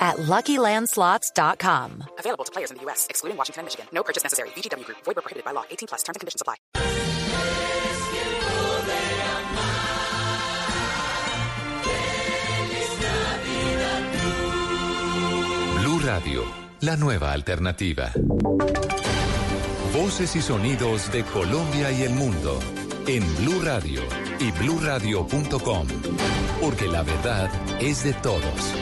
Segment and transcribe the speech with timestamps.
[0.00, 2.04] at LuckyLandSlots.com.
[2.18, 3.86] Available to players in the U.S., excluding Washington and Michigan.
[3.92, 4.48] No purchase necessary.
[4.56, 4.98] VGW Group.
[5.04, 5.64] Void where prohibited by law.
[5.70, 6.02] 18 plus.
[6.02, 6.56] Terms and conditions apply.
[15.80, 16.44] Blue Radio,
[16.80, 18.10] la nueva alternativa.
[19.92, 22.60] Voces y sonidos de Colombia y el mundo
[23.06, 24.02] en Blue Radio
[24.38, 25.86] y bluradio.com,
[26.60, 28.74] porque la verdad es de todos.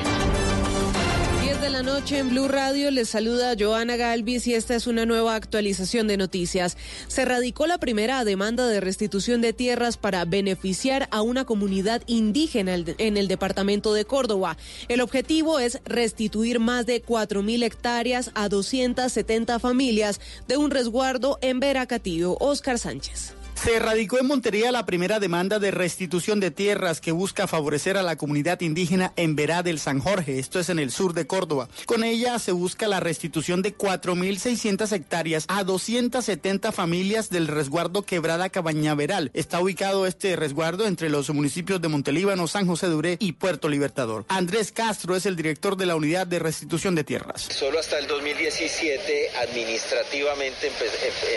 [1.68, 5.04] 10 de la noche en Blue Radio les saluda Joana Galvis y esta es una
[5.04, 6.78] nueva actualización de noticias.
[7.08, 12.74] Se radicó la primera demanda de restitución de tierras para beneficiar a una comunidad indígena
[12.74, 14.56] en el departamento de Córdoba.
[14.89, 21.61] El objetivo es restituir más de 4.000 hectáreas a 270 familias de un resguardo en
[21.61, 22.36] Veracatío.
[22.41, 23.38] Oscar Sánchez.
[23.62, 28.03] Se radicó en Montería la primera demanda de restitución de tierras que busca favorecer a
[28.03, 31.69] la comunidad indígena en Verá del San Jorge, esto es en el sur de Córdoba.
[31.84, 38.48] Con ella se busca la restitución de 4.600 hectáreas a 270 familias del resguardo Quebrada
[38.48, 39.33] Cabañaveral.
[39.34, 43.69] Está ubicado este resguardo entre los municipios de Montelíbano, San José de Uré y Puerto
[43.69, 44.25] Libertador.
[44.29, 47.48] Andrés Castro es el director de la unidad de restitución de tierras.
[47.51, 50.86] Solo hasta el 2017 administrativamente empe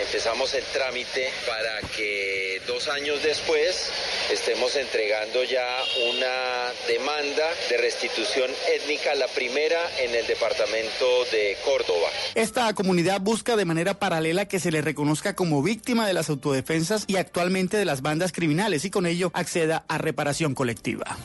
[0.06, 2.11] empezamos el trámite para que
[2.66, 3.90] dos años después
[4.32, 5.66] estemos entregando ya
[6.10, 12.08] una demanda de restitución étnica, la primera en el departamento de Córdoba.
[12.34, 17.04] Esta comunidad busca de manera paralela que se le reconozca como víctima de las autodefensas
[17.06, 21.18] y actualmente de las bandas criminales y con ello acceda a reparación colectiva.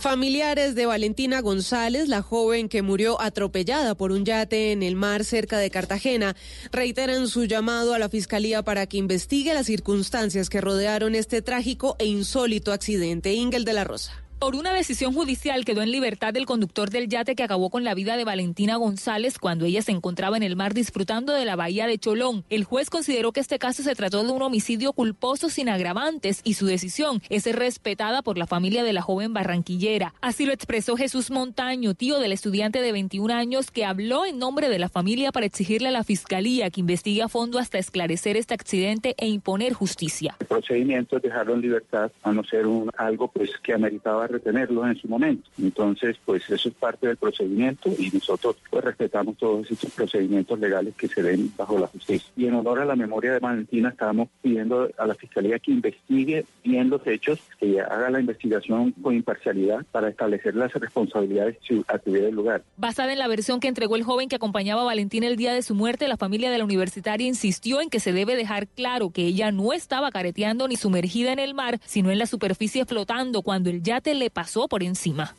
[0.00, 5.24] Familiares de Valentina González, la joven que murió atropellada por un yate en el mar
[5.24, 6.34] cerca de Cartagena,
[6.72, 11.94] reiteran su llamado a la Fiscalía para que investigue las circunstancias que rodearon este trágico
[12.00, 13.34] e insólito accidente.
[13.34, 14.27] Ingel de la Rosa.
[14.38, 17.94] Por una decisión judicial quedó en libertad el conductor del yate que acabó con la
[17.94, 21.88] vida de Valentina González cuando ella se encontraba en el mar disfrutando de la bahía
[21.88, 22.44] de Cholón.
[22.48, 26.54] El juez consideró que este caso se trató de un homicidio culposo sin agravantes y
[26.54, 30.14] su decisión es respetada por la familia de la joven barranquillera.
[30.20, 34.68] Así lo expresó Jesús Montaño, tío del estudiante de 21 años que habló en nombre
[34.68, 38.54] de la familia para exigirle a la fiscalía que investigue a fondo hasta esclarecer este
[38.54, 40.36] accidente e imponer justicia.
[40.38, 44.86] El procedimiento es dejarlo en libertad a no ser un, algo pues que ameritaba retenerlos
[44.86, 45.48] en su momento.
[45.60, 50.94] Entonces, pues eso es parte del procedimiento y nosotros pues respetamos todos estos procedimientos legales
[50.94, 52.28] que se den bajo la justicia.
[52.36, 56.44] Y en honor a la memoria de Valentina, estamos pidiendo a la Fiscalía que investigue
[56.64, 62.28] bien los hechos, que haga la investigación con imparcialidad para establecer las responsabilidades si tuviera
[62.30, 62.62] lugar.
[62.76, 65.62] Basada en la versión que entregó el joven que acompañaba a Valentina el día de
[65.62, 69.22] su muerte, la familia de la universitaria insistió en que se debe dejar claro que
[69.26, 73.70] ella no estaba careteando ni sumergida en el mar, sino en la superficie flotando cuando
[73.70, 75.34] el yate le pasó por encima.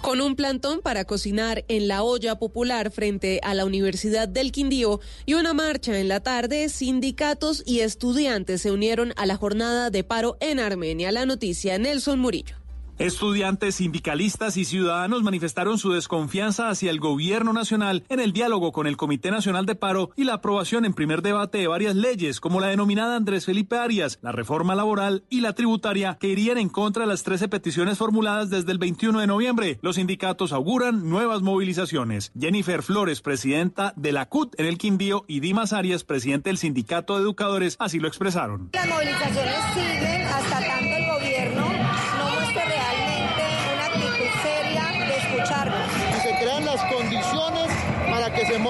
[0.00, 5.00] Con un plantón para cocinar en la olla popular frente a la Universidad del Quindío
[5.26, 10.02] y una marcha en la tarde, sindicatos y estudiantes se unieron a la jornada de
[10.02, 11.12] paro en Armenia.
[11.12, 12.59] La noticia, Nelson Murillo.
[13.00, 18.86] Estudiantes, sindicalistas y ciudadanos manifestaron su desconfianza hacia el gobierno nacional en el diálogo con
[18.86, 22.60] el Comité Nacional de Paro y la aprobación en primer debate de varias leyes, como
[22.60, 27.04] la denominada Andrés Felipe Arias, la reforma laboral y la tributaria, que irían en contra
[27.04, 29.78] de las 13 peticiones formuladas desde el 21 de noviembre.
[29.80, 32.32] Los sindicatos auguran nuevas movilizaciones.
[32.38, 37.16] Jennifer Flores, presidenta de la CUT en el Quindío, y Dimas Arias, presidente del Sindicato
[37.16, 38.68] de Educadores, así lo expresaron.
[38.74, 40.99] Las movilizaciones siguen hasta tanto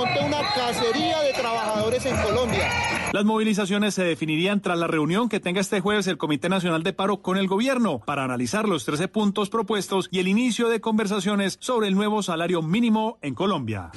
[0.00, 2.70] monte una cacería de trabajadores en Colombia.
[3.12, 6.94] Las movilizaciones se definirían tras la reunión que tenga este jueves el Comité Nacional de
[6.94, 11.58] Paro con el gobierno para analizar los 13 puntos propuestos y el inicio de conversaciones
[11.60, 13.90] sobre el nuevo salario mínimo en Colombia.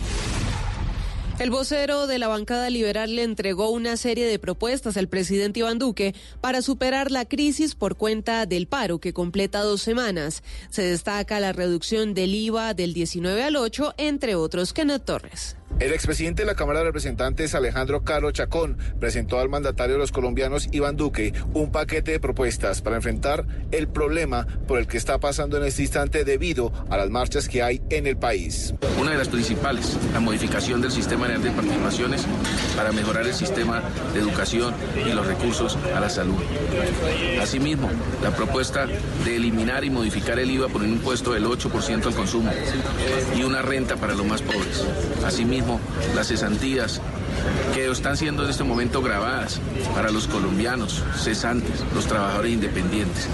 [1.39, 5.79] El vocero de la bancada liberal le entregó una serie de propuestas al presidente Iván
[5.79, 10.43] Duque para superar la crisis por cuenta del paro que completa dos semanas.
[10.69, 14.73] Se destaca la reducción del IVA del 19 al 8, entre otros.
[14.73, 15.55] Kenneth Torres.
[15.79, 20.11] El expresidente de la Cámara de Representantes, Alejandro Caro Chacón, presentó al mandatario de los
[20.11, 25.19] colombianos, Iván Duque, un paquete de propuestas para enfrentar el problema por el que está
[25.19, 28.75] pasando en este instante debido a las marchas que hay en el país.
[28.99, 32.25] Una de las principales, la modificación del sistema de participaciones
[32.75, 33.81] para mejorar el sistema
[34.13, 34.73] de educación
[35.05, 36.35] y los recursos a la salud.
[37.41, 37.89] Asimismo,
[38.21, 38.85] la propuesta
[39.25, 42.51] de eliminar y modificar el IVA por un impuesto del 8% al consumo
[43.35, 44.85] y una renta para los más pobres.
[45.25, 45.62] Asimismo,
[46.15, 47.01] las cesantías
[47.73, 49.59] que están siendo en este momento grabadas
[49.95, 53.27] para los colombianos cesantes, los trabajadores independientes.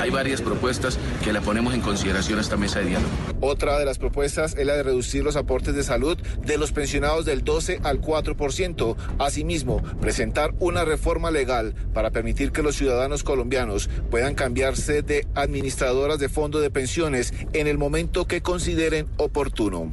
[0.00, 3.10] Hay varias propuestas que la ponemos en consideración a esta mesa de diálogo.
[3.40, 7.24] Otra de las propuestas es la de reducir los aportes de salud de los pensionados
[7.24, 8.96] del 12 al 4%.
[9.18, 16.18] Asimismo, presentar una reforma legal para permitir que los ciudadanos colombianos puedan cambiarse de administradoras
[16.18, 19.90] de fondo de pensiones en el momento que consideren oportuno.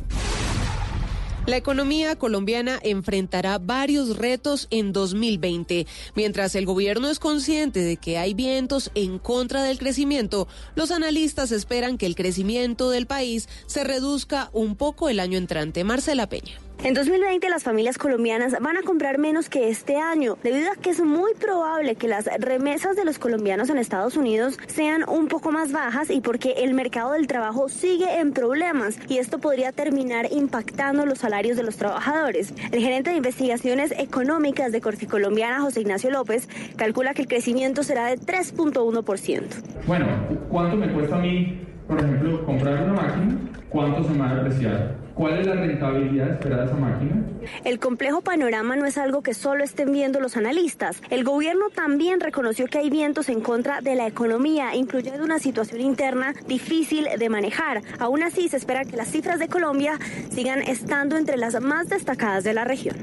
[1.48, 5.88] La economía colombiana enfrentará varios retos en 2020.
[6.14, 11.54] Mientras el gobierno es consciente de que hay vientos en contra del crecimiento, los analistas
[11.54, 15.86] esperan que el crecimiento del país se reduzca un poco el año entrante.
[15.86, 16.67] Marcela Peña.
[16.84, 20.92] En 2020 las familias colombianas van a comprar menos que este año, debido a que
[20.92, 25.52] es muy probable que las remesas de los colombianos en Estados Unidos sean un poco
[25.52, 30.28] más bajas y porque el mercado del trabajo sigue en problemas y esto podría terminar
[30.32, 32.54] impactando los salarios de los trabajadores.
[32.72, 37.82] El gerente de investigaciones económicas de Corfi Colombiana, José Ignacio López, calcula que el crecimiento
[37.82, 39.42] será de 3.1%.
[39.88, 40.06] Bueno,
[40.48, 43.57] ¿cuánto me cuesta a mí, por ejemplo, comprar una máquina?
[43.70, 44.96] ¿Cuánto se me va a apreciar?
[45.14, 47.26] ¿Cuál es la rentabilidad esperada de esa máquina?
[47.66, 51.02] El complejo panorama no es algo que solo estén viendo los analistas.
[51.10, 55.82] El gobierno también reconoció que hay vientos en contra de la economía, incluyendo una situación
[55.82, 57.82] interna difícil de manejar.
[58.00, 60.00] Aún así, se espera que las cifras de Colombia
[60.30, 62.96] sigan estando entre las más destacadas de la región.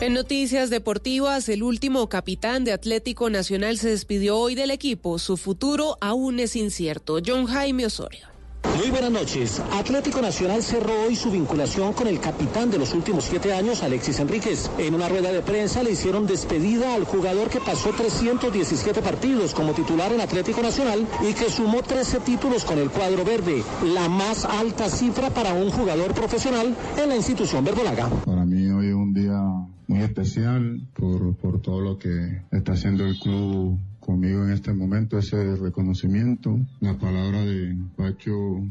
[0.00, 5.18] En noticias deportivas, el último capitán de Atlético Nacional se despidió hoy del equipo.
[5.18, 7.18] Su futuro aún es incierto.
[7.26, 8.37] John Jaime Osorio.
[8.78, 9.60] Muy buenas noches.
[9.72, 14.20] Atlético Nacional cerró hoy su vinculación con el capitán de los últimos siete años, Alexis
[14.20, 14.70] Enríquez.
[14.78, 19.72] En una rueda de prensa le hicieron despedida al jugador que pasó 317 partidos como
[19.72, 24.44] titular en Atlético Nacional y que sumó 13 títulos con el cuadro verde, la más
[24.44, 28.08] alta cifra para un jugador profesional en la institución verdolaga.
[28.24, 29.42] Para mí hoy es un día
[29.88, 33.78] muy especial por, por todo lo que está haciendo el club
[34.08, 36.58] conmigo en este momento ese reconocimiento.
[36.80, 38.62] La palabra de Pacho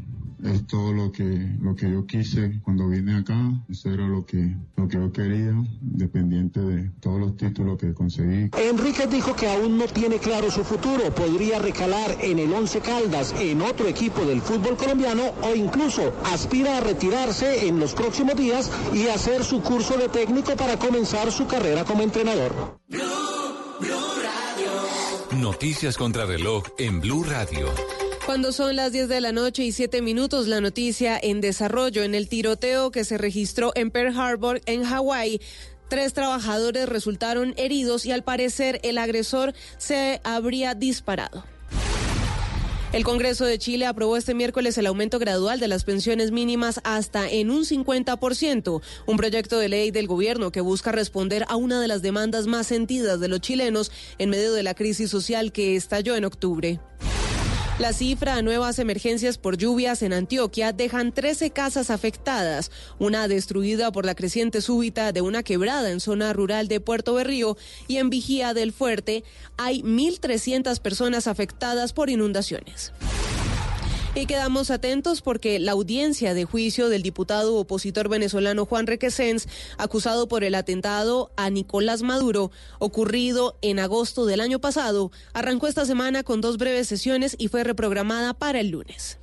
[0.43, 3.37] es todo lo que, lo que yo quise cuando vine acá.
[3.69, 8.49] Eso era lo que, lo que yo quería, dependiente de todos los títulos que conseguí.
[8.57, 11.13] Enrique dijo que aún no tiene claro su futuro.
[11.13, 16.77] Podría recalar en el Once Caldas, en otro equipo del fútbol colombiano o incluso aspira
[16.77, 21.45] a retirarse en los próximos días y hacer su curso de técnico para comenzar su
[21.45, 22.79] carrera como entrenador.
[25.47, 27.73] Noticias contra reloj en Blue Radio.
[28.25, 32.15] Cuando son las 10 de la noche y 7 minutos, la noticia en desarrollo en
[32.15, 35.39] el tiroteo que se registró en Pearl Harbor, en Hawái.
[35.87, 41.45] Tres trabajadores resultaron heridos y al parecer el agresor se habría disparado.
[42.97, 47.29] El Congreso de Chile aprobó este miércoles el aumento gradual de las pensiones mínimas hasta
[47.29, 51.87] en un 50%, un proyecto de ley del gobierno que busca responder a una de
[51.87, 56.15] las demandas más sentidas de los chilenos en medio de la crisis social que estalló
[56.15, 56.79] en octubre.
[57.79, 63.91] La cifra de nuevas emergencias por lluvias en Antioquia dejan 13 casas afectadas, una destruida
[63.91, 67.55] por la creciente súbita de una quebrada en zona rural de Puerto Berrío
[67.87, 69.23] y en Vigía del Fuerte
[69.57, 72.93] hay 1.300 personas afectadas por inundaciones.
[74.17, 79.47] Y quedamos atentos porque la audiencia de juicio del diputado opositor venezolano Juan Requesens,
[79.77, 85.85] acusado por el atentado a Nicolás Maduro, ocurrido en agosto del año pasado, arrancó esta
[85.85, 89.19] semana con dos breves sesiones y fue reprogramada para el lunes.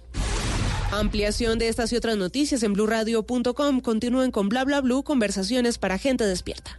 [0.93, 3.81] Ampliación de estas y otras noticias en blurradio.com.
[3.81, 6.79] Continúen con bla bla conversaciones para gente despierta.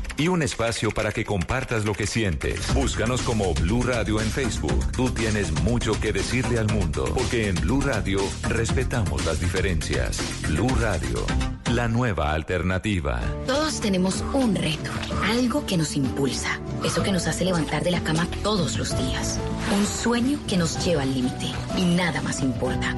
[0.21, 2.71] y un espacio para que compartas lo que sientes.
[2.75, 4.91] Búscanos como Blue Radio en Facebook.
[4.91, 10.19] Tú tienes mucho que decirle al mundo, porque en Blue Radio respetamos las diferencias.
[10.47, 11.25] Blue Radio,
[11.73, 13.19] la nueva alternativa.
[13.47, 14.91] Todos tenemos un reto,
[15.23, 19.39] algo que nos impulsa, eso que nos hace levantar de la cama todos los días,
[19.75, 22.93] un sueño que nos lleva al límite y nada más importa.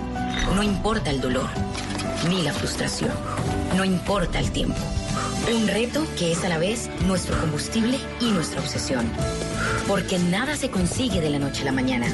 [0.55, 1.47] No importa el dolor,
[2.27, 3.11] ni la frustración,
[3.77, 4.75] no importa el tiempo.
[5.53, 9.07] Un reto que es a la vez nuestro combustible y nuestra obsesión.
[9.87, 12.07] Porque nada se consigue de la noche a la mañana.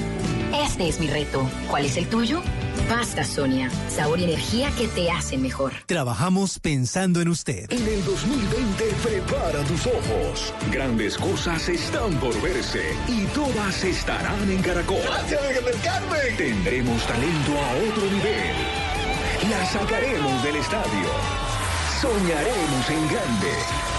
[0.62, 1.50] Este es mi reto.
[1.70, 2.42] ¿Cuál es el tuyo?
[2.90, 5.72] Pasta Sonia, sabor y energía que te hacen mejor.
[5.86, 7.72] Trabajamos pensando en usted.
[7.72, 10.54] En el 2020 prepara tus ojos.
[10.70, 14.98] Grandes cosas están por verse y todas estarán en Caracol.
[15.02, 15.42] ¡Gracias,
[15.82, 16.36] Carmen!
[16.36, 18.54] Tendremos talento a otro nivel.
[19.50, 21.08] La sacaremos del estadio.
[22.02, 23.99] Soñaremos en grande.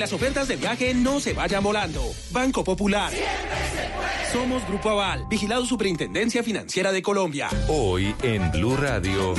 [0.00, 2.02] las ofertas de viaje no se vayan volando.
[2.30, 3.12] Banco Popular.
[4.32, 7.48] Somos Grupo Aval, vigilado Superintendencia Financiera de Colombia.
[7.68, 9.34] Hoy en Blue Radio.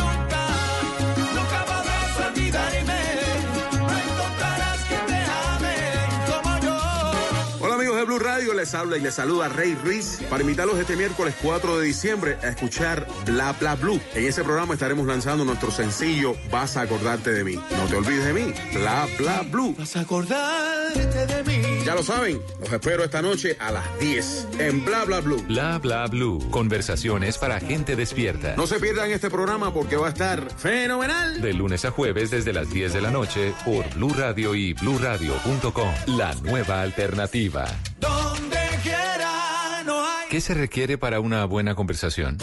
[8.20, 12.38] Radio, les habla y les saluda Rey Ruiz para invitarlos este miércoles 4 de diciembre
[12.42, 14.00] a escuchar Bla Bla Blue.
[14.16, 17.56] En ese programa estaremos lanzando nuestro sencillo Vas a acordarte de mí.
[17.56, 19.76] No te olvides de mí, Bla Bla Blue.
[19.78, 21.47] Vas a acordarte de mí.
[21.88, 25.42] Ya lo saben, los espero esta noche a las 10 en Bla Bla Blue.
[25.48, 26.46] Bla Bla Blue.
[26.52, 28.58] Conversaciones para gente despierta.
[28.58, 31.40] No se pierdan este programa porque va a estar fenomenal.
[31.40, 35.90] De lunes a jueves desde las 10 de la noche por Blue Radio y bluradio.com.
[36.08, 37.66] La nueva alternativa.
[38.02, 40.28] Donde quiera no hay.
[40.30, 42.38] ¿Qué se requiere para una buena conversación?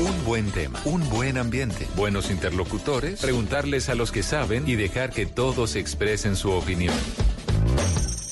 [0.00, 5.10] Un buen tema, un buen ambiente, buenos interlocutores, preguntarles a los que saben y dejar
[5.10, 6.94] que todos expresen su opinión.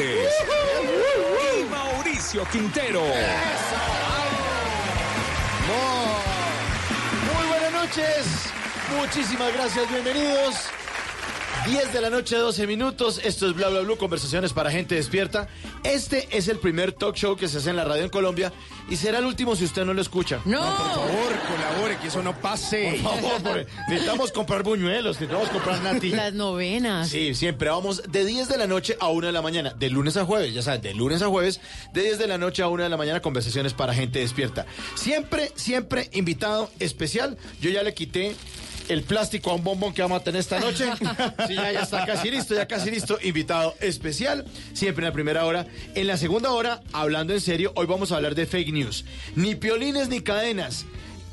[0.00, 3.02] Y Mauricio Quintero.
[7.26, 8.26] Muy buenas noches.
[8.96, 9.88] Muchísimas gracias.
[9.90, 10.70] Bienvenidos.
[11.66, 13.20] 10 de la noche, 12 minutos.
[13.24, 15.48] Esto es Bla Bla Blue, conversaciones para gente despierta.
[15.84, 18.52] Este es el primer talk show que se hace en la radio en Colombia
[18.90, 20.40] y será el último si usted no lo escucha.
[20.44, 20.58] No.
[20.60, 22.98] por favor, colabore, que eso no pase.
[23.02, 26.10] Por favor, por- necesitamos comprar buñuelos, necesitamos comprar nati.
[26.10, 27.08] Las novenas.
[27.08, 30.16] Sí, siempre vamos de 10 de la noche a 1 de la mañana, de lunes
[30.16, 31.60] a jueves, ya sabes, de lunes a jueves,
[31.92, 34.66] de 10 de la noche a 1 de la mañana, conversaciones para gente despierta.
[34.96, 37.38] Siempre, siempre invitado especial.
[37.60, 38.34] Yo ya le quité
[38.92, 40.84] el plástico a un bombón que vamos a tener esta noche.
[41.46, 43.18] Sí, ya, ya está casi listo, ya casi listo.
[43.22, 45.66] Invitado especial, siempre en la primera hora.
[45.94, 49.04] En la segunda hora, hablando en serio, hoy vamos a hablar de fake news.
[49.34, 50.84] Ni piolines ni cadenas.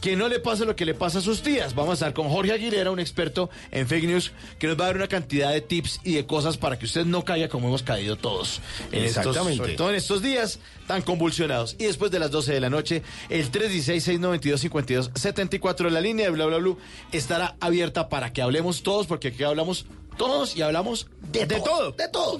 [0.01, 1.75] Que no le pase lo que le pasa a sus tías.
[1.75, 4.87] Vamos a estar con Jorge Aguilera, un experto en fake news, que nos va a
[4.87, 7.83] dar una cantidad de tips y de cosas para que usted no caiga como hemos
[7.83, 8.61] caído todos.
[8.93, 9.57] En estos- Exactamente.
[9.57, 11.75] sobre todo en estos días tan convulsionados.
[11.79, 16.57] Y después de las 12 de la noche, el 316-692-5274, la línea de bla bla
[16.57, 16.75] bla,
[17.11, 19.85] estará abierta para que hablemos todos, porque aquí hablamos
[20.19, 22.37] todos y hablamos de, todo, De todo.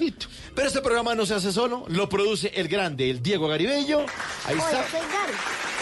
[0.54, 4.00] Pero este programa no se hace solo, lo produce el grande, el Diego Garibello.
[4.46, 4.84] Ahí está.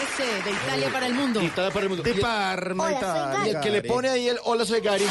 [0.01, 1.41] Este, de Italia para el mundo.
[1.43, 2.03] Italia para el mundo.
[2.03, 3.45] De Parma, Hola, soy Italia.
[3.45, 5.05] Y el que le pone ahí el Hola soy Gary,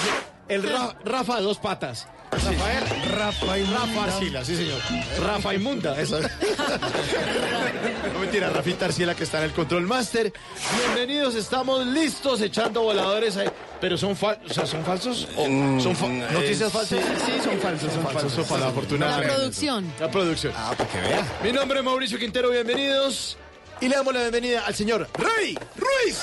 [0.48, 2.08] el Ra- Rafa de dos patas.
[2.30, 2.84] Rafael,
[3.16, 4.78] Rafa y Rafa Arcila, sí señor.
[5.24, 6.20] Rafa Inmunda, eso.
[8.12, 10.32] no mentira, Rafita Arcila que está en el Control Master.
[10.76, 13.48] Bienvenidos, estamos listos echando voladores ahí.
[13.80, 15.44] Pero son, fal o sea, ¿son falsos o
[15.80, 16.98] son fa- noticias falsas.
[17.00, 18.46] Mm, Sí, sí, son falsos, son falsos.
[18.46, 19.22] Para la La afortunada.
[19.22, 19.92] producción.
[20.00, 20.52] La producción.
[20.56, 21.24] Ah, para que vea.
[21.42, 23.36] Mi nombre es Mauricio Quintero, bienvenidos.
[23.80, 26.18] Y le damos la bienvenida al señor Rey Ruiz.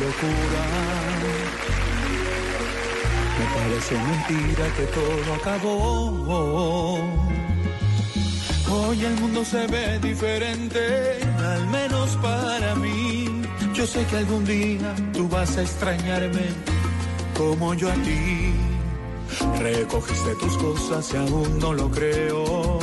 [0.00, 0.79] Me
[3.70, 6.98] parece mentira que todo acabó.
[8.72, 13.42] Hoy el mundo se ve diferente, al menos para mí.
[13.72, 16.46] Yo sé que algún día tú vas a extrañarme
[17.36, 18.52] como yo a ti.
[19.60, 22.78] Recogiste tus cosas y aún no lo creo.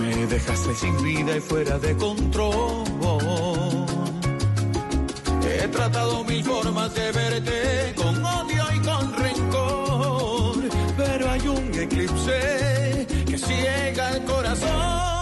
[0.00, 2.84] Me dejaste sin vida y fuera de control.
[5.64, 8.53] He tratado mil formas de verte con odio
[11.84, 15.13] eclipse que ciega el corazón.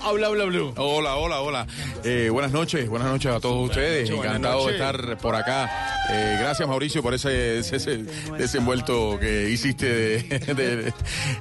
[0.00, 0.72] Bienvenido a Bla Bla Blue.
[0.76, 1.66] Hola, hola, hola.
[2.04, 4.08] Eh, buenas noches, buenas noches a todos ustedes.
[4.10, 6.06] noches, Encantado de estar por acá.
[6.10, 8.04] Eh, gracias, Mauricio, por ese, ese, ese
[8.38, 10.22] desenvuelto que hiciste de-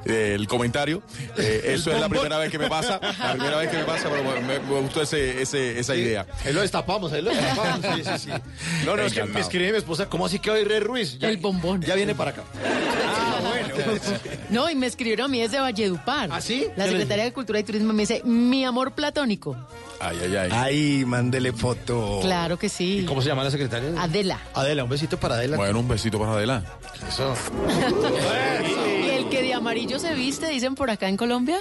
[0.05, 1.01] de- del comentario.
[1.37, 4.09] Eh, eso es la primera vez que me pasa, la primera vez que me pasa,
[4.09, 6.25] pero me, me gustó ese, ese- esa idea.
[6.45, 7.85] Ahí lo destapamos, ahí lo destapamos.
[7.95, 8.29] Sí, sí, sí.
[8.85, 9.39] No, no, es que me Encantado.
[9.45, 11.17] escribe mi esposa, ¿cómo así que hoy Rey Ruiz?
[11.19, 11.81] Ya- El bombón.
[11.81, 12.43] Ya viene para acá.
[14.49, 16.29] No, y me escribieron a mí desde Valledupar.
[16.31, 16.67] ¿Ah, sí?
[16.75, 19.55] La secretaria de Cultura y Turismo me dice, mi amor platónico.
[19.99, 20.49] Ay, ay, ay.
[20.53, 22.19] Ay, mándele foto.
[22.21, 23.05] Claro que sí.
[23.07, 23.89] ¿Cómo se llama la secretaria?
[24.01, 24.39] Adela.
[24.53, 25.57] Adela, un besito para Adela.
[25.57, 26.63] Bueno, un besito para Adela.
[27.07, 27.33] Eso.
[29.05, 31.59] Y el que de amarillo se viste, dicen por acá en Colombia.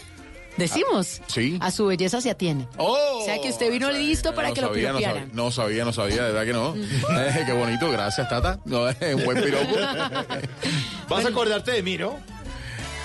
[0.59, 1.23] Decimos.
[1.29, 1.57] Sí.
[1.61, 2.67] A su belleza se atiene.
[2.77, 5.23] Oh, o sea que usted vino listo para no que lo sabía, no piropearan.
[5.29, 6.75] sabía, no sabía, no sabía, de verdad que no.
[6.77, 8.59] Eh, qué bonito, gracias, Tata.
[8.65, 9.77] No, es un buen piropo.
[11.09, 12.17] Vas a acordarte de mí, ¿no?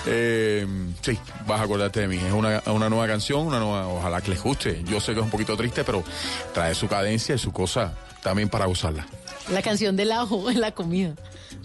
[0.06, 0.66] Eh,
[1.00, 2.16] sí, vas a acordarte de mí.
[2.16, 4.82] Es una, una nueva canción, una nueva, ojalá que les guste.
[4.84, 6.04] Yo sé que es un poquito triste, pero
[6.52, 9.06] trae su cadencia y su cosa también para usarla.
[9.50, 11.14] La canción del ajo en la comida.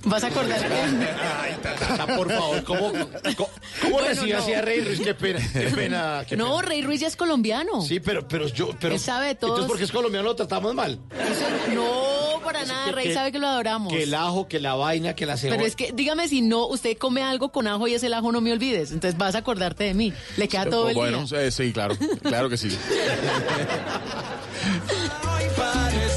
[0.05, 0.61] Vas a acordar
[1.61, 3.49] Tata, por favor, ¿cómo, cómo, cómo
[3.91, 4.39] Bueno, recibe no.
[4.39, 5.01] así a Rey Ruiz?
[5.01, 6.23] Qué pena, qué pena.
[6.27, 6.69] qué No, pena.
[6.69, 7.81] Rey Ruiz ya es colombiano.
[7.81, 8.93] Sí, pero, pero yo, pero.
[8.93, 9.51] Él sabe de todos.
[9.51, 10.99] Entonces, porque es colombiano lo tratamos mal.
[11.73, 13.91] No, para nada, que- Rey que- sabe que lo adoramos.
[13.91, 15.57] Que el ajo, que la vaina, que la cebolla.
[15.57, 18.31] Pero es que, dígame si no, usted come algo con ajo y es el ajo,
[18.31, 18.91] no me olvides.
[18.91, 20.13] Entonces vas a acordarte de mí.
[20.37, 21.43] Le queda todo el bueno, día.
[21.43, 22.69] eh, sí, claro, claro que sí.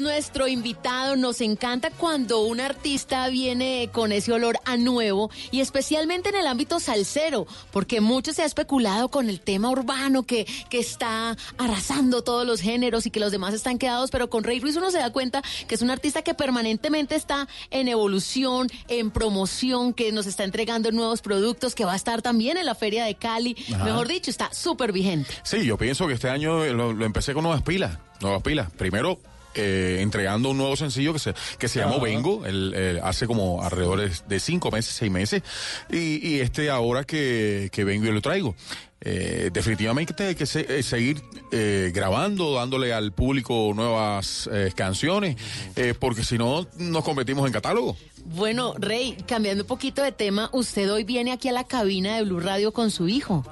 [0.00, 1.16] es nuestro invitado.
[1.16, 6.46] Nos encanta cuando un artista viene con ese olor a nuevo y especialmente en el
[6.46, 12.22] ámbito salsero, porque mucho se ha especulado con el tema urbano que, que está arrasando
[12.22, 14.98] todos los géneros y que los demás están quedados, pero con Rey Ruiz uno se
[14.98, 20.26] da cuenta que es un artista que permanentemente está en evolución, en promoción, que nos
[20.26, 23.56] está entregando nuevos productos, que va a estar también en la Feria de Cali.
[23.74, 23.84] Ajá.
[23.84, 25.30] Mejor dicho, está súper vigente.
[25.42, 28.70] Sí, yo pienso que este año lo, lo empecé con nuevas pilas, nuevas pilas.
[28.70, 29.18] Primero,
[29.54, 32.00] eh, entregando un nuevo sencillo que se, que se llamó.
[32.00, 35.42] Vengo, el, eh, hace como alrededor de, de cinco meses, seis meses,
[35.90, 38.54] y, y este ahora que, que vengo y lo traigo.
[39.02, 45.36] Eh, definitivamente hay que se- eh, seguir eh, grabando, dándole al público nuevas eh, canciones,
[45.76, 47.96] eh, porque si no nos convertimos en catálogo.
[48.26, 52.24] Bueno, Rey, cambiando un poquito de tema, usted hoy viene aquí a la cabina de
[52.24, 53.44] Blue Radio con su hijo.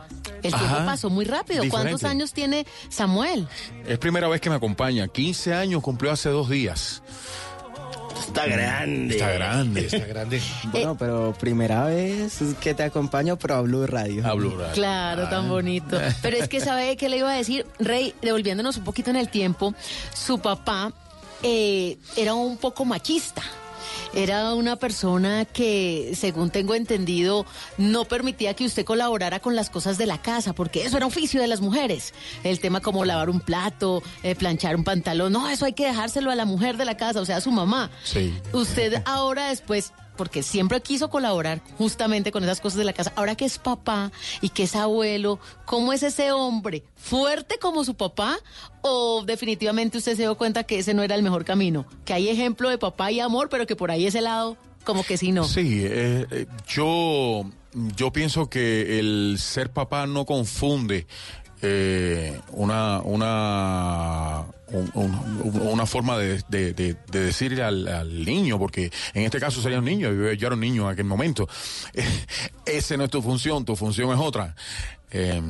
[0.42, 1.64] El tiempo pasó muy rápido.
[1.70, 3.48] ¿Cuántos años tiene Samuel?
[3.86, 7.02] Es primera vez que me acompaña, 15 años cumplió hace dos días.
[8.20, 9.14] Está grande.
[9.14, 9.80] Está grande.
[9.86, 10.40] Está grande.
[10.70, 14.26] Bueno, pero primera vez que te acompaño, pero a Blue Radio.
[14.26, 14.74] A Blue Radio.
[14.74, 15.30] Claro, Ah.
[15.30, 15.98] tan bonito.
[16.22, 17.66] Pero es que, ¿sabe qué le iba a decir?
[17.78, 19.74] Rey, devolviéndonos un poquito en el tiempo,
[20.14, 20.92] su papá
[21.42, 23.42] eh, era un poco machista.
[24.14, 29.98] Era una persona que, según tengo entendido, no permitía que usted colaborara con las cosas
[29.98, 32.14] de la casa, porque eso era oficio de las mujeres.
[32.42, 36.30] El tema como lavar un plato, eh, planchar un pantalón, no, eso hay que dejárselo
[36.30, 37.90] a la mujer de la casa, o sea, a su mamá.
[38.02, 38.34] Sí.
[38.52, 43.36] Usted ahora después, porque siempre quiso colaborar justamente con esas cosas de la casa, ahora
[43.36, 46.82] que es papá y que es abuelo, ¿cómo es ese hombre?
[46.96, 48.36] ¿Fuerte como su papá?
[48.82, 51.86] ¿O definitivamente usted se dio cuenta que ese no era el mejor camino?
[52.04, 55.16] Que hay ejemplo de papá y amor, pero que por ahí ese lado como que
[55.16, 55.44] sí no.
[55.44, 57.48] Sí, eh, eh, yo,
[57.96, 61.06] yo pienso que el ser papá no confunde
[61.62, 68.58] eh, una, una, un- un- una forma de, de, de- de decirle al, al niño,
[68.58, 71.48] porque en este caso sería un niño, yo, yo era un niño en aquel momento.
[72.66, 74.54] Esa no es tu función, tu función es otra.
[75.10, 75.40] Eh,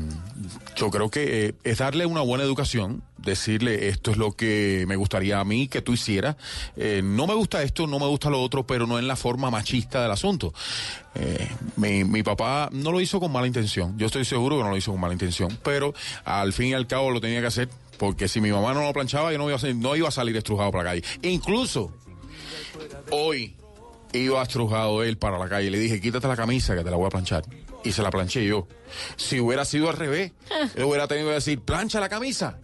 [0.76, 4.96] yo creo que eh, es darle una buena educación, decirle esto es lo que me
[4.96, 6.36] gustaría a mí que tú hicieras.
[6.76, 9.50] Eh, no me gusta esto, no me gusta lo otro, pero no en la forma
[9.50, 10.54] machista del asunto.
[11.14, 14.70] Eh, mi, mi papá no lo hizo con mala intención, yo estoy seguro que no
[14.70, 15.94] lo hizo con mala intención, pero
[16.24, 17.68] al fin y al cabo lo tenía que hacer
[17.98, 20.36] porque si mi mamá no lo planchaba yo no iba a, no iba a salir
[20.36, 21.18] estrujado para la calle.
[21.22, 21.92] Incluso
[23.10, 23.56] hoy
[24.12, 25.70] iba estrujado él para la calle.
[25.70, 27.44] Le dije, quítate la camisa que te la voy a planchar.
[27.88, 28.68] Y se la planché yo.
[29.16, 30.32] Si hubiera sido al revés,
[30.74, 32.58] él hubiera tenido que decir, plancha la camisa.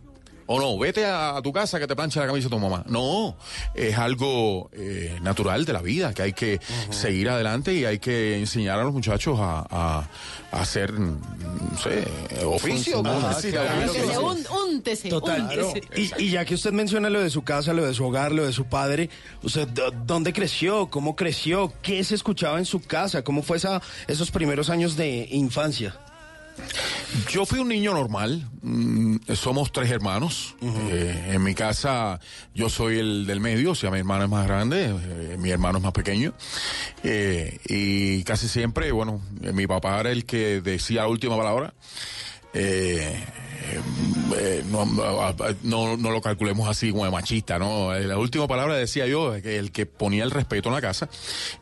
[0.46, 2.84] O no, vete a, a tu casa que te planche la camisa tu mamá.
[2.88, 3.36] No,
[3.74, 8.38] es algo eh, natural de la vida, que hay que seguir adelante y hay que
[8.38, 10.08] enseñar a los muchachos a, a-
[10.52, 11.20] a hacer, mm,
[11.72, 12.04] no sé,
[12.44, 13.02] oficio.
[15.96, 18.44] Y, y ya que usted menciona lo de su casa, lo de su hogar, lo
[18.46, 19.10] de su padre,
[19.42, 19.66] ¿usted
[20.06, 20.88] dónde creció?
[20.90, 21.72] ¿Cómo creció?
[21.82, 23.22] ¿Qué se escuchaba en su casa?
[23.24, 25.96] ¿Cómo fue esa, esos primeros años de infancia?
[27.30, 28.48] Yo fui un niño normal.
[28.62, 30.54] mm, somos tres hermanos.
[30.62, 32.20] Eh, en mi casa
[32.54, 35.78] yo soy el del medio, o sea, mi hermano es más grande, eh, mi hermano
[35.78, 36.32] es más pequeño.
[37.02, 39.20] Eh, y casi siempre, bueno,
[39.52, 41.74] mi papá era el que decía la última palabra.
[44.70, 44.84] No,
[45.62, 47.92] no, no lo calculemos así como de machista, ¿no?
[47.94, 51.08] La última palabra decía yo, que el que ponía el respeto en la casa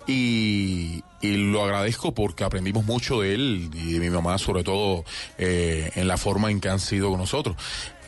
[0.06, 5.04] y, y lo agradezco porque aprendimos mucho de él y de mi mamá sobre todo
[5.38, 7.56] eh, en la forma en que han sido con nosotros.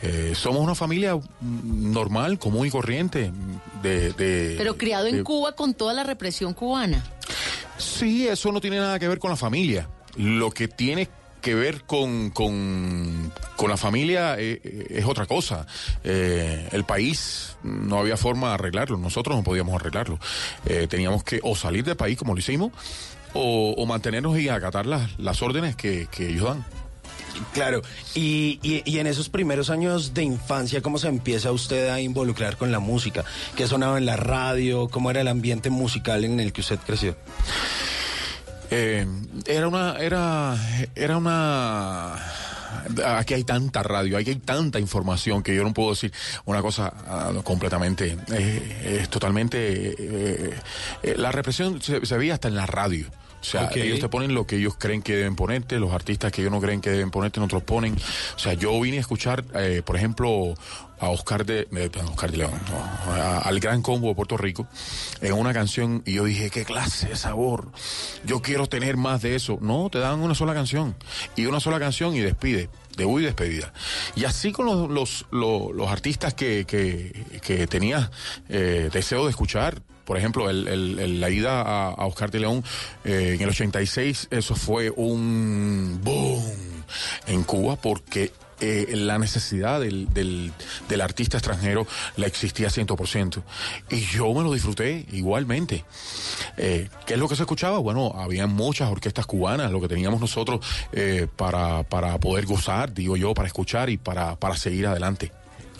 [0.03, 3.33] Eh, somos una familia mm, normal, común y corriente.
[3.83, 7.03] De, de- Pero criado en Cuba con toda la represión cubana.
[7.79, 9.88] Sí, eso no tiene nada que ver con la familia.
[10.16, 11.09] Lo que tiene
[11.44, 15.66] que ver con, con, con la familia eh, eh, es otra cosa.
[16.02, 20.18] Eh, el país no había forma de arreglarlo, nosotros no podíamos arreglarlo.
[20.88, 22.72] Teníamos que o salir del país como lo hicimos
[23.35, 26.64] o, o mantenernos y acatar las, las órdenes que, que ellos dan.
[27.52, 27.83] Claro,
[28.14, 32.57] y, y- y en esos primeros años de infancia, ¿cómo se empieza usted a involucrar
[32.57, 33.24] con la música?
[33.57, 34.88] ¿Qué sonaba en la radio?
[34.88, 37.16] ¿Cómo era el ambiente musical en el que usted creció?
[38.77, 39.07] Eh,
[39.47, 40.57] era una, era,
[40.95, 42.15] era una.
[43.17, 46.13] Aquí hay tanta radio, aquí hay tanta información que yo no puedo decir
[46.45, 48.19] una cosa ah, completamente.
[48.33, 49.59] eh, es totalmente.
[49.97, 50.55] eh,
[51.03, 53.07] eh, la represión se, se veía hasta en la radio.
[53.41, 53.77] O sea, Ok.
[53.77, 56.61] ellos te ponen lo que ellos creen que deben ponerte, los artistas que ellos no
[56.63, 57.95] creen que deben ponerte, no te los ponen.
[57.95, 60.55] O sea, yo vine a escuchar, eh, por ejemplo,
[61.05, 62.53] a Oscar de, eh, Oscar León,
[63.45, 64.67] al Gran Combo de Puerto Rico,
[65.21, 67.71] en una canción, y yo dije, qué clase de sabor.
[68.25, 69.59] Yo quiero tener más de eso.
[69.61, 70.97] No, te dan una sola canción.
[71.37, 72.69] Y una sola canción y despide.
[72.97, 73.73] Debut y despedida.
[74.14, 75.27] Y así con los, los,
[75.73, 78.11] los, artistas que, que, que tenía
[78.49, 79.83] eh, deseo de escuchar.
[80.05, 82.62] Por ejemplo, el- la ida a, a Oscar de León
[83.05, 86.45] eh, en el 86, eso fue un boom
[87.27, 91.87] en Cuba porque eh, la necesidad del, del, artista extranjero
[92.17, 93.43] la existía 100%.
[93.90, 95.85] Y yo me lo disfruté igualmente.
[96.57, 97.79] Eh, ¿Qué es lo que se escuchaba?
[97.79, 103.17] Bueno, había muchas orquestas cubanas, lo que teníamos nosotros eh, para, para poder gozar, digo
[103.17, 105.33] yo, para escuchar y para, para seguir adelante.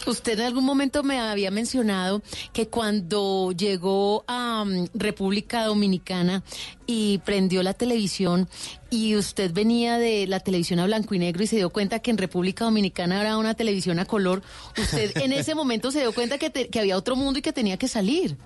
[0.07, 6.43] Usted en algún momento me había mencionado que cuando llegó a mm, República Dominicana
[6.87, 8.49] y prendió la televisión
[8.91, 12.11] y usted venía de la televisión a blanco y negro y se dio cuenta que
[12.11, 14.43] en República Dominicana era una televisión a color,
[14.79, 17.53] usted en ese momento se dio cuenta que, te- que había otro mundo y que
[17.53, 18.37] tenía que salir.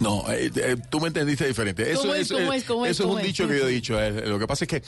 [0.00, 1.90] No, eh, eh, tú me entendiste diferente.
[1.90, 3.26] Eso, ¿Cómo es, cómo eh, es, es, eso es un es?
[3.26, 4.00] dicho que yo he dicho.
[4.00, 4.82] eh, lo que pasa es que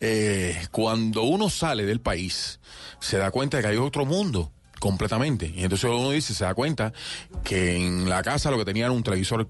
[0.00, 2.60] eh, cuando uno sale del país,
[2.98, 5.46] se da cuenta de que hay otro mundo completamente.
[5.54, 6.92] Y entonces uno dice, se da cuenta
[7.42, 9.48] que en la casa lo que tenían era un televisor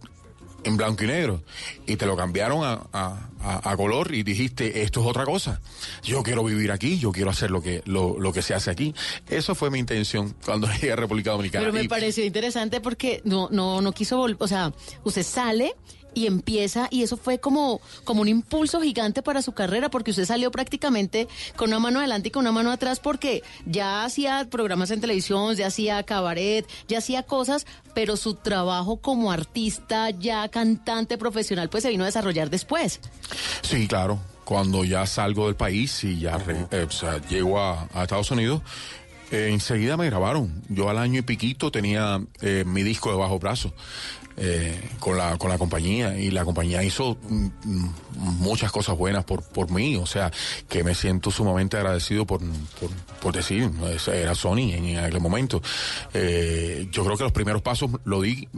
[0.64, 1.42] en blanco y negro
[1.86, 5.60] y te lo cambiaron a, a- a- a color y dijiste esto es otra cosa.
[6.02, 8.94] Yo quiero vivir aquí yo quiero hacer lo que lo, lo que se hace aquí
[9.28, 11.64] eso fue mi intención cuando llegué a República Dominicana.
[11.64, 15.74] Pero me Y- pareció interesante porque no, no, no quiso volver, o sea, usted sale
[16.14, 20.24] y empieza y eso fue como, como un impulso gigante para su carrera porque usted
[20.24, 24.90] salió prácticamente con una mano adelante y con una mano atrás porque ya hacía programas
[24.90, 31.18] en televisión, ya hacía cabaret, ya hacía cosas, pero su trabajo como artista, ya cantante
[31.18, 33.00] profesional, pues se vino a desarrollar después.
[33.62, 34.18] Sí, claro.
[34.44, 38.30] Cuando ya salgo del país y ya re- eh, o sea, llego a, a Estados
[38.30, 38.62] Unidos,
[39.30, 40.62] Eh, enseguida me grabaron.
[40.68, 43.72] Yo al año y piquito tenía eh, mi disco de bajo brazo
[44.36, 47.94] eh, con, la, con la compañía y la compañía hizo mm, mm,
[48.40, 49.96] muchas cosas buenas por, por mí.
[49.96, 50.30] O sea,
[50.68, 53.70] que me siento sumamente agradecido por, por, por decir,
[54.12, 55.62] era Sony en aquel momento.
[56.12, 58.48] Eh, yo creo que los primeros pasos lo di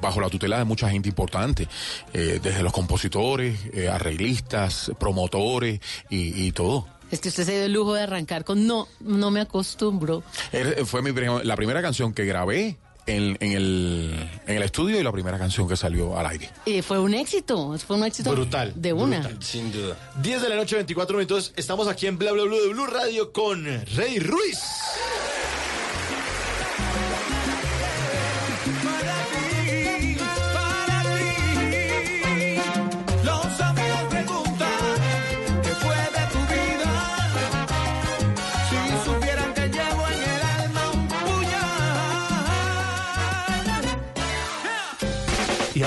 [0.00, 1.68] bajo la tutela de mucha gente importante,
[2.12, 3.58] eh, desde los compositores,
[3.90, 6.86] arreglistas, promotores y, y todo.
[7.10, 10.22] Es que usted se dio el lujo de arrancar con no, no me acostumbro.
[10.50, 11.12] Er- Fue mi
[11.44, 15.68] la primera canción que grabé en, en el, en el estudio y la primera canción
[15.68, 16.50] que salió al aire.
[16.66, 18.72] Y fue un éxito, fue un éxito Brutal.
[18.76, 19.20] de una.
[19.20, 19.42] brutal.
[19.42, 19.96] Sin duda.
[20.22, 21.52] 10 de la noche, 24 minutos.
[21.56, 23.64] Estamos aquí en Bla Bla Blue de Blue Radio con
[23.96, 24.58] Rey Ruiz.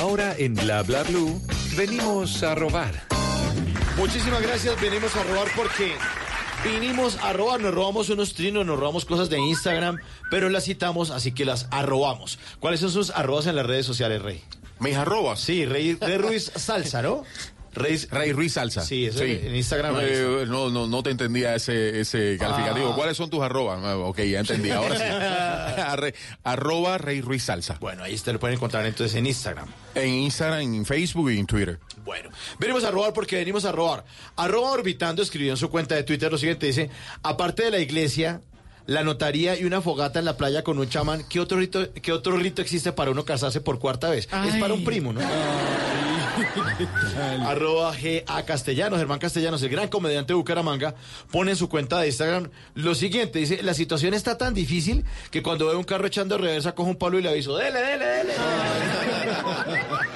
[0.05, 1.41] Ahora en Bla Bla Blue
[1.75, 2.93] venimos a robar.
[3.97, 4.79] Muchísimas gracias.
[4.79, 5.93] Venimos a robar porque
[6.63, 7.59] vinimos a robar.
[7.59, 9.97] Nos robamos unos trinos, nos robamos cosas de Instagram,
[10.29, 12.37] pero las citamos, así que las arrobamos.
[12.59, 14.43] ¿Cuáles son sus arrobas en las redes sociales, Rey?
[14.79, 15.39] Mis arrobas.
[15.39, 17.23] Sí, Rey, Rey Ruiz Salsa, ¿no?
[17.75, 18.81] Rey, Rey Ruiz Salsa.
[18.81, 19.97] Sí, eso en Instagram.
[20.01, 22.91] Eh, no, no, no te entendía ese, ese calificativo.
[22.91, 22.95] Ah.
[22.95, 23.79] ¿Cuáles son tus arrobas?
[23.83, 24.71] Ah, Ok, ya entendí.
[24.71, 26.13] Ahora sí.
[26.43, 27.77] Arroba Rey Ruiz Salsa.
[27.79, 29.67] Bueno, ahí usted lo pueden encontrar entonces en Instagram.
[29.93, 31.79] En Instagram, en Facebook y en Twitter.
[32.03, 34.05] Bueno, venimos a robar porque venimos a robar.
[34.35, 36.89] Arroba Orbitando escribió en su cuenta de Twitter lo siguiente, dice,
[37.23, 38.41] aparte de la iglesia,
[38.87, 42.11] la notaría y una fogata en la playa con un chamán, ¿qué otro rito, qué
[42.11, 44.27] otro rito existe para uno casarse por cuarta vez?
[44.47, 45.21] Es para un primo, ¿no?
[47.45, 50.95] Arroba GA Castellanos, Germán Castellanos, el gran comediante de Bucaramanga,
[51.31, 55.41] pone en su cuenta de Instagram lo siguiente, dice, la situación está tan difícil que
[55.41, 58.33] cuando veo un carro echando reversa cojo un palo y le aviso, dele, dele, dele.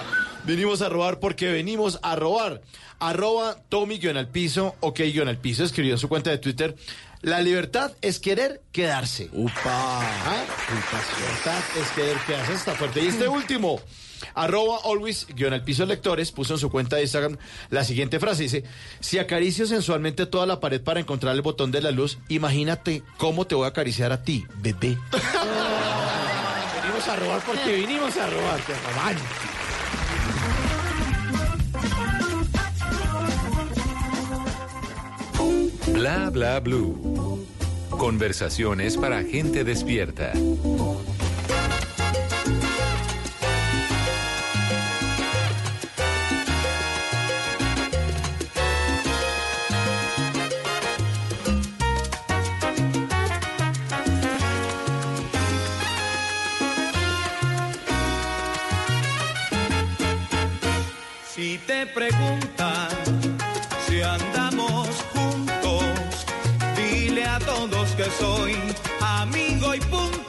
[0.49, 2.61] Venimos a robar porque venimos a robar.
[2.97, 6.75] Arroba Tommy guion al piso, ok guion al piso, escribió en su cuenta de Twitter.
[7.21, 9.29] La libertad es querer quedarse.
[9.31, 9.51] Upa.
[10.01, 10.43] ¿Ah?
[11.19, 12.53] Libertad es querer quedarse.
[12.53, 13.03] Está fuerte.
[13.03, 13.79] Y este último,
[14.33, 17.37] arroba always guion al piso lectores, puso en su cuenta de Instagram
[17.69, 18.41] la siguiente frase.
[18.41, 18.63] Dice,
[19.01, 23.45] si acaricio sensualmente toda la pared para encontrar el botón de la luz, imagínate cómo
[23.45, 24.97] te voy a acariciar a ti, bebé.
[26.81, 28.59] venimos a robar porque vinimos a robar.
[28.61, 29.48] Qué romántico.
[35.93, 37.45] Bla Bla Blue.
[37.89, 40.33] Conversaciones para gente despierta.
[61.35, 62.98] Si te preguntan
[68.17, 68.55] soy
[69.01, 70.28] amigo y punto.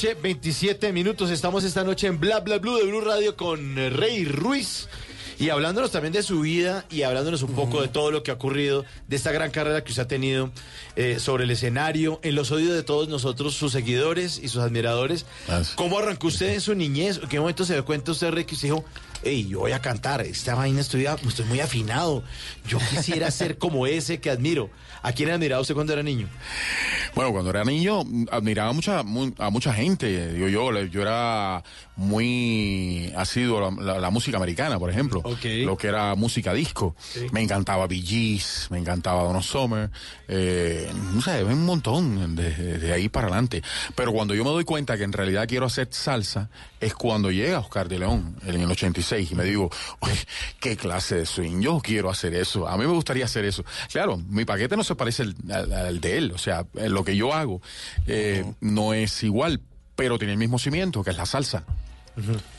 [0.00, 1.30] Noche, 27 minutos.
[1.30, 4.88] Estamos esta noche en Bla Bla Blue de Blue Radio con eh, Rey Ruiz.
[5.38, 8.34] Y hablándonos también de su vida y hablándonos un poco de todo lo que ha
[8.34, 10.52] ocurrido, de esta gran carrera que usted ha tenido
[10.96, 15.26] eh, sobre el escenario, en los oídos de todos nosotros, sus seguidores y sus admiradores.
[15.74, 17.20] ¿Cómo arrancó usted en su niñez?
[17.22, 18.84] ¿En qué momento se dio cuenta usted, Rey, que usted dijo,
[19.22, 22.22] hey, yo voy a cantar, esta vaina estoy, a- estoy muy afinado,
[22.66, 24.70] yo quisiera ser como ese que admiro?
[25.02, 26.28] ¿A quién admiraba usted cuando era niño?
[27.14, 30.32] Bueno, cuando era niño admiraba mucha, mu- a mucha gente.
[30.34, 31.62] Digo yo, yo era
[31.96, 35.22] muy asiduo a la, la- la música americana, por ejemplo.
[35.64, 36.94] Lo que era música disco.
[37.32, 39.90] Me encantaba Bee Gees, me encantaba Donna Summer.
[40.28, 43.62] eh, no sé, un montón de, de ahí para adelante.
[43.94, 47.58] Pero cuando yo me doy cuenta que en realidad quiero hacer salsa, es cuando llega
[47.58, 49.70] Oscar de León en el 86 y me digo,
[50.00, 50.14] "Oye,
[50.60, 51.60] ¿qué clase de swing?
[51.60, 52.68] Yo quiero hacer eso.
[52.68, 53.64] A mí me gustaría hacer eso.
[53.90, 56.32] Claro, mi paquete no se parece al, al- al de él.
[56.32, 57.60] O sea, eh, lo que yo hago
[58.06, 59.60] eh, no es igual,
[59.96, 61.64] pero tiene el mismo cimiento, que es la salsa.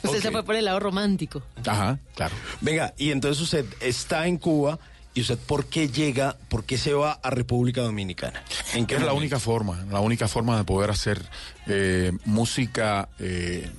[0.02, 1.42] Usted se fue por el lado romántico.
[1.66, 2.34] Ajá, claro.
[2.60, 4.78] Venga, y entonces usted está en Cuba
[5.14, 8.42] y usted por qué llega, por qué se va a República Dominicana?
[8.74, 11.22] ¿En qué es la única forma, la única forma de poder hacer
[11.66, 13.70] eh, música, eh,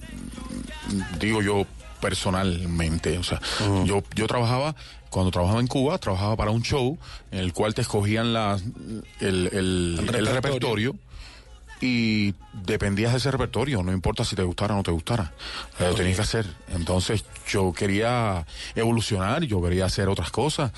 [1.20, 1.66] digo yo
[2.04, 3.18] personalmente.
[3.18, 3.40] O sea,
[3.86, 4.76] yo, yo trabajaba,
[5.10, 6.98] cuando trabajaba en Cuba, trabajaba para un show
[7.32, 8.60] en el cual te escogían la,
[9.20, 10.34] el, el- el repertorio.
[10.34, 10.96] repertorio.
[11.82, 12.34] y
[12.66, 15.34] dependías de ese repertorio, no importa si te gustara o no te gustara,
[15.80, 16.46] lo tenías que hacer.
[16.70, 20.72] Entonces yo quería evolucionar, yo quería hacer otras cosas.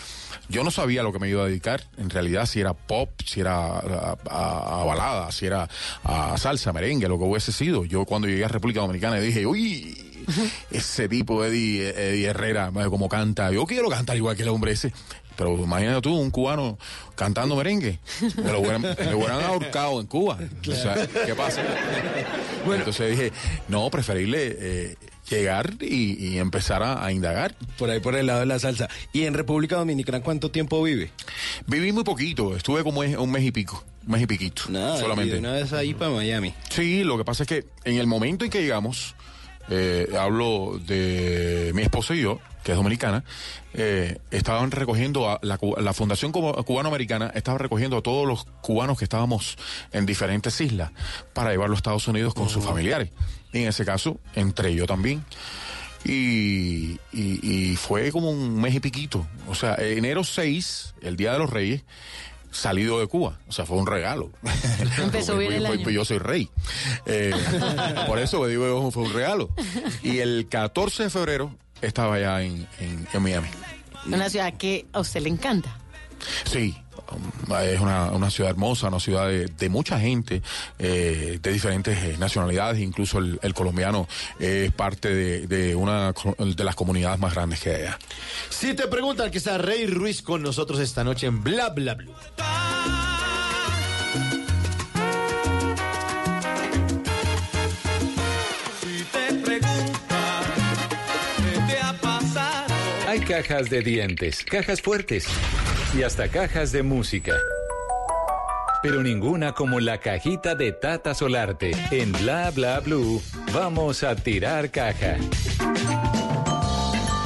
[0.50, 3.40] Yo no sabía lo que me iba a dedicar, en realidad, si era pop, si
[3.42, 5.68] era a, a- a balada, si era
[6.04, 7.86] a salsa, merengue, lo que hubiese sido.
[7.86, 9.96] Yo cuando llegué a República Dominicana dije, uy,
[10.72, 14.72] ese tipo, Eddie, Eddie Herrera, eh, como canta, yo quiero cantar igual que el hombre
[14.72, 14.92] ese.
[15.36, 16.78] Pero imagínate tú, un cubano
[17.16, 18.00] cantando merengue.
[18.38, 20.40] Me lo hubieran, me lo hubieran ahorcado en Cuba.
[20.66, 21.62] O sea, ¿qué pasa?
[22.66, 23.32] Entonces dije,
[23.68, 24.96] no, preferible eh,
[25.30, 27.54] llegar y, y empezar a, a indagar.
[27.78, 28.88] Por ahí por el lado de la salsa.
[29.12, 31.12] ¿Y en República Dominicana cuánto tiempo vive?
[31.68, 34.64] Viví muy poquito, estuve como un mes y pico, un mes y piquito.
[34.70, 35.38] Nada, solamente.
[35.38, 36.54] una vez ahí para Miami.
[36.70, 39.16] Sí, lo que pasa es que en el momento en que llegamos,
[39.70, 43.24] eh, hablo de mi esposa y yo, que es dominicana,
[43.74, 49.04] eh, estaban recogiendo, a la, Fundación Cuba- Cubano-Americana estaba recogiendo a todos los cubanos que
[49.06, 49.58] estábamos
[49.92, 50.92] en diferentes islas
[51.34, 53.10] para llevarlos a Estados Unidos con sus familiares.
[53.54, 55.24] Y en ese caso, entré yo también.
[56.04, 57.40] Y, y-
[57.72, 59.26] y fue como un mes y piquito.
[59.48, 61.84] O sea, enero 6, el Día de los Reyes,
[62.56, 63.40] salido de Cuba.
[63.48, 64.32] O sea, fue un regalo.
[65.02, 65.90] Empezó bien el Yo- año.
[65.90, 66.50] Yo soy rey.
[67.06, 67.32] Eh,
[68.08, 69.50] por eso me digo, fue un regalo.
[70.04, 73.48] Y el 14 de febrero estaba ya en, en- en Miami.
[74.08, 75.78] Una ciudad que a usted le encanta.
[76.46, 76.76] Sí,
[77.62, 80.42] es una, una ciudad hermosa, una ciudad de, de mucha gente,
[80.80, 84.08] eh, de diferentes eh, nacionalidades, incluso el, colombiano
[84.40, 85.14] es parte
[85.48, 88.00] de, una de las comunidades más grandes que hay allá.
[88.50, 92.14] Si te preguntan que está Rey Ruiz con nosotros esta noche en Bla Bla Blue.
[103.26, 105.26] Cajas de dientes, cajas fuertes
[105.98, 107.34] y hasta cajas de música.
[108.84, 111.72] Pero ninguna como la cajita de Tata Solarte.
[111.90, 115.18] En Bla Bla Blue, vamos a tirar caja.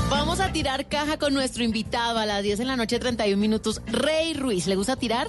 [0.10, 3.82] Vamos a tirar caja con nuestro invitado a las 10 de la noche, 31 minutos,
[3.88, 4.68] Rey Ruiz.
[4.68, 5.28] ¿Le gusta tirar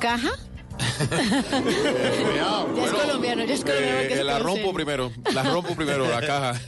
[0.00, 0.30] caja?
[2.36, 4.00] Ya es colombiano, ya es colombiano.
[4.00, 6.60] Eh, que se la rompo primero, la rompo primero, la caja.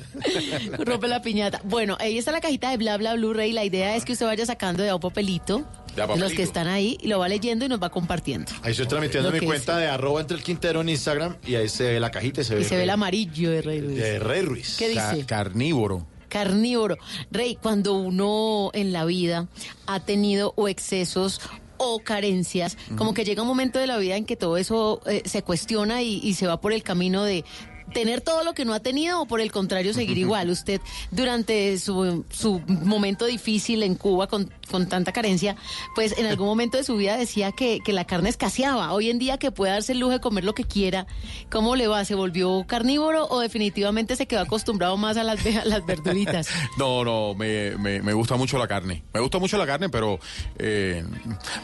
[0.78, 1.60] Rompe la piñata.
[1.64, 3.52] Bueno, ahí está la cajita de bla bla blu rey.
[3.52, 5.64] La idea es que usted vaya sacando de a un papelito.
[5.94, 8.50] De a Los que están ahí y lo va leyendo y nos va compartiendo.
[8.62, 11.68] Ahí estoy transmitiendo Lo mi cuenta de arroba entre el Quintero en Instagram y ahí
[11.68, 13.96] se ve la cajita y se ve, Y se ve el amarillo de Rey Ruiz.
[13.96, 14.76] de Rey Ruiz.
[14.78, 15.24] ¿Qué dice?
[15.26, 16.06] carnívoro.
[16.28, 16.96] Carnívoro.
[17.30, 19.48] Rey, cuando uno en la vida
[19.86, 21.40] ha tenido o excesos
[21.78, 25.22] o carencias, como que llega un momento de la vida en que todo eso eh,
[25.24, 27.44] se cuestiona y, y se va por el camino de
[27.92, 30.50] tener todo lo que no ha tenido o por el contrario seguir igual.
[30.50, 35.56] Usted durante su, su momento difícil en Cuba con, con tanta carencia,
[35.94, 38.92] pues en algún momento de su vida decía que, que la carne escaseaba.
[38.92, 41.06] Hoy en día que puede darse el lujo de comer lo que quiera,
[41.50, 42.04] ¿cómo le va?
[42.04, 46.48] ¿Se volvió carnívoro o definitivamente se quedó acostumbrado más a las, a las verduritas?
[46.78, 49.02] No, no, me, me, me gusta mucho la carne.
[49.12, 50.20] Me gusta mucho la carne, pero
[50.58, 51.04] eh,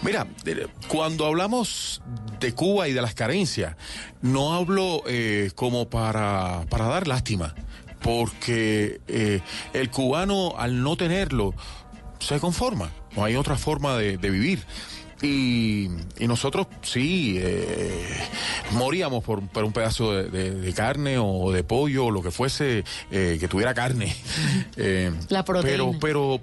[0.02, 2.02] mira, eh, cuando hablamos
[2.40, 3.76] de Cuba y de las carencias,
[4.22, 7.54] no hablo eh, como para, para dar lástima,
[8.02, 9.40] porque eh,
[9.72, 11.54] el cubano al no tenerlo
[12.20, 14.62] se conforma, no hay otra forma de, de vivir.
[15.22, 18.04] Y, y nosotros sí eh,
[18.72, 22.30] moríamos por, por un pedazo de, de- de carne o de pollo o lo que
[22.30, 24.14] fuese eh, que tuviera carne.
[24.76, 25.70] Eh, La proteína.
[25.72, 26.40] Pero, pero,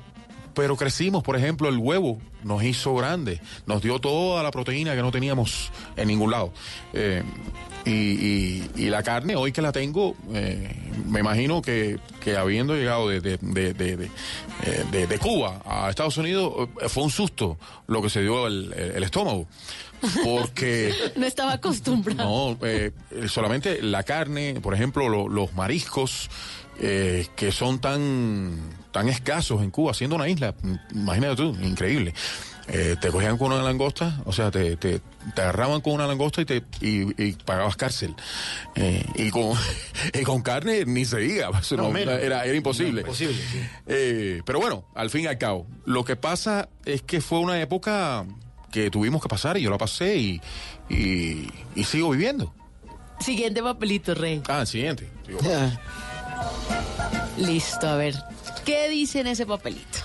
[0.56, 5.02] pero crecimos, por ejemplo, el huevo nos hizo grande, nos dio toda la proteína que
[5.02, 6.52] no teníamos en ningún lado.
[6.94, 7.24] Eh,
[7.86, 10.76] y, y- y la carne, hoy que la tengo, eh,
[11.08, 14.06] me imagino que, que habiendo llegado de, de, de, de- de,
[14.64, 18.48] eh, de- de Cuba a Estados Unidos, eh, fue un susto lo que se dio
[18.48, 19.48] el, el estómago.
[20.24, 22.58] Porque No estaba acostumbrado.
[22.60, 22.92] no, eh,
[23.28, 26.30] solamente la carne, por ejemplo, lo- los mariscos,
[26.80, 28.58] eh, que son tan,
[28.92, 30.56] tan escasos en Cuba, siendo una isla,
[30.94, 32.14] imagínate tú, increíble.
[32.74, 35.02] Eh, te cogían con una langosta, o sea, te, te,
[35.36, 38.16] te agarraban con una langosta y te y, y pagabas cárcel.
[38.76, 39.54] Eh, y, con,
[40.14, 42.18] y con carne ni se diga, eso No, no, menos.
[42.22, 43.02] era, era imposible.
[43.02, 43.60] No, imposible, sí.
[43.88, 47.60] Eh, pero bueno, al fin y al cabo, lo que pasa es que fue una
[47.60, 48.26] época
[48.72, 50.42] que tuvimos que pasar y yo la pasé y,
[50.90, 52.54] y, y sigo viviendo.
[53.20, 54.42] Siguiente papelito, Rey.
[54.48, 55.10] Ah, siguiente.
[55.28, 55.40] Digo,
[57.38, 58.16] Listo, a ver.
[58.66, 60.00] ¿Qué dice en ese papelito?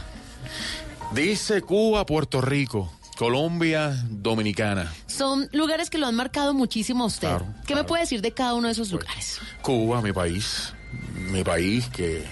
[1.12, 4.92] Dice Cuba, Puerto Rico, Colombia, Dominicana.
[5.06, 7.28] Son lugares que lo han marcado muchísimo a usted.
[7.66, 9.40] ¿Qué me puede decir de cada uno de esos lugares?
[9.62, 10.74] Cuba, mi país,
[11.14, 12.24] mi país que,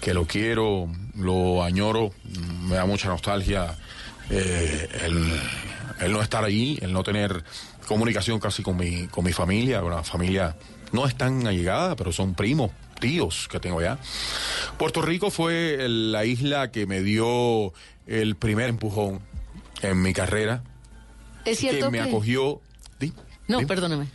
[0.00, 2.12] que lo quiero, lo añoro,
[2.62, 3.74] me da mucha nostalgia
[4.28, 5.40] eh, el,
[6.00, 7.44] el no estar allí, el no tener
[7.86, 10.56] comunicación casi con mi, con mi familia, una familia
[10.92, 12.70] no es tan allegada, pero son primos,
[13.00, 13.98] tíos que tengo allá.
[14.78, 17.72] Puerto Rico fue la isla que me dio
[18.06, 19.20] el primer empujón
[19.82, 20.62] en mi carrera,
[21.44, 22.08] Es que cierto me que...
[22.08, 22.60] acogió.
[22.98, 23.12] Di-
[23.48, 24.06] No, di- perdóname.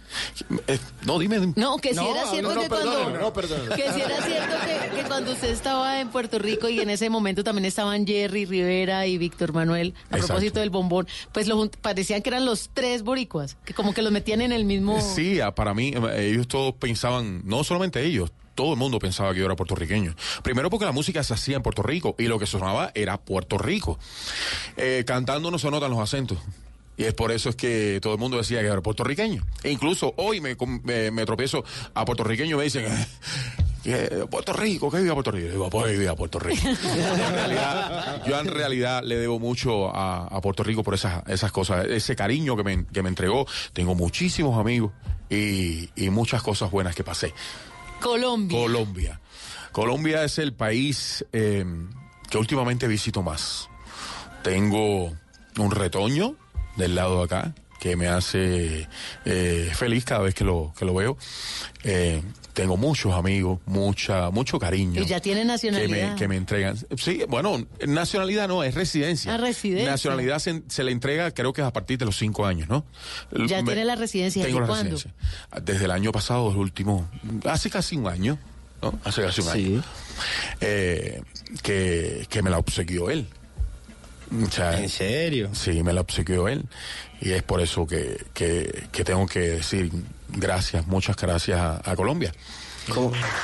[0.68, 1.40] eh, no, dime.
[1.40, 1.54] dime.
[1.56, 3.10] No, que si No, era cierto no, que cuando...
[3.20, 3.76] no, perdóneme.
[3.76, 7.10] Que si era cierto que, que cuando usted estaba en Puerto Rico y en ese
[7.10, 10.28] momento también estaban Jerry Rivera y Víctor Manuel, a Exacto.
[10.28, 14.12] propósito del bombón, pues lo parecían que eran los tres boricuas, que como que los
[14.12, 15.00] metían en el mismo...
[15.00, 19.40] Sí, para mí, eh, ellos todos pensaban, no solamente ellos, todo el mundo pensaba que
[19.40, 20.16] yo era puertorriqueño.
[20.44, 23.58] Primero porque la música se hacía en Puerto Rico y lo que sonaba era Puerto
[23.58, 23.98] Rico.
[24.78, 26.38] Eh, cantando no se notan los acentos.
[26.98, 29.44] Y es por eso es que todo el mundo decía que era puertorriqueño.
[29.64, 32.86] E incluso hoy me, com- me, me tropiezo a puertorriqueños y me dicen,
[33.86, 35.50] "Eh, Puerto Rico, que viva Puerto Rico.
[35.50, 36.62] Digo, pues viva Puerto Rico.
[36.68, 41.52] En realidad, yo en realidad le debo mucho a, a Puerto Rico por esas, esas
[41.52, 43.48] cosas, ese cariño que me, que me entregó.
[43.74, 44.92] Tengo muchísimos amigos
[45.30, 47.34] y, y muchas cosas buenas que pasé.
[48.02, 48.58] Colombia.
[48.58, 49.22] Colombia.
[49.72, 51.64] Colombia es el país eh,
[52.30, 53.70] que últimamente visito más.
[54.44, 55.14] Tengo
[55.58, 56.36] un retoño
[56.76, 58.88] del lado de acá que me hace
[59.26, 61.18] eh, feliz cada vez que lo, que lo veo.
[61.84, 62.22] Eh,
[62.54, 65.02] tengo muchos amigos, mucha, mucho cariño.
[65.02, 66.12] Y ya tiene que nacionalidad.
[66.12, 66.78] me, que me entregan.
[66.98, 69.34] Sí, bueno, nacionalidad no, es residencia.
[69.34, 69.90] Ah, residencia.
[69.92, 72.86] Nacionalidad se, se le entrega, creo que es a partir de los cinco años, ¿no?
[73.48, 74.44] Ya Me- tiene la residencia.
[74.44, 74.96] Tengo ¿Desde la cuándo?
[74.96, 75.62] residencia.
[75.64, 77.10] Desde el año pasado, el último,
[77.46, 78.38] hace casi un año,
[78.82, 79.00] ¿no?
[79.04, 79.84] Hace casi un año.
[80.60, 81.22] Eh,
[81.64, 83.28] que, que me la obsequió él.
[84.32, 85.50] ¿En serio?
[85.54, 86.64] Sí, me la obsequió él.
[87.20, 89.92] Y es por eso que, que, que tengo que decir
[90.32, 92.32] gracias, muchas gracias a, a Colombia.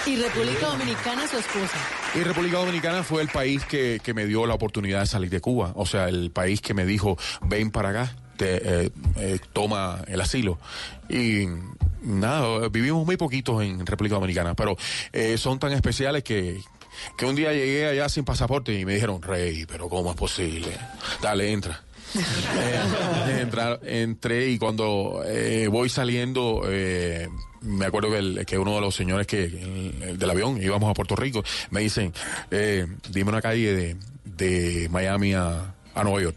[0.05, 1.77] Y República Dominicana, su esposa.
[2.15, 5.39] Y República Dominicana fue el país que, que me dio la oportunidad de salir de
[5.39, 5.73] Cuba.
[5.75, 10.21] O sea, el país que me dijo, ven para acá, te, eh, eh, toma el
[10.21, 10.57] asilo.
[11.07, 11.47] Y
[12.01, 14.75] nada, vivimos muy poquitos en República Dominicana, pero
[15.13, 16.59] eh, son tan especiales que,
[17.15, 20.75] que un día llegué allá sin pasaporte y me dijeron, Rey, pero ¿cómo es posible?
[21.21, 21.83] Dale, entra.
[22.15, 27.27] Eh, entrar- entré y cuando eh, voy saliendo, eh,
[27.61, 30.89] me acuerdo que, el- que uno de los señores que el- el del avión, íbamos
[30.89, 32.13] a Puerto Rico, me dicen,
[32.51, 33.95] eh, dime una calle de,
[34.25, 36.35] de Miami a, a Nueva York.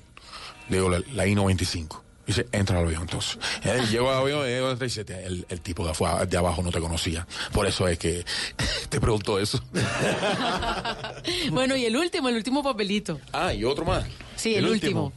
[0.69, 2.01] Digo, la, la I-95.
[2.27, 3.39] Dice, entra al avión entonces.
[3.65, 6.79] Eh, llego al avión, al 37, el, el tipo de, afuera, de abajo no te
[6.79, 7.27] conocía.
[7.53, 8.25] Por eso es que
[8.89, 9.61] te pregunto eso.
[11.51, 13.21] Bueno, y el último, el último papelito.
[13.33, 14.05] Ah, y otro más.
[14.37, 15.13] Sí, el, último.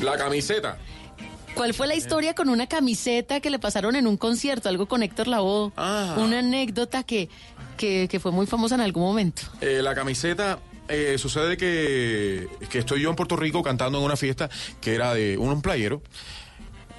[0.00, 0.78] La camiseta.
[1.54, 4.68] ¿Cuál fue la historia con una camiseta que le pasaron en un concierto?
[4.68, 5.72] Algo con Héctor Lavoe.
[5.76, 6.16] Ah.
[6.18, 7.28] Una anécdota que,
[7.76, 9.42] que, que fue muy famosa en algún momento.
[9.60, 14.16] Eh, la camiseta, eh, sucede que, que estoy yo en Puerto Rico cantando en una
[14.16, 14.48] fiesta
[14.80, 16.02] que era de un, un playero.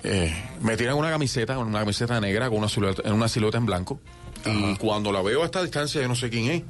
[0.03, 3.65] Eh, me tiran una camiseta, una camiseta negra con una silueta, en una silueta en
[3.65, 3.99] blanco.
[4.45, 6.63] Y cuando la veo a esta distancia, yo no sé quién es.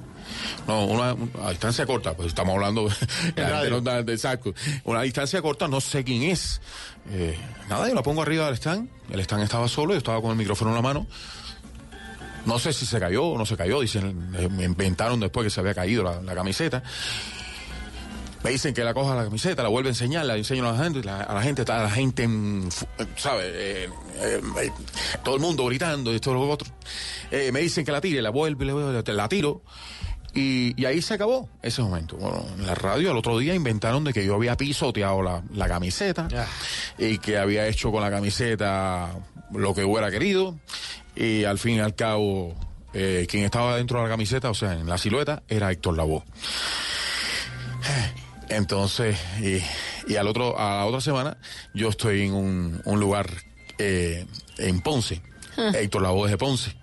[0.67, 1.15] No, una,
[1.45, 2.89] a distancia corta, pues estamos hablando
[3.35, 4.53] da- de exacto.
[4.85, 6.61] Una distancia corta, no sé quién es.
[7.09, 7.37] Eh,
[7.69, 8.89] nada, yo la pongo arriba del stand.
[9.11, 11.07] El stand estaba solo, yo estaba con el micrófono en la mano.
[12.45, 15.49] No sé si se cayó o no se cayó, dicen, eh, me inventaron después que
[15.49, 16.83] se había caído la, la camiseta.
[18.43, 20.83] Me dicen que la coja la camiseta, la vuelve a enseñar, la enseño a la
[20.83, 23.43] gente, la- a la gente, está la gente, eh, ¿sabe?
[23.45, 24.71] Eh, eh, eh,
[25.23, 26.67] todo el mundo gritando y esto y lo otro.
[27.31, 29.61] Me dicen que la tire, la vuelve, la, vuelve, la tiro.
[30.35, 32.17] Y, y ahí se acabó ese momento.
[32.17, 35.67] Bueno, en la radio al otro día inventaron de que yo había pisoteado la, la
[35.67, 36.27] camiseta
[36.97, 39.11] y que había hecho con la camiseta
[39.51, 40.57] lo que hubiera querido.
[41.15, 42.55] Y al fin y al cabo,
[42.93, 46.23] eh, quien estaba dentro de la camiseta, o sea, en la silueta, era Héctor Lavoe.
[48.49, 49.61] Entonces, y,
[50.11, 51.37] y al otro, a la otra semana,
[51.73, 53.29] yo estoy en un, un lugar
[53.77, 54.25] eh,
[54.57, 55.21] en Ponce.
[55.55, 56.75] Héctor Lavoe es de Ponce.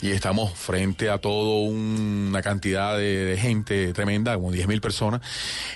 [0.00, 5.20] Y estamos frente a toda una cantidad de, de gente tremenda, como 10 mil personas.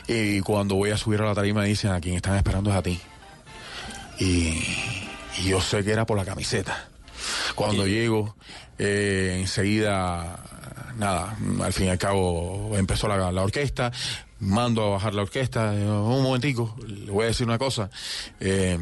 [0.08, 2.82] Y cuando voy a subir a la tarima dicen, a quien están esperando es a
[2.82, 3.00] ti.
[4.18, 4.62] Y,
[5.38, 6.88] y yo sé que era por la camiseta.
[7.54, 8.36] Cuando llego,
[8.78, 10.38] eh, enseguida,
[10.96, 13.92] nada, al fin y al cabo empezó la, la orquesta,
[14.40, 17.90] mando a bajar la orquesta, un momentico, le voy a decir una cosa.
[18.40, 18.78] Eh,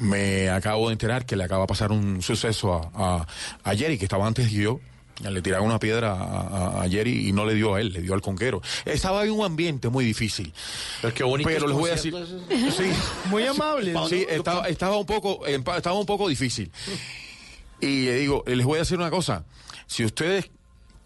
[0.00, 3.26] me acabo de enterar que le acaba de pasar un suceso a, a,
[3.70, 4.80] a Jerry, que estaba antes que yo,
[5.20, 6.40] Le tiraron una piedra a,
[6.78, 8.62] a- a Jerry y no le dio a él, le dio al conquero.
[8.84, 10.52] Estaba en un ambiente muy difícil.
[11.02, 12.14] Pero qué bonito Pero es les voy a decir.
[12.76, 12.84] Sí.
[13.28, 13.94] Muy amable.
[14.08, 16.70] Sí, estaba, estaba un poco, eh, estaba un poco difícil.
[17.80, 19.44] Y le digo, les voy a decir una cosa.
[19.88, 20.50] Si ustedes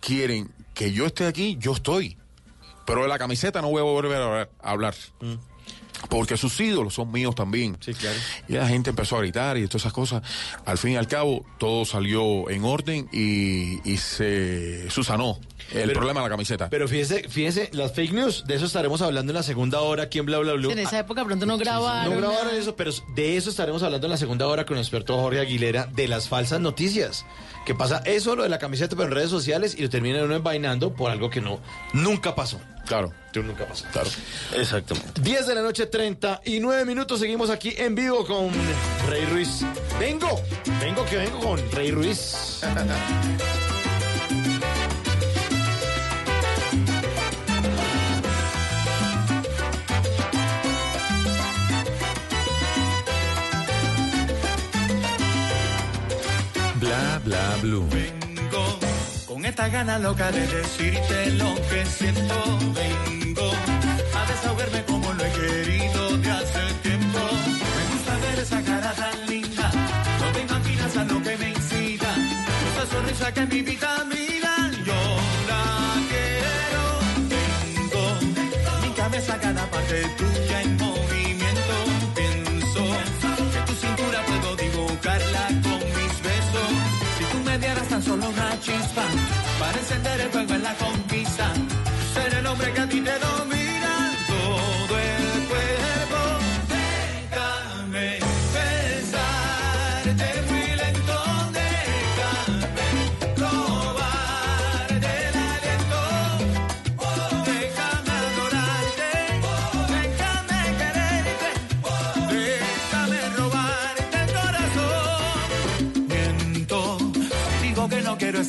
[0.01, 2.19] quieren que yo esté aquí, yo estoy.
[2.85, 4.51] Pero de la camiseta no voy a volver a hablar.
[4.61, 4.95] a hablar.
[6.09, 7.77] Porque sus ídolos son míos también.
[7.81, 8.17] Sí, claro.
[8.49, 10.23] Y la gente empezó a gritar y todas esas cosas.
[10.67, 15.39] Al fin y al cabo, todo salió en orden y, y se susanó
[15.73, 16.69] el Pero- problema de la camiseta.
[16.69, 20.19] Pero fíjese, fíjese, las fake news, de eso estaremos hablando en la segunda hora aquí
[20.19, 20.71] en Bla Bla Blue.
[20.71, 22.13] En esa época pronto no grabaron.
[22.15, 25.17] No grabaron eso, pero de eso estaremos hablando en la segunda hora con el experto
[25.19, 27.25] Jorge Aguilera de las falsas noticias.
[27.65, 30.35] Que pasa eso, lo de la camiseta, pero en redes sociales y lo termina uno
[30.35, 31.61] envainando por algo que no,
[31.93, 32.61] nunca pasó.
[32.87, 33.13] Claro.
[33.35, 33.87] Nunca pasó.
[33.93, 34.11] Claro.
[34.55, 35.23] Exactamente.
[35.23, 37.21] 10 de la noche, 39 minutos.
[37.21, 38.51] Seguimos aquí en vivo con
[39.09, 39.65] Rey Ruiz.
[39.99, 40.29] Vengo,
[40.81, 42.61] vengo que vengo con Rey Ruiz.
[57.25, 57.87] Bla blue.
[57.91, 58.79] Vengo
[59.27, 62.59] con esta gana loca de decirte lo que siento.
[62.81, 63.51] Vengo
[64.19, 67.21] a desahogarme como lo he querido de hace tiempo.
[67.77, 69.71] Me gusta ver esa cara tan linda.
[70.21, 72.11] No te imaginas a lo que me incita.
[72.69, 74.55] Esa sonrisa que mi vida mira.
[74.89, 75.01] Yo
[75.51, 75.63] la
[76.11, 76.85] quiero.
[77.33, 78.05] Vengo
[78.83, 80.32] mi cabeza cada parte tuya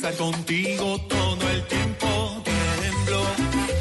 [0.08, 2.06] estar contigo todo el tiempo.
[2.44, 3.22] Tiemblo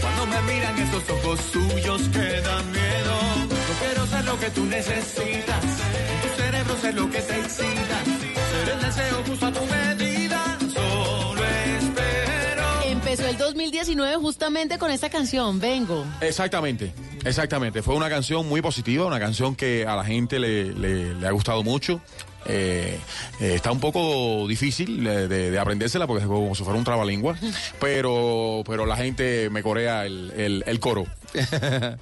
[0.02, 3.16] cuando me miran esos ojos suyos que dan miedo.
[3.50, 8.04] No quiero ser lo que tú necesitas, en tu cerebro ser lo que te excita.
[8.52, 12.64] Ser el deseo justo a tu medida, solo espero.
[12.86, 16.06] Empezó el 2019 justamente con esta canción, Vengo.
[16.22, 16.94] Exactamente,
[17.26, 17.82] exactamente.
[17.82, 21.32] Fue una canción muy positiva, una canción que a la gente le, le- le ha
[21.32, 22.00] gustado mucho.
[22.46, 23.00] Eh,
[23.40, 26.84] eh, está un poco difícil eh, de, de aprendérsela porque es como si fuera un
[26.86, 27.38] trabalengua,
[27.80, 31.06] pero, pero la gente me corea el, el- el coro.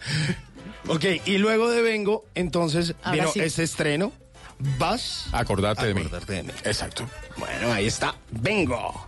[0.88, 3.40] Ok, y luego de Vengo, entonces Ahora vino sí.
[3.42, 4.12] este estreno.
[4.80, 6.02] Vas Acordarte de mí.
[6.02, 6.50] acordarte de mí.
[6.64, 7.08] Exacto.
[7.38, 8.16] Bueno, ahí está.
[8.32, 9.08] Vengo.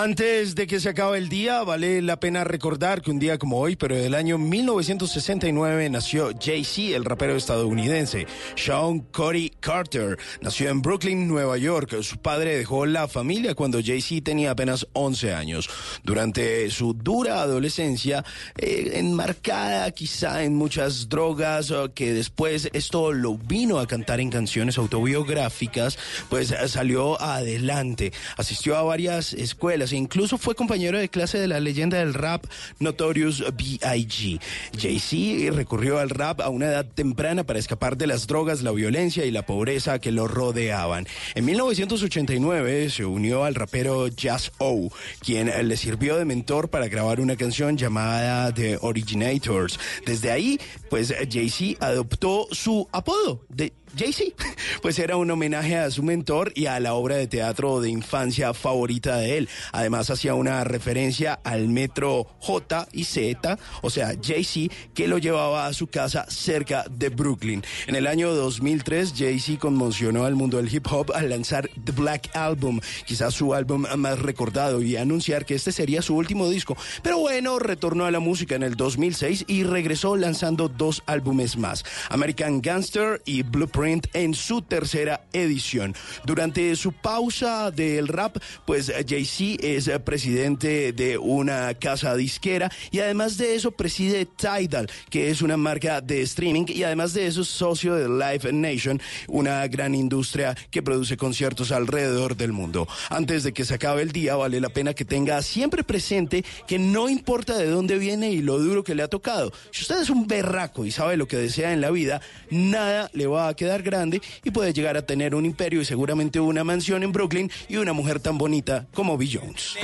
[0.00, 3.58] Antes de que se acabe el día, vale la pena recordar que un día como
[3.58, 8.28] hoy, pero del año 1969, nació Jay-Z, el rapero estadounidense.
[8.54, 12.00] Sean Cody Carter nació en Brooklyn, Nueva York.
[12.02, 15.68] Su padre dejó la familia cuando Jay-Z tenía apenas 11 años.
[16.04, 18.24] Durante su dura adolescencia,
[18.56, 24.30] eh, enmarcada quizá en muchas drogas, eh, que después esto lo vino a cantar en
[24.30, 28.12] canciones autobiográficas, pues eh, salió adelante.
[28.36, 32.44] Asistió a varias escuelas incluso fue compañero de clase de la leyenda del rap
[32.78, 34.40] Notorious B.I.G.
[34.78, 39.24] Jay-Z recurrió al rap a una edad temprana para escapar de las drogas, la violencia
[39.24, 41.06] y la pobreza que lo rodeaban.
[41.34, 47.20] En 1989 se unió al rapero Jazz O, quien le sirvió de mentor para grabar
[47.20, 49.78] una canción llamada The Originators.
[50.04, 50.60] Desde ahí,
[50.90, 54.32] pues Jay-Z adoptó su apodo de Jay-Z.
[54.82, 58.54] Pues era un homenaje a su mentor y a la obra de teatro de infancia
[58.54, 59.48] favorita de él.
[59.72, 65.66] Además hacía una referencia al metro J y Z, o sea, Jay-Z, que lo llevaba
[65.66, 67.64] a su casa cerca de Brooklyn.
[67.88, 72.36] En el año 2003, Jay-Z conmocionó al mundo del hip hop al lanzar The Black
[72.36, 76.76] Album, quizás su álbum más recordado, y anunciar que este sería su último disco.
[77.02, 81.84] Pero bueno, retornó a la música en el 2006 y regresó lanzando dos álbumes más,
[82.10, 85.94] American Gangster y Blueprint en su tercera edición.
[86.24, 88.36] Durante su pausa del rap,
[88.66, 94.90] pues Jay-Z es eh, presidente de una casa disquera y además de eso preside Tidal,
[95.10, 99.00] que es una marca de streaming y además de eso es socio de Live Nation,
[99.26, 102.86] una gran industria que produce conciertos alrededor del mundo.
[103.08, 106.78] Antes de que se acabe el día, vale la pena que tenga siempre presente que
[106.78, 109.52] no importa de dónde viene y lo duro que le ha tocado.
[109.70, 112.20] Si usted es un berraco y sabe lo que desea en la vida,
[112.50, 116.40] nada le va a quedar grande y puede llegar a tener un imperio y seguramente
[116.40, 119.76] una mansión en Brooklyn y una mujer tan bonita como Bill Jones.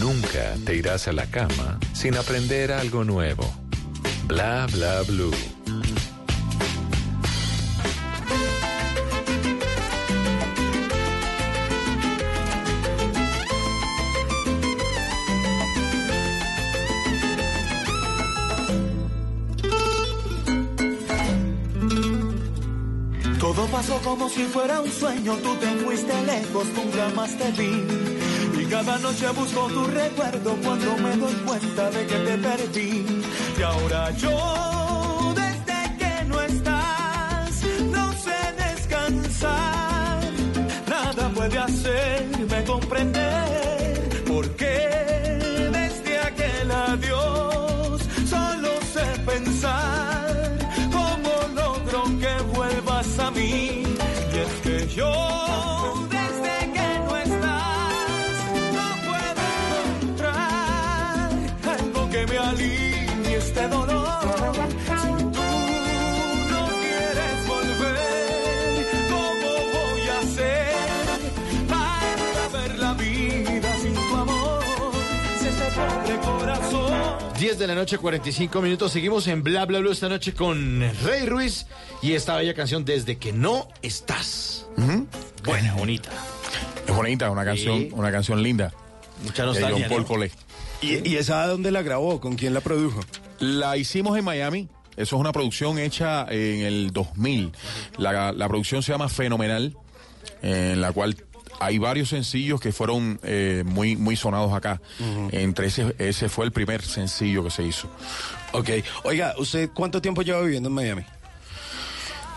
[0.00, 3.44] Nunca te irás a la cama sin aprender algo nuevo.
[4.26, 5.57] Bla bla blue.
[24.04, 27.84] Como si fuera un sueño, tú te fuiste lejos, nunca más te vi.
[28.60, 33.06] Y cada noche busco tu recuerdo cuando me doy cuenta de que te perdí.
[33.58, 40.20] Y ahora yo, desde que no estás, no sé descansar.
[40.88, 50.58] Nada puede hacerme comprender por qué desde aquel adiós solo sé pensar
[50.90, 53.77] cómo logro que vuelvas a mí.
[77.38, 78.92] 10 de la noche, 45 minutos.
[78.92, 81.66] Seguimos en Bla Bla Bla esta noche con Rey Ruiz
[82.02, 84.66] y esta bella canción Desde que no estás.
[85.44, 86.10] Buena, bonita.
[86.86, 87.88] Es bonita, una canción, Sí.
[87.92, 88.72] una canción linda.
[89.22, 90.06] Mucha De nostalgia, John Paul ¿no?
[90.06, 90.32] Collet.
[90.82, 92.20] ¿Y, y esa dónde la grabó?
[92.20, 93.00] ¿Con quién la produjo?
[93.40, 94.68] La hicimos en Miami.
[94.96, 97.52] Eso es una producción hecha en el 2000.
[97.98, 99.76] La, la producción se llama Fenomenal,
[100.42, 101.16] en la cual
[101.60, 104.80] hay varios sencillos que fueron eh, muy, muy sonados acá.
[105.32, 107.88] Entre ese, ese fue el primer sencillo que se hizo.
[108.52, 108.70] Ok.
[109.04, 111.02] Oiga, ¿usted cuánto tiempo lleva viviendo en Miami?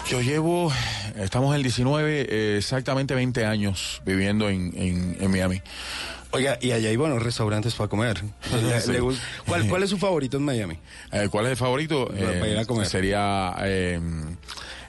[0.09, 0.71] Yo llevo,
[1.15, 5.61] estamos en el 19, eh, exactamente 20 años viviendo en, en, en Miami.
[6.31, 8.21] Oiga, y allá hay buenos restaurantes para comer.
[8.51, 8.91] Le- Sí.
[8.91, 10.77] le gusta- ¿Cuál, ¿Cuál es su favorito en Miami?
[11.11, 12.07] Eh, ¿Cuál es el favorito?
[12.07, 12.87] Para- ir a comer.
[12.87, 13.99] Sería eh,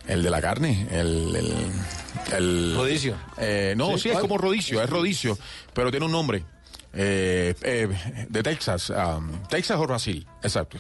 [0.07, 1.35] el de la carne, el...
[1.37, 1.55] el,
[2.37, 3.17] el- Rodicio.
[3.39, 4.05] Eh, no, ¿Sí?
[4.05, 5.37] sí, es como rodicio, es rodicio,
[5.75, 6.45] pero tiene un nombre.
[6.95, 7.89] Eh, eh,
[8.29, 10.79] de Texas, um, Texas o Brasil, exacto.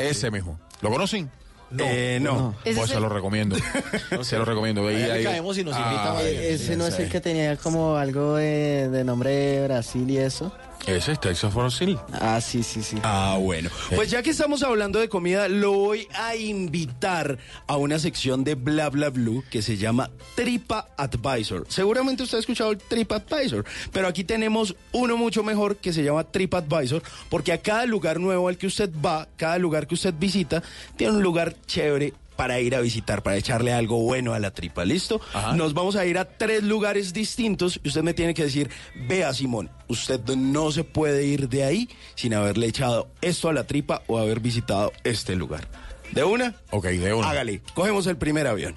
[0.00, 0.58] Ese mismo.
[0.80, 1.30] ¿Lo conocen?
[1.70, 1.84] No.
[1.86, 2.54] Eh, no.
[2.64, 3.56] Ese Pues es se el- lo recomiendo.
[4.22, 4.86] se lo recomiendo.
[4.88, 6.34] Ahí- caemos y nos Ah, a ver.
[6.52, 10.52] Ese no es el que tenía como algo de, de nombre de Brasil y eso.
[10.86, 11.98] Ese es Texas Brasil.
[12.12, 12.96] Ah, sí, sí, sí.
[13.04, 13.70] Ah, bueno.
[13.94, 18.56] Pues ya que estamos hablando de comida, lo voy a invitar a una sección de
[18.56, 21.64] Bla Bla Blue que se llama Tripa Advisor.
[21.68, 26.02] Seguramente usted ha escuchado el Trip Advisor, pero aquí tenemos uno mucho mejor que se
[26.02, 29.94] llama Trip Advisor, porque a cada lugar nuevo al que usted va, cada lugar que
[29.94, 30.62] usted visita,
[30.96, 32.12] tiene un lugar chévere
[32.42, 35.20] para ir a visitar, para echarle algo bueno a la tripa, ¿listo?
[35.54, 38.68] Nos vamos a ir a tres lugares distintos y usted me tiene que decir,
[39.06, 43.62] vea Simón, usted no se puede ir de ahí sin haberle echado esto a la
[43.62, 45.68] tripa o haber visitado este lugar.
[46.10, 46.56] ¿De una?
[46.72, 47.30] Ok, de una.
[47.30, 48.74] Hágale, cogemos el primer avión.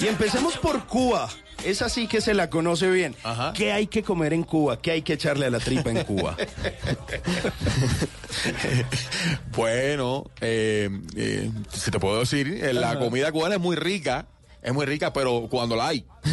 [0.00, 1.28] Y empecemos por Cuba.
[1.66, 3.16] Es así que se la conoce bien.
[3.54, 4.80] ¿Qué hay que comer en Cuba?
[4.80, 6.36] ¿Qué hay que echarle a la tripa en Cuba?
[9.56, 14.26] Bueno, eh, eh, si te puedo decir, eh, la comida cubana es muy rica,
[14.62, 16.04] es muy rica, pero cuando la hay.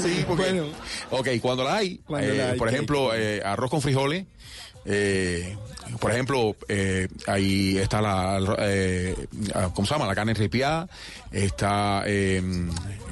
[0.00, 0.62] sí, porque,
[1.10, 4.26] ok, cuando la hay, Cuando eh, la hay, por ejemplo, eh, arroz con frijoles,
[4.84, 5.56] eh,
[6.00, 9.14] por ejemplo, eh, ahí está la, eh,
[9.74, 10.06] ¿cómo se llama?
[10.06, 10.88] La carne ripiada,
[11.30, 12.42] está eh,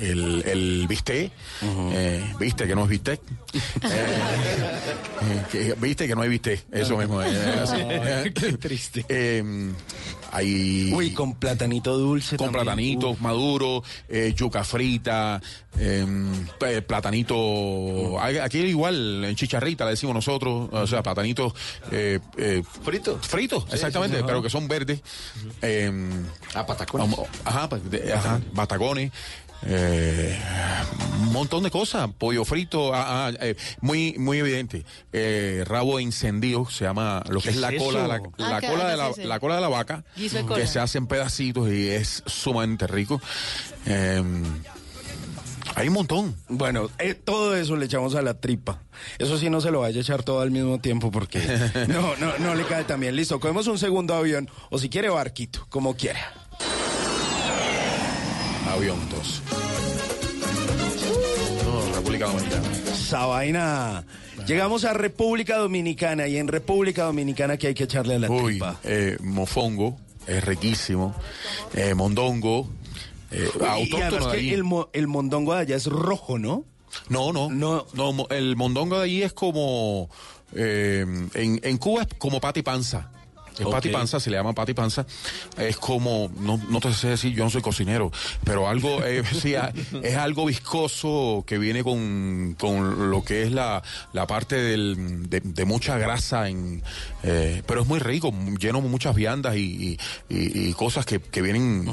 [0.00, 1.30] el, el bistec,
[1.62, 3.20] eh, viste que no es bistec,
[5.22, 7.20] Eh, que- viste que no hay bistec, eso mismo.
[7.22, 8.32] eh.
[8.34, 9.04] Qué triste.
[9.08, 9.72] Eh,
[10.32, 12.36] hay Uy, con platanito dulce.
[12.36, 12.64] con también.
[12.64, 15.40] platanitos maduros, eh, yuca frita,
[15.78, 16.06] eh,
[16.66, 18.18] eh, platanito.
[18.20, 21.52] Aquí igual, en chicharrita le decimos nosotros, o sea, platanitos
[21.90, 22.20] eh,
[22.82, 23.26] fritos.
[23.26, 24.26] Fritos, exactamente, sí, sí.
[24.26, 25.02] pero que son verdes.
[25.60, 25.92] Eh,
[26.54, 27.18] ah, patacones.
[27.44, 27.68] Ajá,
[28.14, 29.10] ajá, batacones.
[29.66, 30.38] Eh,
[31.20, 34.84] un montón de cosas, pollo frito, ah, ah, eh, muy muy evidente.
[35.12, 38.96] Eh, rabo encendido, se llama lo que ¿Qué es la cola, la, Ah, cola de
[38.96, 40.66] la, la cola de la vaca, que cola.
[40.66, 43.20] se hace en pedacitos y es sumamente rico.
[43.86, 44.22] Eh,
[45.76, 46.36] hay un montón.
[46.48, 48.82] Bueno, eh, todo eso le echamos a la tripa.
[49.18, 51.38] Eso sí no se lo vaya a echar todo al mismo tiempo porque
[51.88, 53.14] no, no, no le cae tan bien.
[53.14, 56.32] Listo, cogemos un segundo avión o si quiere barquito, como quiera.
[58.68, 59.42] Avión 2.
[62.20, 62.92] No, República Dominicana.
[62.96, 64.04] Esa vaina.
[64.46, 68.52] Llegamos a República Dominicana y en República Dominicana que hay que echarle a la Uy,
[68.52, 68.76] tripa.
[68.84, 71.14] eh, mofongo, es riquísimo.
[71.74, 72.68] Eh, mondongo,
[73.30, 76.64] eh, Y- y autóctono de el, mo- el mondongo de allá es rojo, ¿no?
[77.08, 80.08] No, no, no, mo- el mondongo de allí es como,
[80.54, 81.04] eh,
[81.34, 83.10] en, en Cuba es como pati panza.
[83.60, 85.06] Es pati panza, se le llama pati panza.
[85.56, 88.10] Es como, no, no te sé decir, yo no soy cocinero,
[88.44, 93.52] pero algo, eh, sí, a- es algo viscoso que viene con, con lo que es
[93.52, 93.82] la,
[94.12, 96.82] la parte del, de, de mucha grasa, en,
[97.22, 99.98] eh, pero es muy rico, lleno de muchas viandas y,
[100.28, 101.86] y, cosas que, que vienen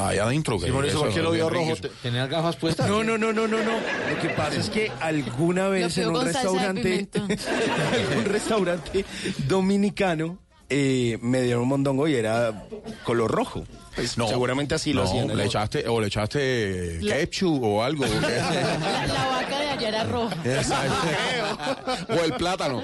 [0.00, 0.58] allá adentro.
[0.58, 1.64] que Sí, por eso, ¿por qué es lo vio rojo?
[1.74, 1.88] riquísimo.
[1.88, 2.88] ¿Te- ¿Tenías gafas puestas?
[2.88, 3.72] No, no, no, no, no, no.
[4.10, 9.04] Lo que pasa es que alguna vez en un restaurante, en un restaurante
[9.46, 10.38] dominicano,
[10.72, 12.64] eh, me dieron un mondongo y era
[13.04, 13.64] color rojo.
[13.94, 15.36] Pues No, seguramente así lo hacían.
[15.36, 18.06] le echaste, o le echaste La- ketchup o algo.
[18.06, 18.20] La,
[19.06, 20.36] la vaca de allá era roja.
[22.08, 22.82] o el plátano.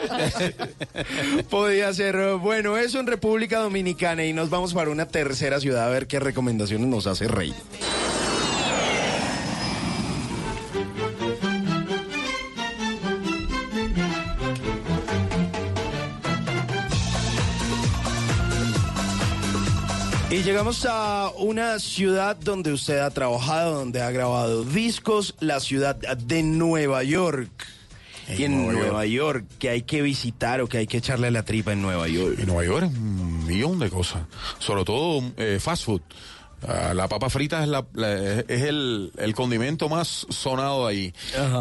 [1.51, 2.14] Podía ser.
[2.16, 6.07] eh, Bueno, eso en República Dominicana y nos vamos para una tercera ciudad a ver
[6.07, 7.55] qué recomendaciones nos hace Rey.
[20.49, 26.42] Llegamos a una ciudad donde usted ha trabajado, donde ha grabado discos, la ciudad de
[26.42, 27.51] Nueva York.
[28.34, 29.44] y en Nueva Nueva, York.
[29.59, 32.38] que hay que visitar o que hay que echarle la tripa en Nueva York.
[32.38, 34.22] En Nueva York un millón de cosas.
[34.59, 36.01] Sobre todo eh, fast food.
[36.66, 41.14] Ah, la papa frita es, la, la- es el, el condimento más sonado ahí.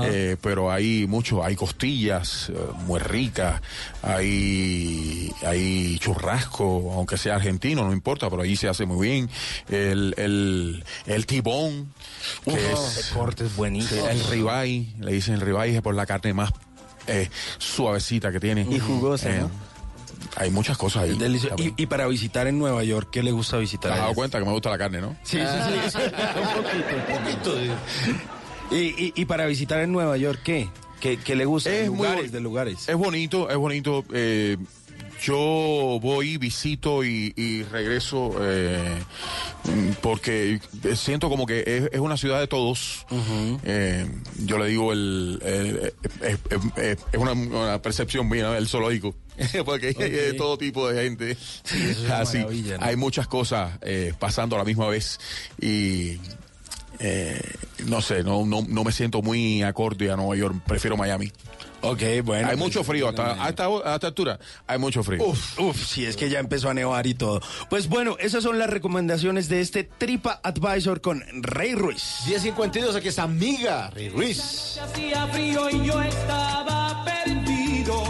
[0.05, 2.53] Eh, pero hay mucho, hay costillas eh,
[2.87, 3.61] muy ricas,
[4.01, 9.29] hay, hay churrasco, aunque sea argentino, no importa, pero ahí se hace muy bien.
[9.69, 11.93] El, el, el tibón,
[12.43, 14.07] que Uf, es corte es buenísimo.
[14.07, 16.51] el ribeye, le dicen el ribeye por la carne más
[17.07, 17.29] eh,
[17.59, 18.65] suavecita que tiene.
[18.69, 19.51] Y jugosa, Eh, ¿no?
[20.35, 21.17] Hay muchas cosas ahí.
[21.17, 21.55] Delicioso.
[21.57, 23.91] Y, y para visitar en Nueva York, ¿qué le gusta visitar?
[23.91, 25.15] ¿Te has dado cuenta que me gusta la carne, no?
[25.23, 25.97] Sí, sí, sí.
[25.97, 27.75] un poquito, un poquito.
[28.71, 30.69] Y, y, y para visitar en Nueva York, ¿qué?
[30.99, 31.69] ¿Qué, qué le gusta?
[31.71, 32.89] Es lugares, de lugares.
[32.89, 34.03] Es bonito, es bonito.
[34.13, 34.57] eh,
[35.21, 38.97] yo voy, visito y, y regreso eh,
[40.01, 40.59] porque
[40.95, 43.05] siento como que es, es una ciudad de todos.
[43.63, 44.05] Eh,
[44.45, 46.37] yo le digo, el, el- es,
[46.77, 49.15] es- es una, una percepción mía, el zoológico.
[49.65, 51.37] porque hay de todo tipo de gente.
[52.11, 52.39] Así,
[52.79, 55.19] hay muchas cosas eh, pasando a la misma vez
[55.61, 56.17] y
[56.99, 57.39] eh,
[57.85, 61.31] no sé, no, no, no me siento muy acorde a Nueva York, prefiero Miami.
[61.81, 62.47] Ok, bueno.
[62.47, 65.23] Hay pues, mucho frío, hasta, a esta, a esta altura hay mucho frío.
[65.23, 67.41] Uf, uf, si es que ya empezó a nevar y todo.
[67.69, 72.23] Pues bueno, esas son las recomendaciones de este Tripa Advisor con Rey Ruiz.
[72.27, 74.79] 1052, aquí está amiga Rey Ruiz.
[74.81, 78.03] Hacía frío y yo estaba perdido.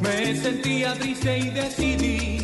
[0.00, 2.43] Me sentía triste y decidí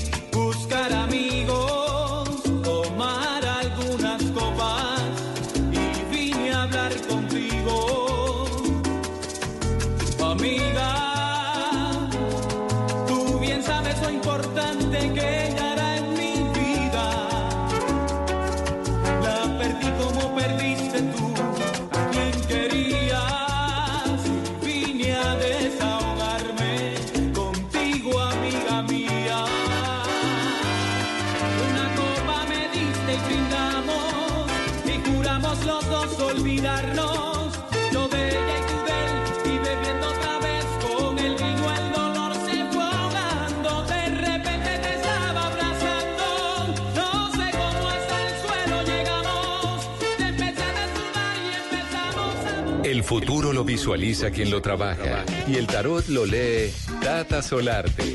[53.10, 58.14] futuro lo visualiza quien lo trabaja y el tarot lo lee Tata Solarte.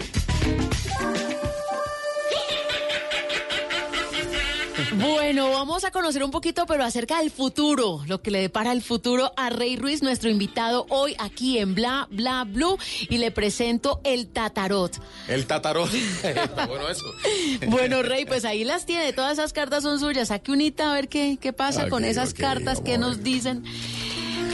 [4.94, 8.82] Bueno, vamos a conocer un poquito, pero acerca del futuro, lo que le depara el
[8.82, 12.78] futuro a Rey Ruiz, nuestro invitado hoy aquí en Bla Bla Blue,
[13.10, 14.98] y le presento el Tatarot.
[15.28, 15.94] El tatarot.
[15.94, 17.04] Está bueno eso.
[17.68, 20.30] Bueno, Rey, pues ahí las tiene, todas esas cartas son suyas.
[20.30, 23.66] Saque unita a ver qué, qué pasa con esas cartas, a nos dicen.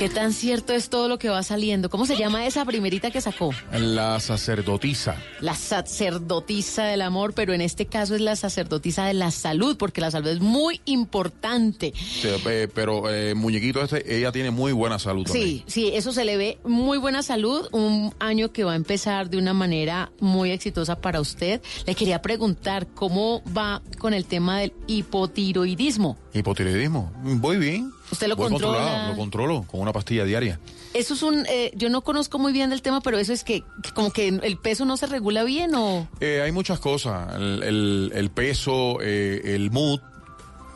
[0.02, 1.88] ¿Qué tan cierto es todo lo que va saliendo?
[1.91, 3.52] ¿Cómo se llama esa primerita que sacó?
[3.72, 5.16] La sacerdotisa.
[5.41, 10.02] La sacerdotisa del amor, pero en este caso es la sacerdotisa de la salud, porque
[10.02, 11.93] la salud es muy importante.
[11.95, 15.45] Sí, eh, pero eh, muñequito este, ella tiene muy buena salud también.
[15.47, 19.30] Sí, sí, eso se le ve muy buena salud, un año que va a empezar
[19.30, 21.62] de una manera muy exitosa para usted.
[21.86, 26.18] Le quería preguntar cómo va con el tema del hipotiroidismo.
[26.34, 27.14] Hipotiroidismo.
[27.22, 27.91] Voy bien.
[28.12, 29.07] ¿Usted lo Voy controla?
[29.07, 30.59] lo controlo con una pastilla diaria.
[30.93, 33.64] Eso es un, eh, yo no conozco muy bien del tema, pero eso es que,
[33.93, 36.07] como que el peso no se regula bien o...
[36.20, 37.34] Eh, hay muchas cosas.
[37.36, 40.01] El, el- el peso, eh, el mood.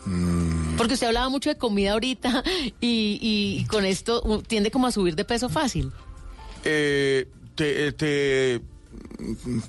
[0.06, 2.44] mm, Porque usted hablaba mucho de comida ahorita
[2.80, 5.92] y, y con esto tiende como a subir de peso fácil.
[6.64, 8.62] eh, te, te,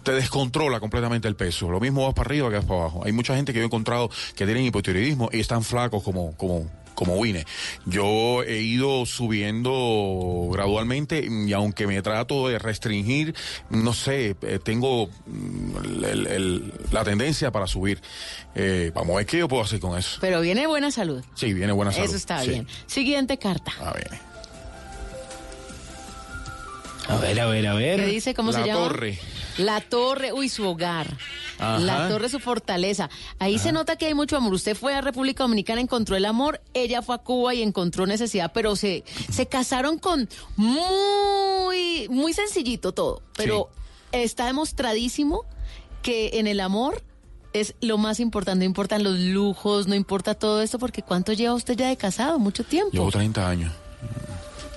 [0.02, 1.70] te descontrola completamente el peso.
[1.70, 3.02] Lo mismo vas para arriba que vas para abajo.
[3.04, 6.68] Hay mucha gente que yo he encontrado que tienen hipotiroidismo y están flacos como, como,
[6.96, 7.44] como Wine.
[7.84, 13.34] Yo he ido subiendo gradualmente y aunque me trato de restringir,
[13.70, 18.00] no sé, eh, tengo mm, el- el- la tendencia para subir.
[18.56, 20.18] Eh, vamos a ver qué yo puedo hacer con eso.
[20.20, 21.22] Pero viene buena salud.
[21.34, 22.06] Sí, viene buena salud.
[22.08, 22.48] Eso está sí.
[22.48, 22.66] bien.
[22.86, 23.72] Siguiente carta.
[23.78, 24.10] A ver.
[27.08, 28.00] A ver, a ver, a ver.
[28.00, 28.34] ¿Qué dice?
[28.34, 28.88] ¿Cómo La se llama?
[28.88, 29.18] torre.
[29.58, 31.16] La torre, uy, su hogar.
[31.58, 31.78] Ajá.
[31.78, 33.08] La torre, su fortaleza.
[33.38, 34.52] Ahí se nota que hay mucho amor.
[34.52, 36.60] Usted fue a República Dominicana, encontró el amor.
[36.74, 42.92] Ella fue a Cuba y encontró necesidad, pero se, se casaron con muy, muy sencillito
[42.92, 43.22] todo.
[43.36, 43.70] Pero
[44.12, 45.44] está demostradísimo
[46.02, 47.02] que en el amor
[47.52, 48.58] es lo más importante.
[48.58, 52.38] No importan los lujos, no importa todo esto, porque ¿cuánto lleva usted ya de casado?
[52.38, 52.92] Mucho tiempo.
[52.92, 53.72] Llevo 30 años.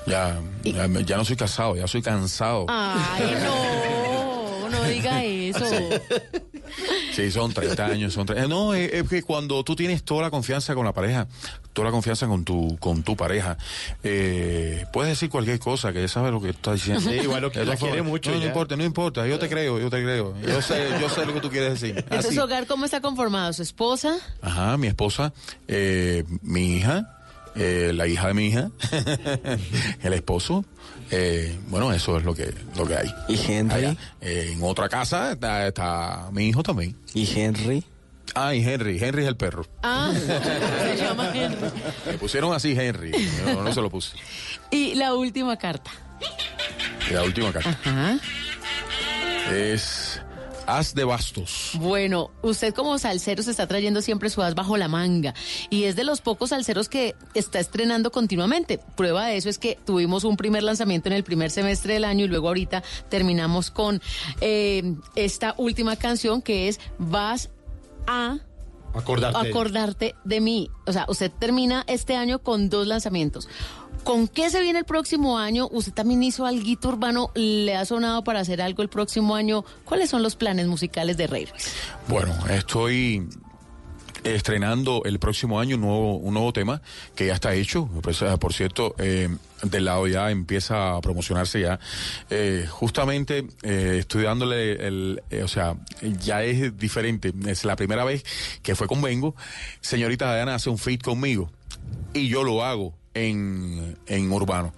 [0.08, 2.66] Ya, ya, ya no soy casado, ya soy cansado.
[2.68, 4.59] Ay, no
[4.92, 5.66] diga eso.
[7.16, 8.48] Sí, son 30 años, son 30.
[8.48, 11.28] No, es, es que cuando tú tienes toda la confianza con la pareja,
[11.74, 13.58] toda la confianza con tu con tu pareja,
[14.04, 17.02] eh, puedes decir cualquier cosa, que ella sabe lo que estás diciendo.
[17.02, 18.48] Sí, igual lo que la quiere mucho No, no ya.
[18.48, 20.36] importa, no importa, yo te creo, yo te creo.
[20.42, 21.98] Yo sé, yo sé lo que tú quieres decir.
[21.98, 22.40] Entonces, Así.
[22.40, 23.52] hogar, ¿cómo está conformado?
[23.54, 24.16] ¿Su esposa?
[24.42, 25.34] Ajá, mi esposa,
[25.68, 27.19] eh, mi hija,
[27.56, 28.70] eh, la hija de mi hija,
[30.04, 30.64] el esposo.
[31.12, 33.14] eh, bueno, eso es lo que, lo que hay.
[33.28, 33.76] ¿Y Henry?
[33.76, 33.96] Allá.
[34.22, 36.96] Eh, en otra casa está, está mi hijo también.
[37.14, 37.84] ¿Y Henry?
[38.36, 39.00] Ah, y Henry.
[39.04, 39.66] Henry es el perro.
[39.82, 40.14] Ah,
[40.96, 41.58] se llama Henry.
[42.06, 43.12] Me pusieron así Henry.
[43.46, 44.16] Yo no se lo puse.
[44.70, 45.92] Y la última carta.
[47.12, 48.20] La última carta Ajá.
[49.52, 49.82] es
[50.78, 51.72] As de Bastos.
[51.76, 55.34] Bueno, usted como salsero se está trayendo siempre su as bajo la manga
[55.70, 58.80] y es de los pocos salseros que está estrenando continuamente.
[58.96, 62.26] Prueba de eso es que tuvimos un primer lanzamiento en el primer semestre del año
[62.26, 64.02] y luego ahorita terminamos con
[64.42, 67.50] eh, esta última canción que es Vas
[68.08, 68.38] a
[68.94, 69.50] Acordarte.
[69.50, 70.70] acordarte de mí.
[70.88, 73.48] O sea, usted termina este año con dos lanzamientos.
[74.04, 75.68] ¿Con qué se viene el próximo año?
[75.72, 77.32] ¿Usted también hizo algo urbano?
[77.36, 79.64] ¿Le ha sonado para hacer algo el próximo año?
[79.86, 81.74] ¿Cuáles son los planes musicales de Rey Ruiz?
[82.08, 83.28] Bueno, estoy
[84.24, 86.82] estrenando el próximo año un nuevo, un nuevo tema
[87.16, 87.88] que ya está hecho.
[88.02, 89.30] Pues, eh, por cierto, eh,
[89.64, 91.80] del lado ya empieza a promocionarse ya.
[92.30, 97.34] Eh, justamente eh, estoy dándole el, eh, o sea, ya es diferente.
[97.48, 98.24] Es la primera vez
[98.62, 99.36] que fue con Vengo.
[99.82, 101.52] Señorita Diana hace un feat conmigo
[102.14, 104.74] y yo lo hago en, en urbano.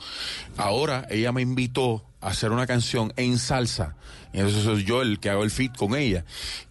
[0.57, 3.95] Ahora ella me invitó hacer una canción en salsa.
[4.33, 6.23] Y entonces soy yo el que hago el feat con ella.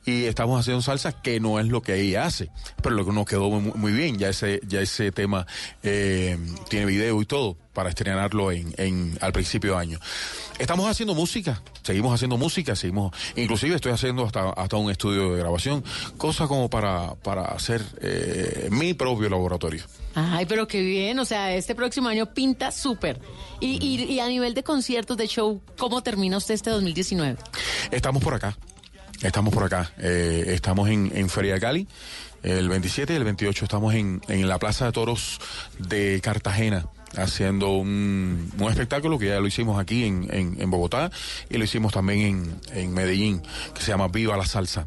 [0.07, 2.51] Y estamos haciendo salsa que no es lo que ella hace.
[2.82, 4.18] Pero lo que nos quedó muy, muy bien.
[4.18, 5.46] Ya ese, ya ese tema
[5.82, 6.38] eh,
[6.68, 10.01] tiene video y todo para estrenarlo en, en, al principio de año.
[10.59, 15.38] Estamos haciendo música, seguimos haciendo música, seguimos, inclusive estoy haciendo hasta, hasta un estudio de
[15.38, 15.82] grabación,
[16.18, 19.84] cosa como para, para hacer eh, mi propio laboratorio.
[20.14, 23.20] Ay, pero qué bien, o sea, este próximo año pinta súper.
[23.61, 25.39] Y, y, a nivel de conciertos, de show,
[25.78, 27.36] ¿cómo termina usted este 2019?
[27.91, 28.57] Estamos por acá,
[29.22, 31.88] estamos por acá, eh, estamos en, Feria de Cali,
[32.43, 35.41] el 27 y el 28 estamos en, la Plaza de Toros
[35.78, 36.86] de Cartagena
[37.16, 41.11] haciendo un, un espectáculo que ya lo hicimos aquí en, Bogotá
[41.49, 43.43] y lo hicimos también en, en Medellín,
[43.74, 44.86] que se llama Viva la Salsa.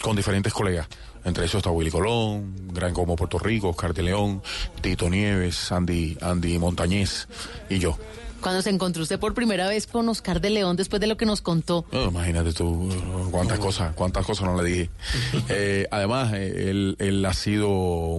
[0.00, 0.88] con diferentes colegas.
[1.24, 4.42] Entre esos está Willy Colón, Gran Como Puerto Rico, Oscar de León,
[4.80, 7.28] Tito Nieves, Andy, Andy Montañez
[7.70, 7.96] y yo.
[8.42, 11.24] Cuando se encontró usted por primera vez con Oscar de León después de lo que
[11.26, 11.86] nos contó.
[11.92, 12.88] Imagínate tú
[13.30, 14.90] cuántas cosas, cuántas cosas no le dije.
[15.48, 17.68] Eh, además, eh, él, él ha sido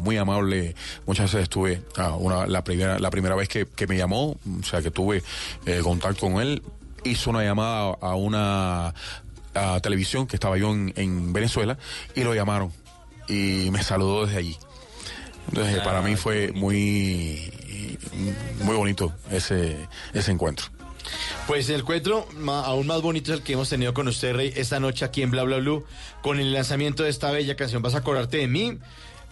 [0.01, 0.75] muy amable.
[1.05, 4.63] Muchas veces estuve, ah, una, la primera, la primera vez que, que me llamó, o
[4.63, 5.23] sea que tuve
[5.65, 6.61] eh, contacto con él,
[7.03, 8.93] hizo una llamada a una
[9.55, 11.77] a televisión que estaba yo en, en Venezuela
[12.15, 12.71] y lo llamaron
[13.27, 14.57] y me saludó desde allí.
[15.47, 17.51] Entonces, para mí fue muy,
[18.63, 20.67] muy bonito ese, ese encuentro.
[21.47, 24.79] Pues el encuentro aún más bonito es el que hemos tenido con usted, Rey, esta
[24.79, 25.85] noche aquí en Bla Bla Blue,
[26.21, 28.79] con el lanzamiento de esta bella canción, Vas a acordarte de mí.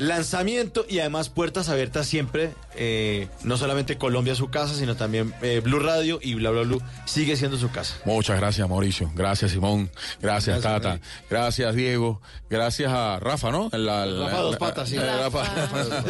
[0.02, 5.62] Lanzamiento y además puertas abiertas siempre, eh, no solamente Colombia su casa, sino también eh,
[5.64, 7.95] Blue Radio y Bla Bla Blue sigue siendo su casa.
[8.06, 9.12] Muchas gracias, Mauricio.
[9.14, 9.91] Gracias, Simón.
[10.20, 10.99] Gracias, Gracias, Tata.
[11.30, 12.20] Gracias, Diego.
[12.49, 13.70] Gracias a Rafa, ¿no?
[13.74, 14.97] La- la- Rafa Dos Patas, sí.
[14.97, 15.43] Rafa.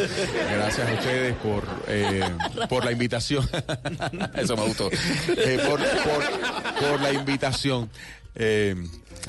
[0.55, 2.23] Gracias a ustedes por, eh,
[2.69, 3.47] por la invitación.
[4.35, 4.89] Eso me gustó.
[4.91, 7.89] Eh, por, por- por la invitación.
[8.35, 8.75] Eh,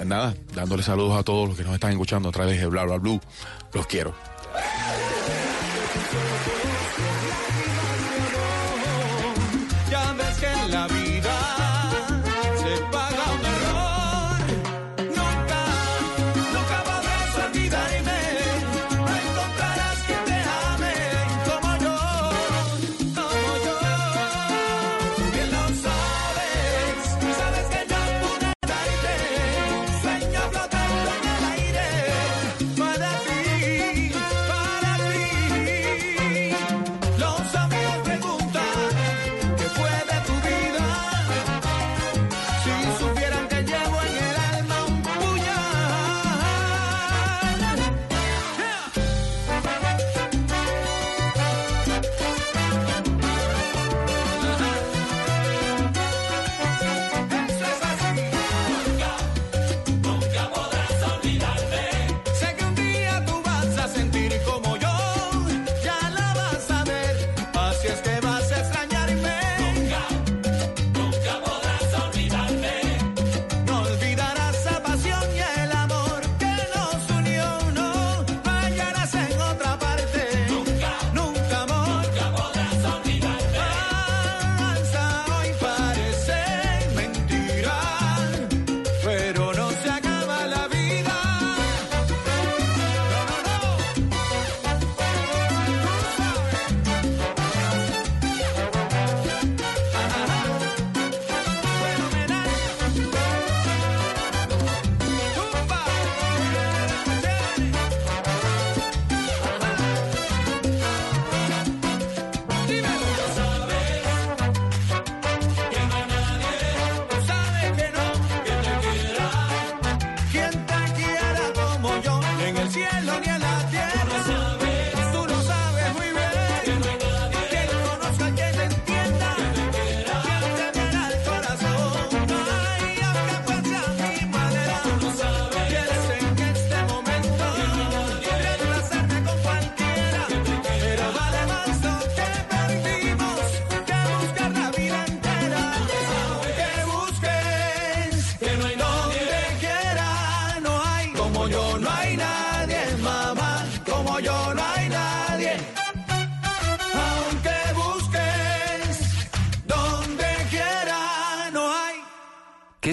[0.04, 2.98] nada, dándole saludos a todos los que nos están escuchando a través de Bla Bla
[2.98, 3.20] Blue.
[3.72, 4.14] Los quiero.
[4.54, 5.41] Yeah.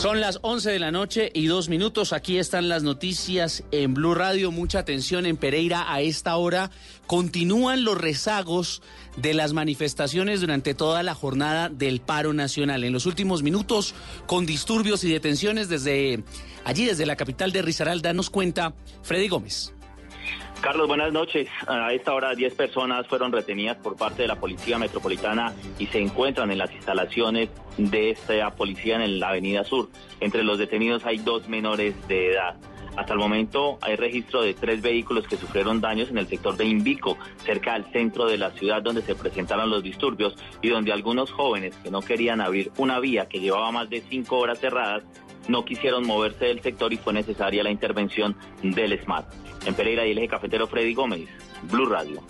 [0.00, 2.14] Son las 11 de la noche y dos minutos.
[2.14, 4.50] Aquí están las noticias en Blue Radio.
[4.50, 6.70] Mucha atención en Pereira a esta hora.
[7.06, 8.80] Continúan los rezagos
[9.18, 12.84] de las manifestaciones durante toda la jornada del paro nacional.
[12.84, 13.94] En los últimos minutos,
[14.24, 16.24] con disturbios y detenciones desde
[16.64, 18.72] allí, desde la capital de Risaralda, nos cuenta
[19.02, 19.74] Freddy Gómez.
[20.60, 21.48] Carlos, buenas noches.
[21.66, 26.00] A esta hora 10 personas fueron retenidas por parte de la Policía Metropolitana y se
[26.00, 27.48] encuentran en las instalaciones
[27.78, 29.88] de esta policía en la Avenida Sur.
[30.20, 32.56] Entre los detenidos hay dos menores de edad.
[32.94, 36.66] Hasta el momento hay registro de tres vehículos que sufrieron daños en el sector de
[36.66, 41.30] Invico, cerca del centro de la ciudad donde se presentaron los disturbios y donde algunos
[41.32, 45.04] jóvenes que no querían abrir una vía que llevaba más de cinco horas cerradas
[45.48, 49.26] no quisieron moverse del sector y fue necesaria la intervención del SMAT.
[49.66, 51.28] En Pereira y el eje cafetero Freddy Gómez,
[51.70, 52.22] Blue Radio.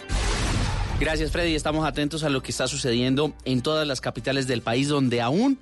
[0.98, 4.88] Gracias Freddy, estamos atentos a lo que está sucediendo en todas las capitales del país
[4.88, 5.58] donde aún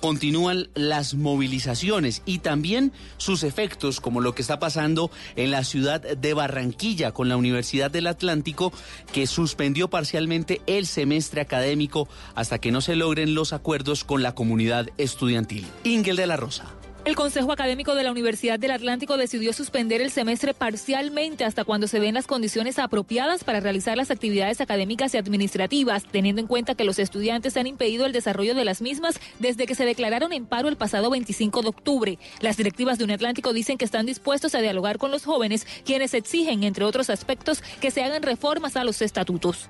[0.00, 6.00] continúan las movilizaciones y también sus efectos, como lo que está pasando en la ciudad
[6.00, 8.72] de Barranquilla con la Universidad del Atlántico,
[9.12, 14.34] que suspendió parcialmente el semestre académico hasta que no se logren los acuerdos con la
[14.34, 15.66] comunidad estudiantil.
[15.84, 16.79] Ingel de la Rosa.
[17.10, 21.88] El Consejo Académico de la Universidad del Atlántico decidió suspender el semestre parcialmente hasta cuando
[21.88, 26.76] se den las condiciones apropiadas para realizar las actividades académicas y administrativas, teniendo en cuenta
[26.76, 30.46] que los estudiantes han impedido el desarrollo de las mismas desde que se declararon en
[30.46, 32.18] paro el pasado 25 de octubre.
[32.38, 36.62] Las directivas de Atlántico dicen que están dispuestos a dialogar con los jóvenes, quienes exigen,
[36.62, 39.68] entre otros aspectos, que se hagan reformas a los estatutos.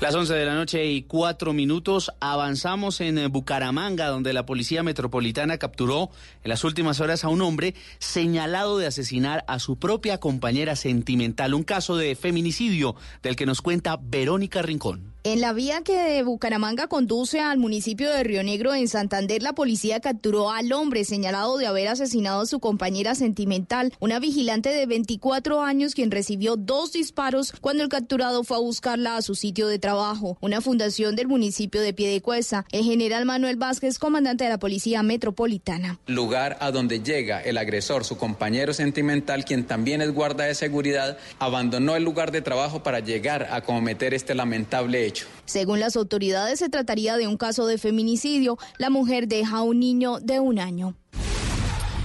[0.00, 4.82] Las 11 de la noche y cuatro minutos avanzamos en eh, Bucaramanga, donde la Policía
[4.82, 6.08] Metropolitana capturó
[6.42, 11.52] en las últimas horas a un hombre señalado de asesinar a su propia compañera sentimental.
[11.52, 15.09] Un caso de feminicidio del que nos cuenta Verónica Rincón.
[15.22, 19.52] En la vía que de Bucaramanga conduce al municipio de Río Negro, en Santander, la
[19.52, 24.86] policía capturó al hombre señalado de haber asesinado a su compañera sentimental, una vigilante de
[24.86, 29.68] 24 años quien recibió dos disparos cuando el capturado fue a buscarla a su sitio
[29.68, 30.38] de trabajo.
[30.40, 32.64] Una fundación del municipio de Piedecuesta.
[32.72, 35.98] El general Manuel Vázquez, comandante de la Policía Metropolitana.
[36.06, 41.18] Lugar a donde llega el agresor, su compañero sentimental, quien también es guarda de seguridad,
[41.38, 45.09] abandonó el lugar de trabajo para llegar a cometer este lamentable hecho.
[45.44, 48.58] Según las autoridades, se trataría de un caso de feminicidio.
[48.78, 50.96] La mujer deja a un niño de un año.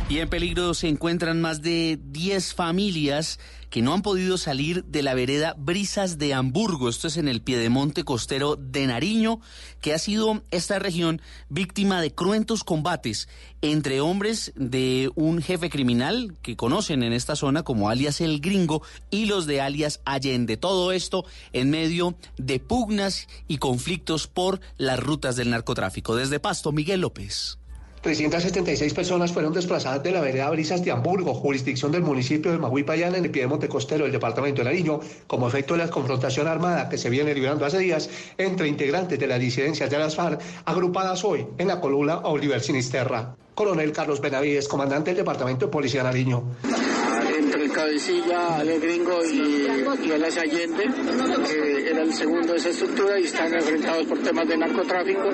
[0.08, 3.39] Y en peligro se encuentran más de 10 familias
[3.76, 6.88] que no han podido salir de la vereda Brisas de Hamburgo.
[6.88, 9.41] Esto es en el piedemonte costero de Nariño,
[9.82, 13.28] que ha sido esta región víctima de cruentos combates
[13.61, 18.82] entre hombres de un jefe criminal que conocen en esta zona como alias El Gringo
[19.09, 20.55] y los de alias Allende.
[20.55, 26.15] Todo esto en medio de pugnas y conflictos por las rutas del narcotráfico.
[26.15, 27.57] Desde Pasto, Miguel López.
[28.06, 33.16] 376 personas fueron desplazadas de la vereda Brisas de Hamburgo, jurisdicción del municipio de Maguipayán
[33.16, 36.99] en el Piedemonte Costero del departamento de Nariño, como efecto de la confrontación armada que
[36.99, 41.47] se viene librando hace días entre integrantes de las disidencias de las FARC, agrupadas hoy
[41.58, 43.36] en la columna Oliver Sinisterra.
[43.56, 46.43] Coronel Carlos Benavides, comandante del Departamento de Policía Nariño
[47.56, 50.84] entre Cabecilla, Ale Gringo y, y Allende,
[51.47, 55.30] que era el segundo de esa estructura y están enfrentados por temas de narcotráfico.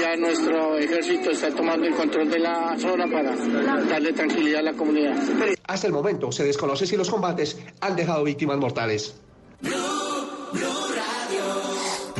[0.00, 3.36] Ya nuestro ejército está tomando el control de la zona para
[3.84, 5.16] darle tranquilidad a la comunidad.
[5.66, 9.14] Hasta el momento se desconoce si los combates han dejado víctimas mortales.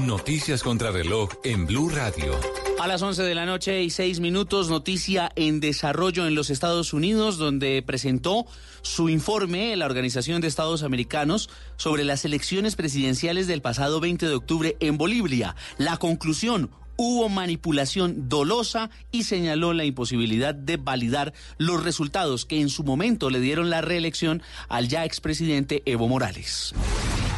[0.07, 2.39] Noticias contra reloj en Blue Radio.
[2.79, 6.93] A las 11 de la noche y 6 minutos, noticia en desarrollo en los Estados
[6.93, 8.47] Unidos, donde presentó
[8.83, 14.35] su informe la Organización de Estados Americanos sobre las elecciones presidenciales del pasado 20 de
[14.35, 15.57] octubre en Bolivia.
[15.79, 22.69] La conclusión, hubo manipulación dolosa y señaló la imposibilidad de validar los resultados que en
[22.69, 26.75] su momento le dieron la reelección al ya expresidente Evo Morales.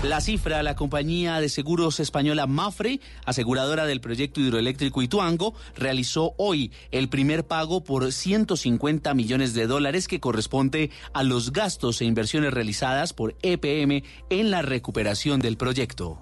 [0.03, 6.73] La cifra, la compañía de seguros española Mafre, aseguradora del proyecto hidroeléctrico Ituango, realizó hoy
[6.91, 12.55] el primer pago por 150 millones de dólares que corresponde a los gastos e inversiones
[12.55, 16.19] realizadas por EPM en la recuperación del proyecto.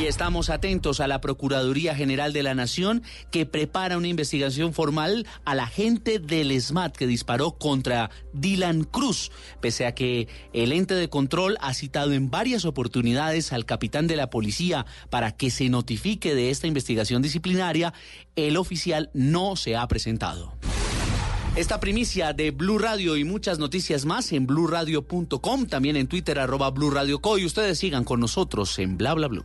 [0.00, 5.26] Y estamos atentos a la Procuraduría General de la Nación que prepara una investigación formal
[5.44, 9.30] al agente del SMAT que disparó contra Dylan Cruz,
[9.60, 14.16] pese a que el ente de control ha citado en varias oportunidades al capitán de
[14.16, 17.92] la policía para que se notifique de esta investigación disciplinaria,
[18.34, 20.54] el oficial no se ha presentado.
[21.54, 26.70] Esta primicia de Blue Radio y muchas noticias más en bluradio.com, también en Twitter arroba
[26.70, 27.36] Blue Radio Co.
[27.36, 29.44] Y ustedes sigan con nosotros en Bla Bla Blue.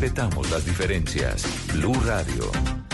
[0.00, 1.44] respetamos las diferencias.
[1.72, 2.52] Blue Radio,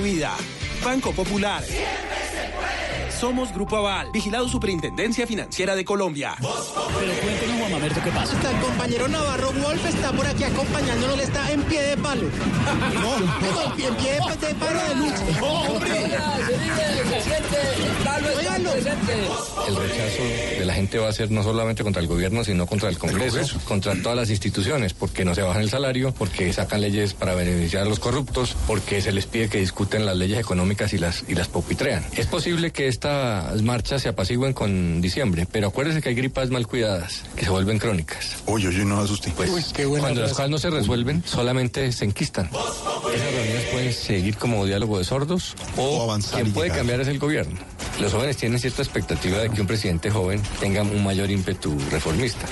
[0.00, 0.36] vida.
[0.82, 1.62] Banco Popular.
[3.20, 6.36] Somos Grupo Aval, vigilado Superintendencia Financiera de Colombia.
[6.38, 8.50] Pero cuéntenos, Juan Mamerto, ¿qué pasa?
[8.50, 12.28] El compañero Navarro Wolf está por aquí acompañándonos, está en pie de palo.
[12.94, 15.44] No, no, en pie de, de palo de lucha.
[15.44, 16.18] ¡Hombre!
[19.68, 20.22] El rechazo
[20.58, 23.58] de la gente va a ser no solamente contra el gobierno, sino contra el Congreso,
[23.64, 27.82] contra todas las instituciones, porque no se bajan el salario, porque sacan leyes para beneficiar
[27.82, 31.34] a los corruptos, porque se les pide que discuten las leyes económicas y las, y
[31.34, 32.04] las popitrean.
[32.16, 36.66] Es posible que estas marchas se apacigüen con diciembre, pero acuérdense que hay gripas mal
[36.66, 38.36] cuidadas, que se vuelven crónicas.
[38.46, 39.32] Oye, oye, no asuste.
[39.34, 42.46] Pues cuando las cosas no se resuelven, solamente se enquistan.
[42.46, 46.78] Esas reuniones pueden seguir como diálogo de sordos o, avanzar quien puede llegar.
[46.80, 47.58] cambiar es el gobierno.
[48.00, 52.46] Los jóvenes tienen cierta expectativa de que un presidente joven tenga un mayor ímpetu reformista.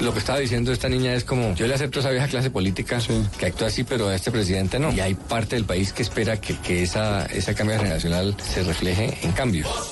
[0.00, 2.98] Lo que estaba diciendo esta niña es como, yo le acepto esa vieja clase política
[3.38, 4.92] que actúa así, pero a este presidente no.
[4.92, 9.18] Y hay parte del país que espera que, que esa, esa cambio generacional se refleje
[9.22, 9.91] en cambios.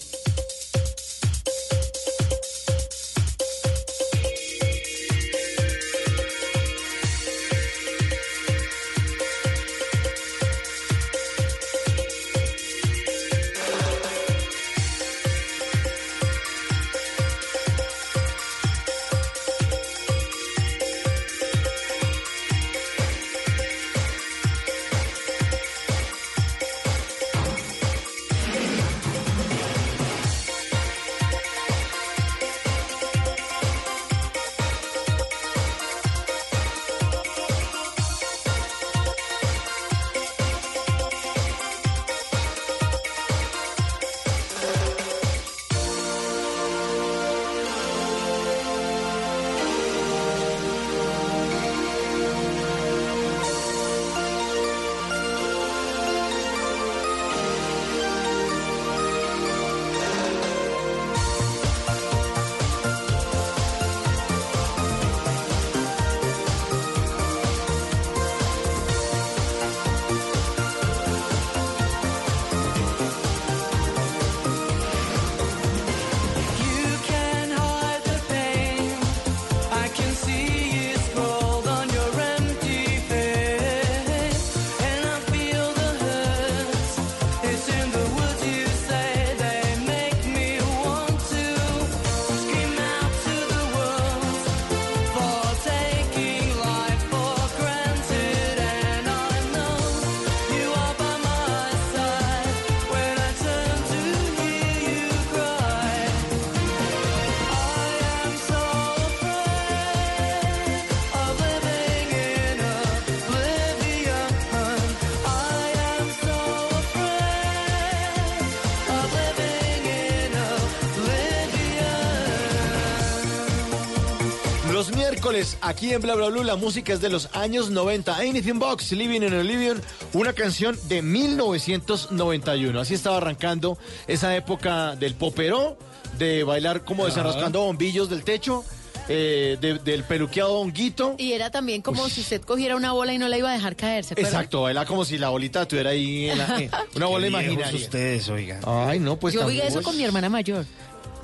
[125.31, 128.15] Miércoles, aquí en Bla Bla Blue, la música es de los años 90.
[128.17, 129.81] Anything Box, Living in Oblivion,
[130.13, 132.77] una canción de 1991.
[132.79, 133.77] Así estaba arrancando
[134.07, 135.77] esa época del popero,
[136.17, 138.63] de bailar como desenroscando bombillos del techo.
[139.09, 141.15] eh, de- del peluqueado honguito.
[141.17, 143.75] Y era también como si usted cogiera una bola y no la iba a dejar
[143.75, 144.29] caer, ¿se acuerda?
[144.29, 147.75] Exacto, baila como si la bolita estuviera ahí en la- eh, una bola imaginaria.
[147.75, 148.61] ustedes, oigan.
[148.65, 150.65] Ay, no, pues Yo tampoco eso es- con mi hermana mayor.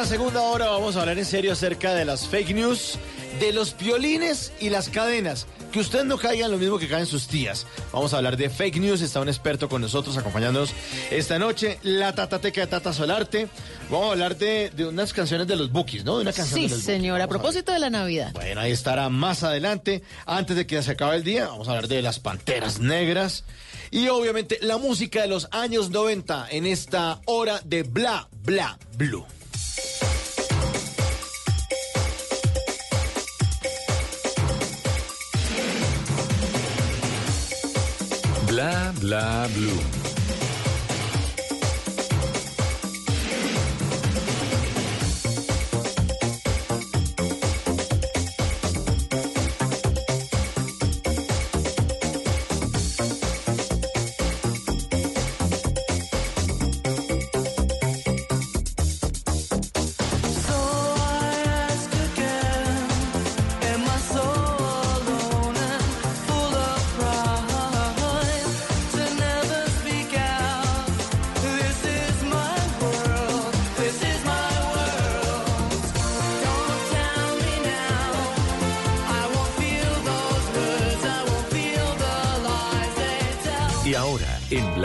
[0.00, 2.96] esta segunda hora vamos a hablar en serio acerca de las fake news,
[3.40, 5.48] de los violines y las cadenas.
[5.72, 7.66] Que usted no caiga en lo mismo que caen sus tías.
[7.92, 9.00] Vamos a hablar de fake news.
[9.00, 10.70] Está un experto con nosotros acompañándonos
[11.10, 11.80] esta noche.
[11.82, 13.48] La Tatateca de Tata Solarte.
[13.90, 16.18] Vamos a hablar de, de unas canciones de los Bookies, ¿no?
[16.18, 18.30] De una canción Sí, de los señora, a propósito de la Navidad.
[18.34, 20.04] Bueno, ahí estará más adelante.
[20.26, 23.42] Antes de que se acabe el día, vamos a hablar de las Panteras Negras.
[23.90, 29.26] Y obviamente la música de los años 90 en esta hora de Bla Bla Blue.
[38.58, 39.97] Bla bla blue.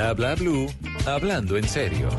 [0.04, 0.68] Bla Bla Blue,
[1.06, 2.10] hablando en serio.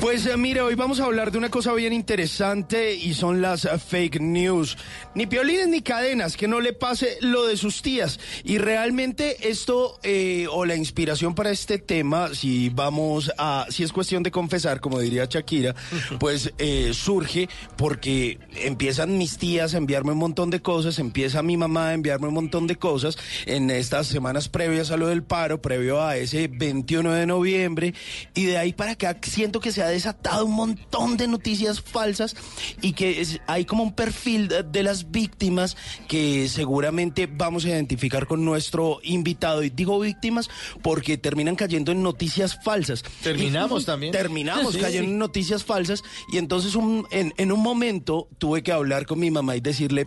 [0.00, 3.68] Pues eh, mire, hoy vamos a hablar de una cosa bien interesante y son las
[3.86, 4.78] fake news.
[5.14, 8.18] Ni piolines ni cadenas, que no le pase lo de sus tías.
[8.42, 13.92] Y realmente esto, eh, o la inspiración para este tema, si vamos a, si es
[13.92, 15.74] cuestión de confesar, como diría Shakira,
[16.18, 21.56] pues eh, surge porque empiezan mis tías a enviarme un montón de cosas, empieza mi
[21.56, 23.16] mamá a enviarme un montón de cosas
[23.46, 27.94] en estas semanas previas a lo del paro, previo a ese 21 de noviembre,
[28.34, 32.34] y de ahí para acá siento que se ha desatado un montón de noticias falsas
[32.82, 35.76] y que es- hay como un perfil de, de las víctimas
[36.08, 39.62] que seguramente vamos a identificar con nuestro invitado.
[39.62, 40.48] Y digo víctimas
[40.82, 43.02] porque terminan cayendo en noticias falsas.
[43.22, 44.12] Terminamos Y- también.
[44.12, 45.12] Terminamos Sí, cayendo sí.
[45.12, 46.02] en noticias falsas
[46.32, 50.06] y entonces un- en, en un momento tuve que hablar con mi mamá y decirle,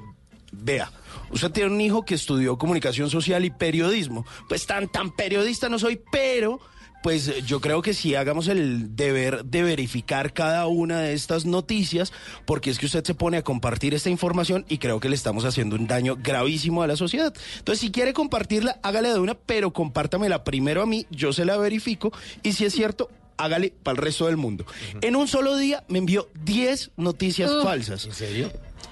[0.52, 0.92] vea,
[1.32, 4.26] usted tiene un hijo que estudió comunicación social y periodismo.
[4.50, 6.60] Pues tan, tan periodista no soy, pero...
[7.08, 11.46] Pues eh, yo creo que sí hagamos el deber de verificar cada una de estas
[11.46, 12.12] noticias,
[12.44, 15.46] porque es que usted se pone a compartir esta información y creo que le estamos
[15.46, 17.34] haciendo un daño gravísimo a la sociedad.
[17.60, 21.56] Entonces, si quiere compartirla, hágale de una, pero compártamela primero a mí, yo se la
[21.56, 22.12] verifico,
[22.44, 24.66] y si es cierto, hágale para el resto del mundo.
[25.00, 28.04] En un solo día me envió 10 noticias falsas.
[28.04, 28.52] ¿En serio?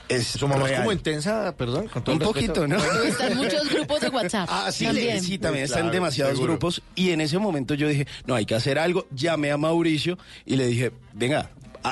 [0.09, 2.77] Es mamá es como intensa, perdón, con todo Un poquito, ¿no?
[3.03, 4.47] Están muchos grupos de WhatsApp.
[4.51, 5.21] Ah, sí, también.
[5.23, 6.53] sí, también Claro, están demasiados seguro.
[6.53, 6.81] grupos.
[6.95, 9.07] Y en ese momento yo dije, no, hay que hacer algo.
[9.11, 11.49] Llamé a Mauricio y le dije, venga,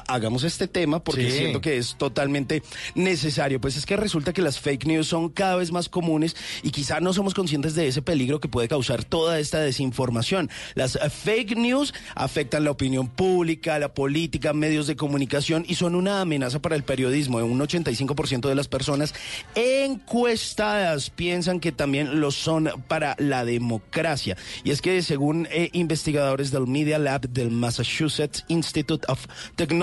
[0.07, 1.38] hagamos este tema porque Sí.
[1.38, 2.64] siento que es totalmente
[2.95, 3.60] necesario.
[3.61, 6.99] Pues es que resulta que las fake news son cada vez más comunes y quizá
[6.99, 10.49] no somos conscientes de ese peligro que puede causar toda esta desinformación.
[10.76, 15.95] Las eh, fake news afectan la opinión pública, la política, medios de comunicación y son
[15.95, 17.38] una amenaza para el periodismo.
[17.38, 19.14] Un 85% de las personas
[19.56, 24.38] encuestadas piensan que también lo son para la democracia.
[24.64, 29.26] Y es que según eh, investigadores del Media Lab del Massachusetts Institute of
[29.56, 29.83] Technology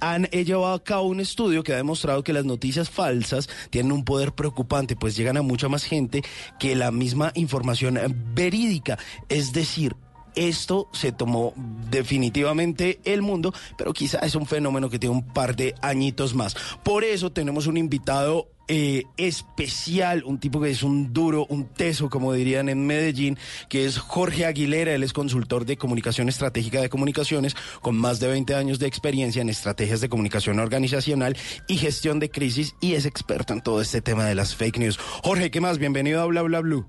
[0.00, 3.92] han eh, llevado a cabo un estudio que ha demostrado que las noticias falsas tienen
[3.92, 6.22] un poder preocupante, pues llegan a mucha más gente
[6.58, 8.98] que la misma información eh, verídica.
[9.28, 9.94] Es decir,
[10.34, 11.52] esto se tomó
[11.90, 16.56] definitivamente el mundo, pero quizá es un fenómeno que tiene un par de añitos más.
[16.82, 22.08] Por eso tenemos un invitado eh, especial, un tipo que es un duro, un teso,
[22.08, 23.36] como dirían en Medellín,
[23.68, 28.28] que es Jorge Aguilera, él es consultor de comunicación estratégica de comunicaciones, con más de
[28.28, 31.36] 20 años de experiencia en estrategias de comunicación organizacional
[31.68, 34.98] y gestión de crisis, y es experto en todo este tema de las fake news.
[35.22, 35.78] Jorge, ¿qué más?
[35.78, 36.86] Bienvenido a Bla Bla Blue.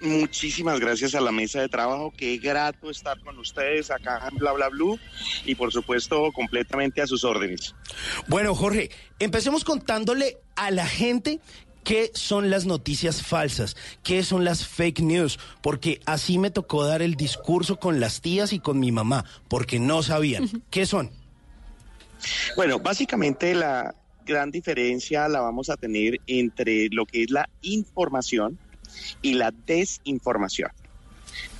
[0.00, 2.12] Muchísimas gracias a la mesa de trabajo.
[2.16, 4.98] Qué grato estar con ustedes acá en Bla Bla Blue
[5.44, 7.74] y por supuesto completamente a sus órdenes.
[8.26, 11.40] Bueno, Jorge, empecemos contándole a la gente
[11.82, 17.00] qué son las noticias falsas, qué son las fake news, porque así me tocó dar
[17.00, 20.64] el discurso con las tías y con mi mamá, porque no sabían.
[20.68, 21.10] ¿Qué son?
[22.56, 23.94] Bueno, básicamente la
[24.26, 28.58] gran diferencia la vamos a tener entre lo que es la información
[29.22, 30.70] y la desinformación.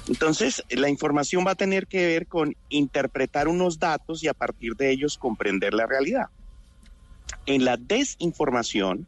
[0.08, 4.76] Entonces, la información va a tener que ver con interpretar unos datos y a partir
[4.76, 6.26] de ellos comprender la realidad.
[7.46, 9.06] En la desinformación,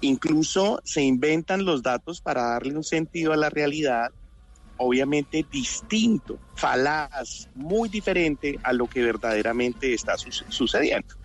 [0.00, 4.10] incluso se inventan los datos para darle un sentido a la realidad,
[4.76, 11.21] obviamente distinto, falaz, muy diferente a lo que verdaderamente está su sucediendo.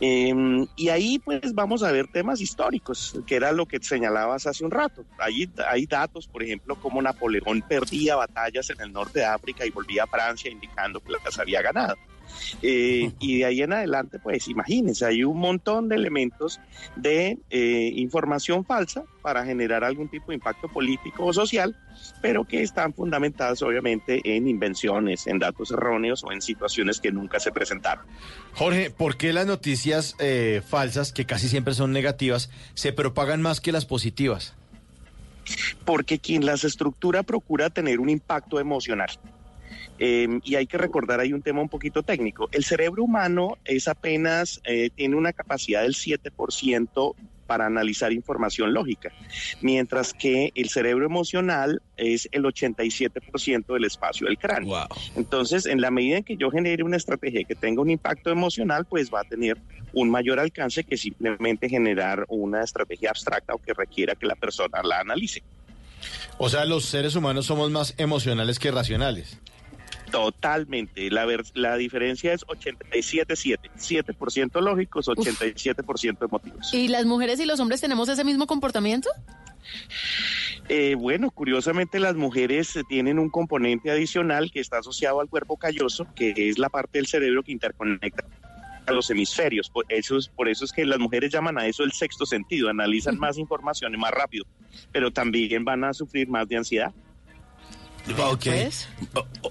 [0.00, 4.64] Eh, y ahí pues vamos a ver temas históricos, que era lo que señalabas hace
[4.64, 5.04] un rato.
[5.18, 9.70] Hay, hay datos, por ejemplo, como Napoleón perdía batallas en el norte de África y
[9.70, 11.96] volvía a Francia indicando que las había ganado.
[12.62, 16.60] Eh, y de ahí en adelante, pues imagínense, hay un montón de elementos
[16.96, 21.76] de eh, información falsa para generar algún tipo de impacto político o social,
[22.20, 27.40] pero que están fundamentadas obviamente en invenciones, en datos erróneos o en situaciones que nunca
[27.40, 28.04] se presentaron.
[28.54, 33.60] Jorge, ¿por qué las noticias eh, falsas, que casi siempre son negativas, se propagan más
[33.60, 34.54] que las positivas?
[35.84, 39.10] Porque quien las estructura procura tener un impacto emocional.
[40.02, 42.48] Eh, y hay que recordar, hay un tema un poquito técnico.
[42.52, 47.14] El cerebro humano es apenas, eh, tiene una capacidad del 7%
[47.46, 49.12] para analizar información lógica,
[49.60, 54.86] mientras que el cerebro emocional es el 87% del espacio del cráneo.
[55.16, 58.86] Entonces, en la medida en que yo genere una estrategia que tenga un impacto emocional,
[58.86, 59.58] pues va a tener
[59.92, 64.80] un mayor alcance que simplemente generar una estrategia abstracta o que requiera que la persona
[64.82, 65.42] la analice.
[66.38, 69.38] O sea, los seres humanos somos más emocionales que racionales.
[70.10, 71.10] Totalmente.
[71.10, 73.58] La, la diferencia es 87-7.
[73.76, 76.74] 7% lógicos, 87% emotivos.
[76.74, 79.08] ¿Y las mujeres y los hombres tenemos ese mismo comportamiento?
[80.68, 86.06] Eh, bueno, curiosamente las mujeres tienen un componente adicional que está asociado al cuerpo calloso,
[86.14, 88.24] que es la parte del cerebro que interconecta
[88.86, 89.68] a los hemisferios.
[89.70, 92.68] Por eso, es, por eso es que las mujeres llaman a eso el sexto sentido,
[92.68, 94.44] analizan más información y más rápido,
[94.92, 96.92] pero también van a sufrir más de ansiedad.
[98.18, 98.46] Ok.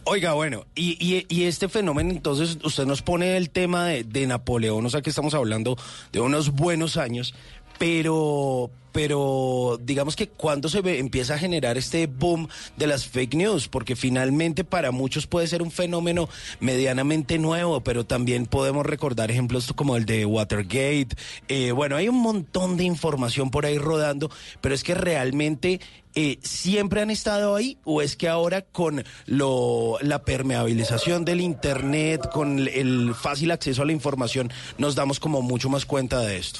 [0.04, 4.86] Oiga, bueno, y, y, este fenómeno, entonces, usted nos pone el tema de, de Napoleón,
[4.86, 5.78] o sea que estamos hablando
[6.12, 7.34] de unos buenos años,
[7.80, 13.36] pero, pero digamos que cuando se ve, empieza a generar este boom de las fake
[13.36, 16.30] news, porque finalmente para muchos puede ser un fenómeno
[16.60, 21.10] medianamente nuevo, pero también podemos recordar ejemplos como el de Watergate.
[21.48, 24.30] Eh, bueno, hay un montón de información por ahí rodando,
[24.60, 25.80] pero es que realmente
[26.16, 32.30] eh, siempre han estado ahí o es que ahora con lo, la permeabilización del Internet,
[32.34, 36.60] con el fácil acceso a la información, nos damos como mucho más cuenta de esto.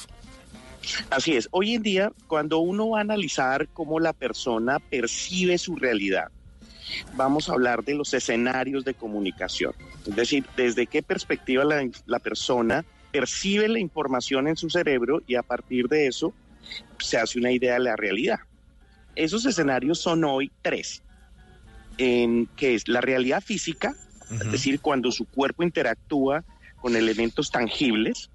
[1.10, 1.48] Así es.
[1.50, 6.28] Hoy en día, cuando uno va a analizar cómo la persona percibe su realidad,
[7.14, 9.72] vamos a hablar de los escenarios de comunicación.
[10.06, 15.34] Es decir, desde qué perspectiva la, la persona percibe la información en su cerebro y
[15.34, 16.32] a partir de eso
[16.98, 18.38] se hace una idea de la realidad.
[19.16, 21.02] Esos escenarios son hoy tres,
[21.98, 23.94] en que es la realidad física,
[24.30, 26.44] es decir, cuando su cuerpo interactúa
[26.76, 28.30] con elementos tangibles,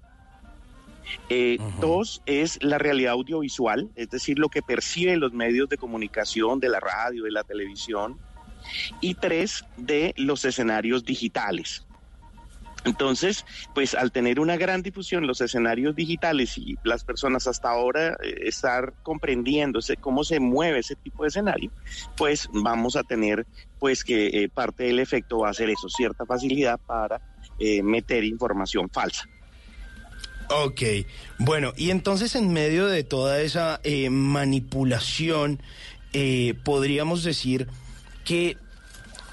[1.28, 6.60] eh, Dos es la realidad audiovisual, es decir, lo que perciben los medios de comunicación,
[6.60, 8.18] de la radio, de la televisión.
[9.00, 11.86] Y tres, de los escenarios digitales.
[12.84, 18.16] Entonces, pues al tener una gran difusión los escenarios digitales y las personas hasta ahora
[18.22, 21.70] eh, estar comprendiéndose cómo se mueve ese tipo de escenario,
[22.16, 23.44] pues vamos a tener
[23.80, 27.20] pues que eh, parte del efecto va a ser eso, cierta facilidad para
[27.82, 29.26] meter información falsa.
[30.48, 30.82] Ok,
[31.38, 35.60] bueno, y entonces en medio de toda esa eh, manipulación,
[36.12, 37.66] eh, podríamos decir
[38.24, 38.56] que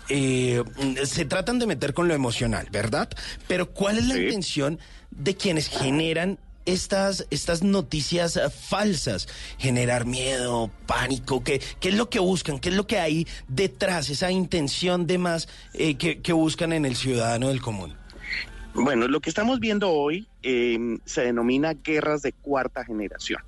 [0.10, 0.64] eh,
[1.06, 3.10] se tratan de meter con lo emocional, ¿verdad?
[3.48, 4.80] Pero ¿cuál es la intención
[5.12, 9.28] de quienes generan estas, estas noticias falsas?
[9.60, 12.58] Generar miedo, pánico, ¿qué, ¿qué es lo que buscan?
[12.58, 16.96] ¿Qué es lo que hay detrás, esa intención de más que, que buscan en el
[16.96, 17.96] ciudadano del común?
[18.74, 23.42] Bueno, lo que estamos viendo hoy eh, se denomina guerras de cuarta generación.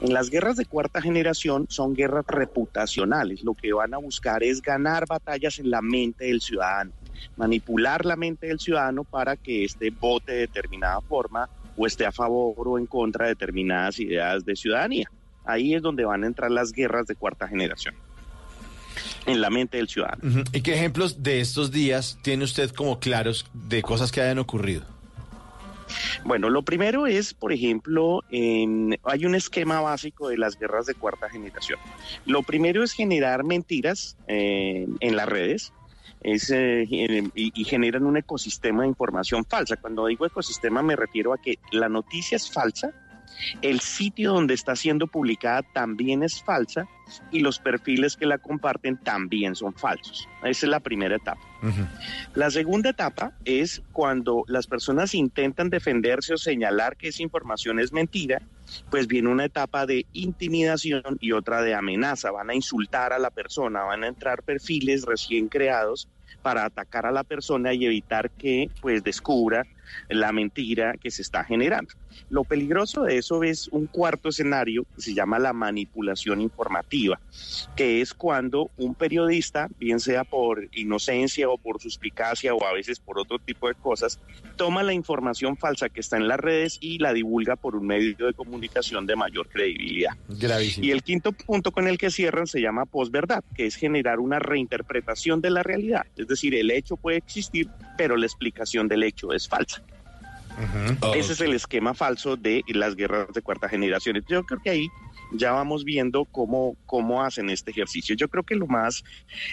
[0.00, 3.42] En las guerras de cuarta generación son guerras reputacionales.
[3.42, 6.92] Lo que van a buscar es ganar batallas en la mente del ciudadano,
[7.36, 12.12] manipular la mente del ciudadano para que éste vote de determinada forma o esté a
[12.12, 15.10] favor o en contra de determinadas ideas de ciudadanía.
[15.44, 17.94] Ahí es donde van a entrar las guerras de cuarta generación.
[19.26, 20.42] en la mente del ciudadano.
[20.52, 24.97] ¿Y qué ejemplos de estos días tiene usted como claros de cosas que hayan ocurrido?
[26.24, 31.28] Bueno, lo primero es, por ejemplo, hay un esquema básico de las guerras de cuarta
[31.28, 31.78] generación.
[32.24, 35.72] Lo primero es generar mentiras eh, en las redes.
[36.20, 39.76] es, eh, y, y generan un ecosistema de información falsa.
[39.76, 42.92] Cuando digo ecosistema me refiero a que la noticia es falsa,
[43.62, 46.88] el sitio donde está siendo publicada también es falsa
[47.30, 50.28] y los perfiles que la comparten también son falsos.
[50.42, 51.40] Esa es la primera etapa.
[52.34, 57.92] La segunda etapa es cuando las personas intentan defenderse o señalar que esa información es
[57.92, 58.42] mentira,
[58.90, 62.30] pues viene una etapa de intimidación y otra de amenaza.
[62.30, 66.08] Van a insultar a la persona, van a entrar perfiles recién creados
[66.42, 69.66] para atacar a la persona y evitar que pues descubra
[70.08, 71.92] la mentira que se está generando.
[72.30, 77.20] Lo peligroso de eso es un cuarto escenario que se llama la manipulación informativa,
[77.76, 83.00] que es cuando un periodista, bien sea por inocencia o por suspicacia o a veces
[83.00, 84.18] por otro tipo de cosas,
[84.56, 88.26] toma la información falsa que está en las redes y la divulga por un medio
[88.26, 90.12] de comunicación de mayor credibilidad.
[90.28, 90.86] Gravísimo.
[90.86, 94.38] Y el quinto punto con el que cierran se llama posverdad, que es generar una
[94.38, 96.06] reinterpretación de la realidad.
[96.16, 99.82] Es decir, el hecho puede existir, pero la explicación del hecho es falsa.
[101.14, 104.22] Ese es el esquema falso de las guerras de cuarta generación.
[104.28, 104.88] Yo creo que ahí
[105.32, 108.16] ya vamos viendo cómo, cómo hacen este ejercicio.
[108.16, 109.04] Yo creo que lo más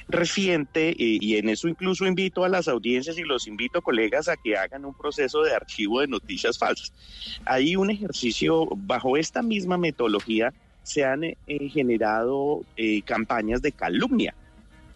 [0.08, 4.38] reciente, eh, y en eso incluso invito a las audiencias y los invito, colegas, a
[4.38, 6.94] que hagan un proceso de archivo de noticias falsas.
[7.46, 10.54] Hay un ejercicio bajo esta misma metodología.
[10.84, 11.38] Se han eh,
[11.70, 14.36] generado eh, campañas de calumnia.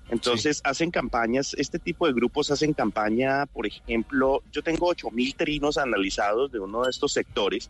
[0.10, 5.36] Entonces hacen campañas, este tipo de grupos hacen campaña, por ejemplo, yo tengo 8 mil
[5.36, 7.70] trinos analizados de uno de estos sectores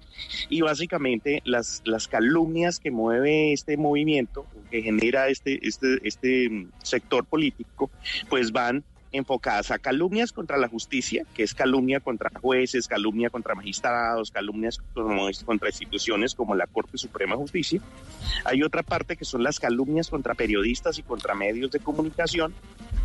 [0.50, 6.72] y básicamente las, las calumnias que mueve este movimiento, que genera este, este, este mm,
[6.82, 7.92] sector político,
[8.30, 13.56] pues van enfocadas a calumnias contra la justicia, que es calumnia contra jueces, calumnia contra
[13.56, 14.80] magistrados, calumnias
[15.46, 17.82] contra instituciones como la Corte Suprema de Justicia.
[18.46, 22.54] Hay otra parte que son las calumnias contra periodistas y contra medios de comunicación.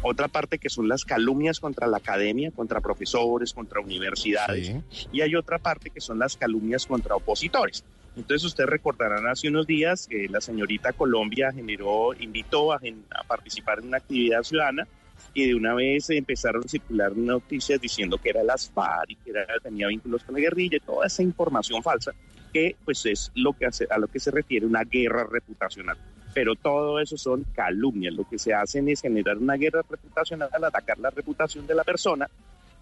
[0.03, 4.75] Otra parte que son las calumnias contra la academia, contra profesores, contra universidades.
[5.13, 7.85] Y hay otra parte que son las calumnias contra opositores.
[8.17, 13.81] Entonces ustedes recordarán hace unos días que la señorita Colombia generó, invitó a, a participar
[13.81, 14.87] en una actividad ciudadana
[15.35, 19.31] y de una vez empezaron a circular noticias diciendo que era las FARC y que
[19.31, 22.13] era, tenía vínculos con la guerrilla toda esa información falsa
[22.53, 25.99] que pues es lo que hace, a lo que se refiere una guerra reputacional.
[26.33, 28.15] Pero todo eso son calumnias.
[28.15, 31.83] Lo que se hacen es generar una guerra reputacional al atacar la reputación de la
[31.83, 32.31] persona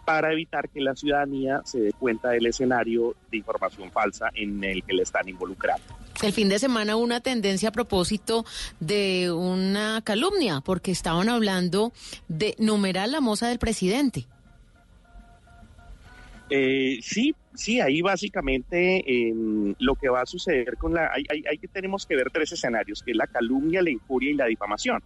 [0.04, 4.82] para evitar que la ciudadanía se dé cuenta del escenario de información falsa en el
[4.82, 5.84] que le están involucrando.
[6.22, 8.44] El fin de semana hubo una tendencia a propósito
[8.80, 11.92] de una calumnia, porque estaban hablando
[12.28, 14.26] de numerar la moza del presidente.
[16.50, 19.34] Eh, sí, sí, ahí básicamente eh,
[19.78, 21.10] lo que va a suceder con la...
[21.12, 24.30] Hay, hay, hay que tenemos que ver tres escenarios, que es la calumnia, la injuria
[24.30, 25.02] y la difamación.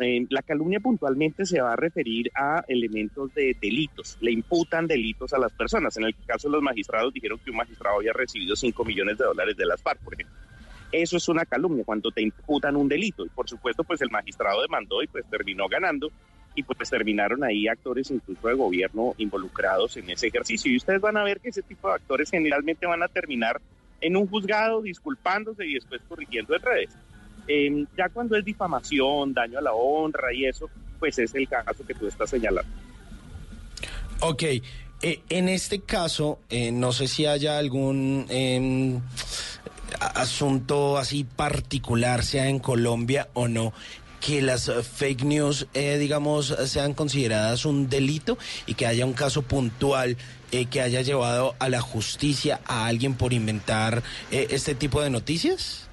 [0.00, 5.32] Eh, la calumnia puntualmente se va a referir a elementos de delitos, le imputan delitos
[5.32, 5.96] a las personas.
[5.96, 9.24] En el caso de los magistrados dijeron que un magistrado había recibido 5 millones de
[9.24, 10.36] dólares de las FARC, por ejemplo.
[10.92, 13.24] Eso es una calumnia cuando te imputan un delito.
[13.24, 16.12] Y por supuesto, pues el magistrado demandó y pues terminó ganando.
[16.54, 20.70] Y pues terminaron ahí actores incluso de gobierno involucrados en ese ejercicio.
[20.70, 23.60] Y ustedes van a ver que ese tipo de actores generalmente van a terminar
[24.00, 26.96] en un juzgado disculpándose y después corrigiendo en redes.
[27.46, 30.68] Eh, ya cuando es difamación, daño a la honra y eso,
[30.98, 32.70] pues es el caso que tú estás señalando.
[34.20, 34.42] Ok,
[35.02, 39.00] eh, en este caso, eh, no sé si haya algún em,
[40.00, 43.74] asunto así particular, sea en Colombia o no,
[44.24, 49.42] que las fake news, eh, digamos, sean consideradas un delito y que haya un caso
[49.42, 50.16] puntual
[50.50, 55.10] eh, que haya llevado a la justicia a alguien por inventar eh, este tipo de
[55.10, 55.83] noticias.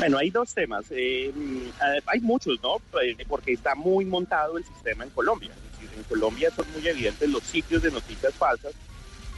[0.00, 0.86] Bueno, hay dos temas.
[0.90, 2.76] Eh, eh, hay muchos, ¿no?
[3.02, 5.50] Eh, Porque está muy montado el sistema en Colombia.
[5.94, 8.72] En Colombia son muy evidentes los sitios de noticias falsas,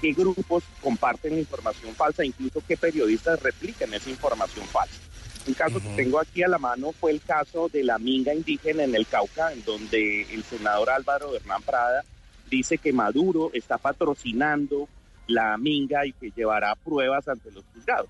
[0.01, 4.95] qué grupos comparten información falsa, incluso qué periodistas replican esa información falsa.
[5.49, 8.85] Un caso que tengo aquí a la mano fue el caso de la minga indígena
[8.85, 12.05] en el Cauca, en donde el senador Álvaro Hernán Prada
[12.49, 14.89] dice que Maduro está patrocinando
[15.27, 18.09] la minga y que llevará pruebas ante los juzgados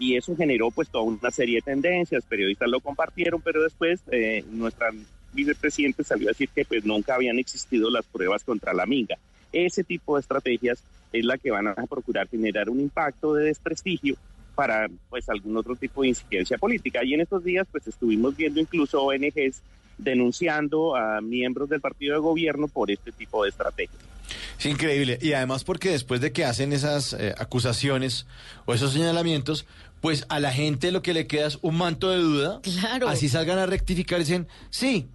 [0.00, 4.42] y eso generó pues toda una serie de tendencias, periodistas lo compartieron, pero después eh,
[4.50, 4.90] nuestra
[5.34, 9.18] vicepresidente salió a decir que pues nunca habían existido las pruebas contra la minga.
[9.52, 10.82] Ese tipo de estrategias
[11.12, 14.16] es la que van a procurar generar un impacto de desprestigio
[14.54, 17.04] para pues algún otro tipo de incidencia política.
[17.04, 19.62] Y en estos días pues estuvimos viendo incluso ONGs
[19.98, 24.00] denunciando a miembros del partido de gobierno por este tipo de estrategias.
[24.58, 25.18] Es increíble.
[25.20, 28.26] Y además porque después de que hacen esas eh, acusaciones
[28.66, 29.66] o esos señalamientos,
[30.00, 32.60] pues a la gente lo que le queda es un manto de duda.
[32.62, 33.08] Claro.
[33.08, 35.08] Así salgan a rectificar y dicen, sí,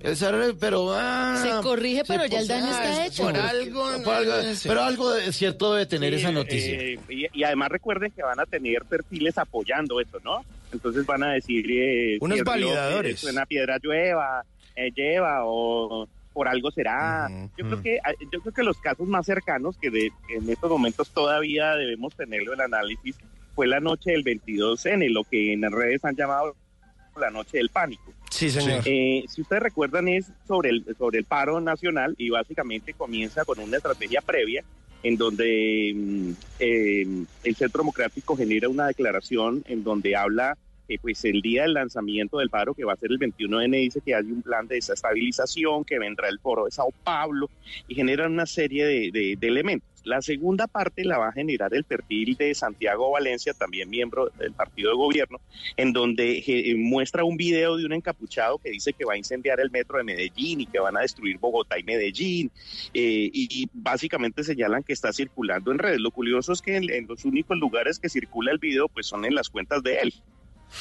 [0.60, 0.94] pero...
[0.94, 3.24] ah, Se corrige, pero se- ya el daño ah, está es hecho.
[3.24, 4.34] Por algo, por algo-
[4.64, 6.74] pero algo de cierto debe tener Sí, esa noticia.
[6.74, 10.46] eh, y, y además recuerden que van a tener perfiles apoyando eso, ¿no?
[10.72, 11.66] Entonces van a decir...
[11.72, 13.20] eh, Unos el validadores.
[13.20, 14.44] Suena piedra llueva,
[14.76, 17.30] eh, lleva o por algo será.
[17.58, 20.70] Yo creo que ah, yo creo que los casos más cercanos que de- en estos
[20.70, 23.16] momentos todavía debemos tenerlo en análisis
[23.56, 26.56] fue la noche del 22N, lo que en las redes han llamado
[27.20, 28.14] la noche del pánico.
[28.30, 28.82] Sí, señor.
[28.86, 33.60] Eh, si ustedes recuerdan es sobre el sobre el paro nacional y básicamente comienza con
[33.60, 34.64] una estrategia previa
[35.04, 37.08] en donde mm, eh,
[37.44, 40.58] el Centro Democrático genera una declaración en donde habla
[40.88, 44.02] que pues el día del lanzamiento del paro, que va a ser el 21N, dice
[44.06, 47.50] que hay un plan de desestabilización, que vendrá el foro de Sao Paulo
[47.88, 49.90] y generan una serie de, de- de elementos.
[50.06, 54.54] La segunda parte la va a generar el perfil de Santiago Valencia, también miembro del
[54.54, 55.42] partido de gobierno,
[55.76, 59.60] en donde eh, muestra un video de un encapuchado que dice que va a incendiar
[59.60, 62.52] el metro de Medellín y que van a destruir Bogotá y Medellín.
[62.94, 66.00] eh, y, y básicamente señalan que está circulando en redes.
[66.00, 69.26] Lo curioso es que en, en los únicos lugares que circula el video pues son
[69.26, 70.14] en las cuentas de él.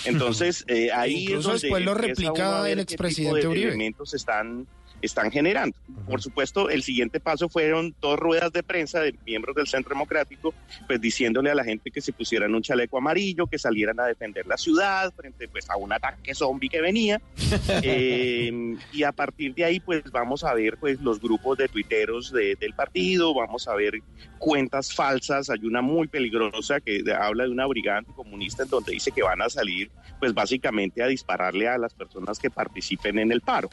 [0.04, 3.68] Entonces, eh, ahí Incluso es donde después lo replica el expresidente Uribe.
[3.68, 4.66] elementos están
[5.04, 5.76] están generando.
[6.06, 10.54] Por supuesto, el siguiente paso fueron dos ruedas de prensa de miembros del Centro Democrático,
[10.86, 14.46] pues diciéndole a la gente que se pusieran un chaleco amarillo, que salieran a defender
[14.46, 17.20] la ciudad frente pues a un ataque zombie que venía.
[17.86, 22.32] Eh, y a partir de ahí, pues vamos a ver pues los grupos de tuiteros
[22.32, 23.94] de- del partido, vamos a ver
[24.38, 25.50] cuentas falsas.
[25.50, 29.42] Hay una muy peligrosa que habla de una brigada anticomunista en donde dice que van
[29.42, 33.68] a salir, pues básicamente a dispararle a las personas que participen en el paro.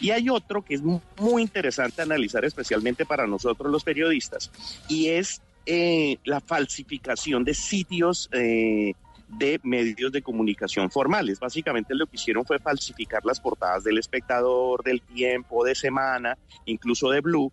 [0.00, 4.50] Y hay otro es mu- muy interesante analizar, especialmente para nosotros los periodistas,
[4.88, 8.28] y es eh, la falsificación de sitios.
[8.32, 8.92] eh,
[9.30, 11.38] de medios de comunicación formales.
[11.38, 17.10] Básicamente lo que hicieron fue falsificar las portadas del espectador, del tiempo, de semana, incluso
[17.10, 17.52] de Blue,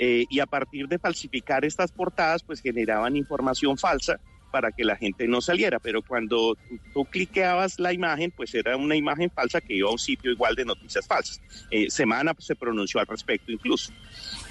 [0.00, 4.18] eh, y a partir de falsificar estas portadas, pues generaban información falsa
[4.52, 8.76] para que la gente no saliera, pero cuando tú, tú cliqueabas la imagen, pues era
[8.76, 11.40] una imagen falsa que iba a un sitio igual de noticias falsas.
[11.70, 13.92] Eh, Semana pues, se pronunció al respecto incluso.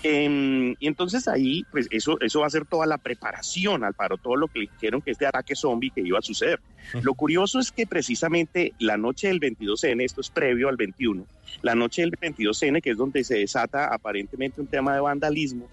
[0.04, 4.18] Em, y entonces ahí, pues eso, eso va a ser toda la preparación al paro,
[4.18, 6.60] todo lo que dijeron que este ataque zombie que iba a suceder.
[7.04, 11.26] Lo curioso es que precisamente la noche del 22N, esto es previo al 21,
[11.62, 15.70] la noche del 22N, que es donde se desata aparentemente un tema de vandalismo,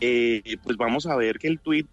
[0.00, 1.88] eh, pues vamos a ver que el tuit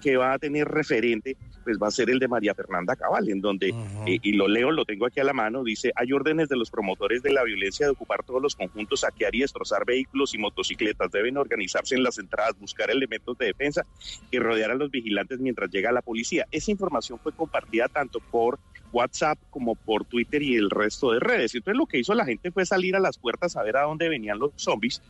[0.00, 3.40] que va a tener referente, pues va a ser el de María Fernanda Cabal, en
[3.40, 3.68] donde,
[4.06, 6.70] eh, y lo leo, lo tengo aquí a la mano, dice, hay órdenes de los
[6.70, 11.10] promotores de la violencia de ocupar todos los conjuntos, saquear y destrozar vehículos y motocicletas,
[11.10, 13.86] deben organizarse en las entradas, buscar elementos de defensa
[14.30, 16.46] y rodear a los vigilantes mientras llega la policía.
[16.50, 18.58] Esa información fue compartida tanto por
[18.92, 21.54] WhatsApp como por Twitter y el resto de redes.
[21.54, 24.08] Entonces lo que hizo la gente fue salir a las puertas a ver a dónde
[24.08, 25.02] venían los zombies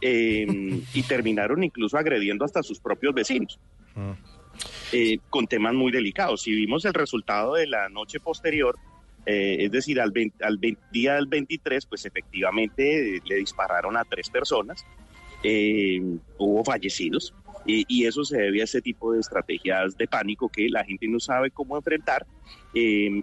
[0.00, 0.46] eh,
[0.94, 3.58] y terminaron incluso agrediendo hasta sus propios vecinos
[4.92, 6.42] eh, con temas muy delicados.
[6.42, 8.76] Si vimos el resultado de la noche posterior,
[9.26, 13.96] eh, es decir, al, 20 al 20 día del 23, pues efectivamente eh, le dispararon
[13.96, 14.84] a tres personas,
[16.38, 17.34] hubo fallecidos.
[17.66, 21.20] Y, eso se debe a ese tipo de estrategias de pánico que la gente no
[21.20, 22.26] sabe cómo enfrentar,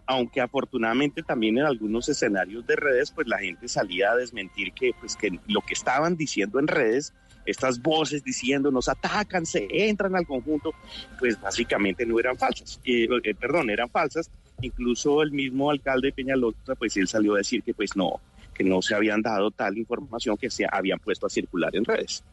[0.06, 4.92] aunque afortunadamente también en algunos escenarios de redes, pues la gente salía a desmentir que,
[5.00, 7.16] pues, que lo que estaban diciendo en redes
[7.46, 10.74] estas voces diciendo nos atacan, se entran al conjunto,
[11.20, 13.08] pues básicamente no eran falsas, Eh,
[13.40, 14.30] perdón, eran falsas.
[14.62, 18.22] Incluso el mismo alcalde de Peñalosa, pues él salió a decir que pues no,
[18.54, 22.24] que no se habían dado tal información que se habían puesto a circular en redes.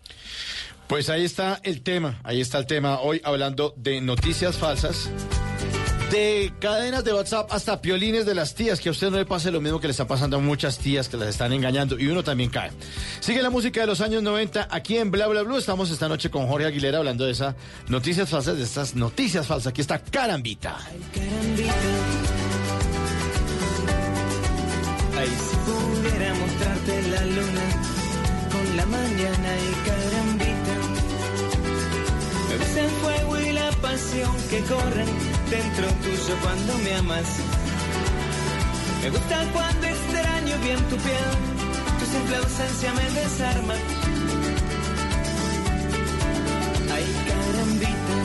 [0.87, 3.01] Pues ahí está el tema, ahí está el tema.
[3.01, 5.11] Hoy hablando de noticias falsas,
[6.13, 9.51] de cadenas de WhatsApp hasta piolines de las tías, que a usted no le pase
[9.51, 12.23] lo mismo que le está pasando a muchas tías que las están engañando y uno
[12.23, 12.71] también cae.
[13.21, 15.57] Sigue la música de los años 90 aquí en Bla Bla Blue.
[15.57, 17.55] Estamos esta noche con Jorge Aguilera hablando de esas
[17.89, 19.69] noticias falsas, de estas noticias falsas.
[19.69, 20.77] Aquí está Carambita.
[25.23, 27.65] Si pudiera mostrarte la luna
[28.51, 30.32] con la mañana y carambita.
[32.53, 35.09] Me gusta el fuego y la pasión que corren
[35.49, 37.25] dentro tuyo cuando me amas.
[39.03, 41.31] Me gusta cuando extraño bien tu piel,
[41.99, 43.75] tu simple ausencia me desarma.
[46.93, 48.17] Ay, carambita.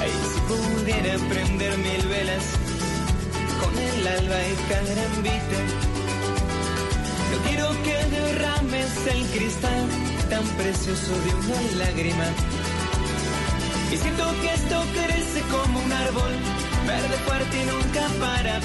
[0.00, 2.44] Ay, si pudiera prender mil velas
[3.60, 6.01] con el alba y carambita.
[7.32, 9.88] No quiero que derrames el cristal
[10.28, 12.26] tan precioso de una lágrima.
[13.90, 16.32] Y siento que esto crece como un árbol,
[16.86, 18.60] verde fuerte y nunca para.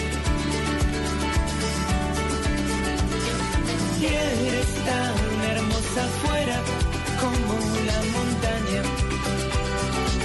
[4.01, 5.15] Y eres tan
[5.51, 6.57] hermosa afuera
[7.21, 7.53] como
[7.89, 8.81] la montaña.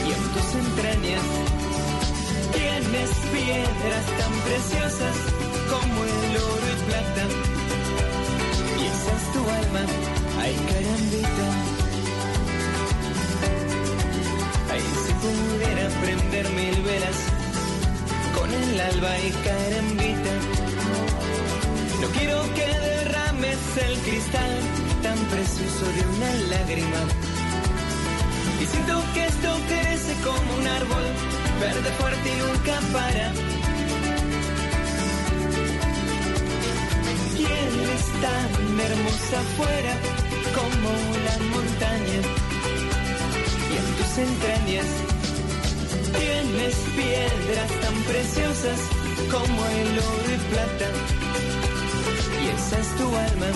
[0.07, 1.29] Y en tus entrañas
[2.53, 5.17] tienes piedras tan preciosas
[5.71, 7.42] como el oro y plata.
[10.41, 11.47] Ay carambita.
[14.73, 17.19] Ay, si pudiera prender mil velas
[18.37, 20.35] con el alba y carambita.
[22.01, 24.53] No quiero que derrames el cristal
[25.03, 27.03] tan precioso de una lágrima.
[28.61, 31.05] Y siento que esto crece como un árbol,
[31.61, 33.52] verde fuerte y nunca para.
[38.23, 39.95] Tan hermosa afuera
[40.55, 40.91] como
[41.27, 42.21] la montaña.
[43.71, 44.87] Y en tus entrañas
[46.19, 48.81] tienes piedras tan preciosas
[49.31, 50.89] como el oro y plata.
[52.43, 53.51] Y esa es tu alma.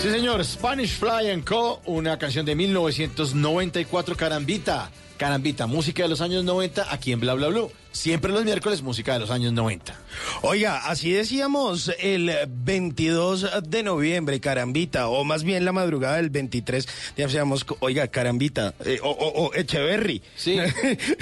[0.00, 0.42] Sí, señor.
[0.46, 4.90] Spanish Fly and Co., una canción de 1994, Carambita.
[5.20, 7.70] Carambita, música de los años 90, aquí en Bla Bla Blue.
[7.92, 9.94] Siempre los miércoles, música de los años 90.
[10.42, 16.86] Oiga, así decíamos el 22 de noviembre, carambita, o más bien la madrugada del 23,
[17.16, 20.22] decíamos, oiga, carambita, eh, o, o, o Echeverry.
[20.36, 20.56] Sí.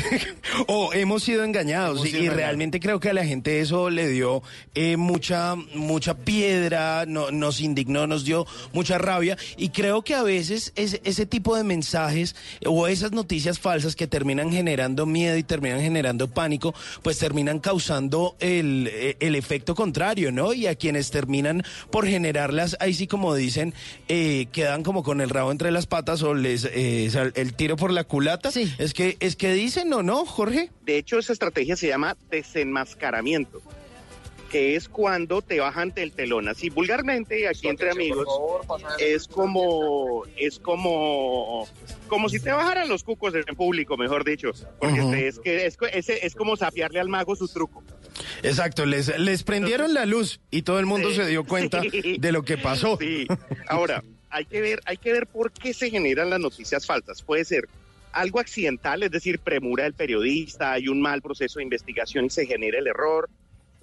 [0.67, 1.97] o hemos sido engañados.
[1.99, 2.37] Hemos y, sido y engañados.
[2.47, 4.43] realmente creo que a la gente eso le dio
[4.75, 9.37] eh, mucha, mucha piedra, no, nos indignó, nos dio mucha rabia.
[9.57, 12.35] Y creo que a veces es- ese tipo de mensajes
[12.67, 18.37] o esas noticias falsas que terminan generando miedo y terminan generando pánico, pues terminan causando
[18.41, 20.53] el, eh, el efecto contrario, ¿no?
[20.53, 23.75] Y a quienes terminan por generarlas, ahí sí como dicen,
[24.09, 27.93] eh, quedan como con el rabo entre las patas o les eh, el tiro por
[27.93, 28.51] la culata.
[28.79, 30.71] Es que, es que dicen o no, Jorge.
[30.85, 33.61] De hecho, esa estrategia se llama desenmascaramiento,
[34.51, 36.49] que es cuando te bajan del telón.
[36.49, 38.27] Así vulgarmente, aquí entre amigos,
[38.99, 41.69] es como, es como,
[42.09, 46.09] como si te bajaran los cucos en público, mejor dicho, porque es que es, es,
[46.09, 47.83] es como sapearle al mago su truco.
[48.43, 51.17] Exacto, les, les prendieron la luz y todo el mundo Sí.
[51.17, 51.81] se dio cuenta
[52.19, 52.99] de lo que pasó.
[53.01, 53.27] Sí.
[53.69, 57.23] Ahora, hay que ver, hay que ver por qué se generan las noticias falsas.
[57.23, 57.69] Puede ser
[58.13, 62.47] algo accidental, es decir, premura del periodista, hay un mal proceso de investigación y se
[62.47, 63.29] genera el error.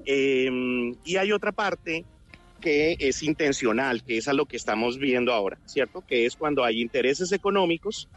[0.06, 0.50] Eh,
[1.04, 2.06] y hay otra parte
[2.62, 6.04] que es intencional, que es a lo que estamos viendo ahora, ¿cierto?
[6.08, 8.08] Que es cuando hay intereses económicos,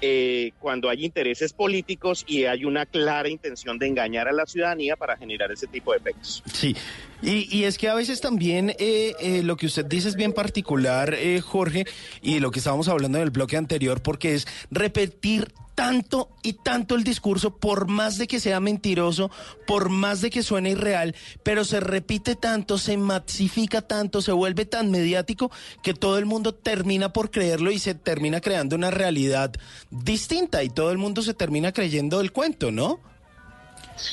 [0.00, 4.96] eh, cuando hay intereses políticos y hay una clara intención de engañar a la ciudadanía
[4.96, 6.42] para generar ese tipo de efectos.
[6.52, 6.76] Sí,
[7.22, 10.32] y, y es que a veces también eh, eh, lo que usted dice es bien
[10.32, 11.86] particular, eh, Jorge,
[12.22, 15.48] y lo que estábamos hablando en el bloque anterior, porque es repetir
[15.78, 19.30] tanto y tanto el discurso, por más de que sea mentiroso,
[19.64, 21.14] por más de que suene irreal,
[21.44, 25.52] pero se repite tanto, se masifica tanto, se vuelve tan mediático
[25.84, 29.52] que todo el mundo termina por creerlo y se termina creando una realidad
[29.88, 32.98] distinta y todo el mundo se termina creyendo el cuento, ¿no?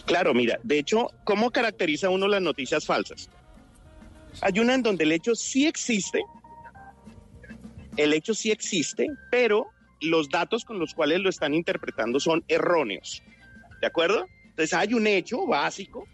[0.05, 3.27] Claro, mira, de hecho, ¿cómo caracteriza uno las noticias falsas?
[4.41, 6.23] Hay una en donde el hecho sí existe,
[7.97, 9.71] el hecho sí existe, pero
[10.05, 13.23] los datos con los cuales lo están interpretando son erróneos,
[13.81, 14.27] ¿de acuerdo?
[14.45, 16.07] Entonces hay un hecho básico,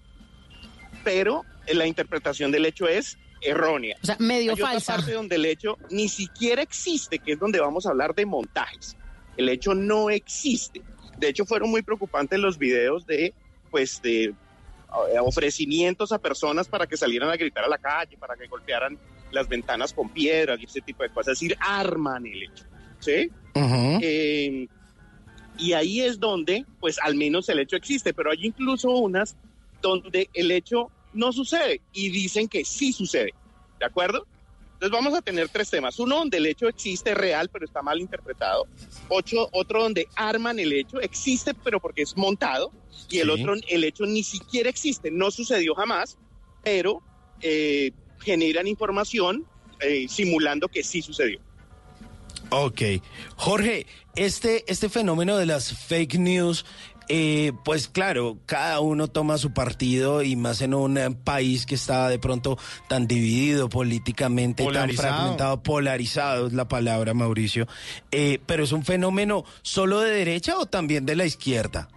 [1.03, 3.97] pero la interpretación del hecho es errónea.
[4.01, 4.95] O sea, medio Hay otra falsa.
[4.97, 8.97] parte donde el hecho ni siquiera existe, que es donde vamos a hablar de montajes.
[9.37, 10.81] El hecho no existe.
[11.17, 13.33] De hecho, fueron muy preocupantes los videos de,
[13.69, 14.33] pues, de eh,
[15.21, 18.97] ofrecimientos a personas para que salieran a gritar a la calle, para que golpearan
[19.31, 21.33] las ventanas con piedras y ese tipo de cosas.
[21.33, 22.65] Es decir, arman el hecho.
[22.99, 23.31] ¿Sí?
[23.53, 24.67] Eh,
[25.57, 29.35] y ahí es donde, pues, al menos el hecho existe, pero hay incluso unas
[29.81, 33.33] donde el hecho no sucede y dicen que sí sucede.
[33.79, 34.25] ¿De acuerdo?
[34.73, 35.99] Entonces vamos a tener tres temas.
[35.99, 38.65] Uno donde el hecho existe real, pero está mal interpretado.
[39.09, 42.71] Ocho, otro donde arman el hecho, existe, pero porque es montado.
[43.09, 43.41] Y el Sí.
[43.41, 46.17] otro, el hecho ni siquiera existe, no sucedió jamás,
[46.63, 47.03] pero
[47.41, 47.91] eh,
[48.21, 49.45] generan información
[49.81, 51.39] eh, simulando que sí sucedió.
[52.51, 52.81] Ok.
[53.37, 56.65] Jorge, este, este fenómeno de las fake news
[57.13, 61.75] eh, pues claro, cada uno toma su partido y más en un eh, país que
[61.75, 62.57] está de pronto
[62.87, 65.07] tan dividido políticamente, Polarizado.
[65.09, 67.67] tan fragmentado, polarizado es la palabra, Mauricio.
[68.11, 71.89] Eh, pero es un fenómeno solo de derecha o también de la izquierda.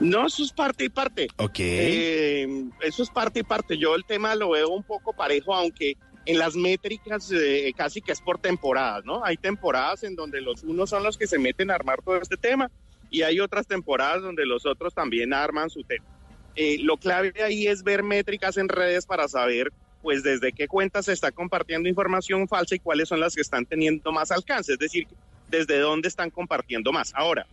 [0.00, 1.28] No, eso es parte y parte.
[1.36, 1.58] Ok.
[1.58, 3.76] Eh, eso es parte y parte.
[3.76, 8.12] Yo el tema lo veo un poco parejo, aunque en las métricas eh, casi que
[8.12, 9.24] es por temporadas, ¿no?
[9.24, 12.36] Hay temporadas en donde los unos son los que se meten a armar todo este
[12.36, 12.70] tema
[13.10, 16.04] y hay otras temporadas donde los otros también arman su tema.
[16.56, 19.72] Eh, lo clave ahí es ver métricas en redes para saber
[20.02, 23.66] pues desde qué cuentas se está compartiendo información falsa y cuáles son las que están
[23.66, 25.06] teniendo más alcance, es decir,
[25.48, 27.12] desde dónde están compartiendo más.
[27.14, 27.46] Ahora,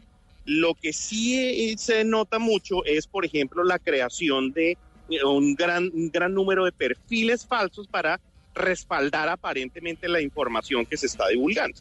[0.45, 4.77] lo que sí eh, se nota mucho es, por ejemplo, la creación de
[5.09, 8.19] eh, un gran, un gran número de perfiles falsos para
[8.57, 11.79] respaldar aparentemente la información que se está divulgando.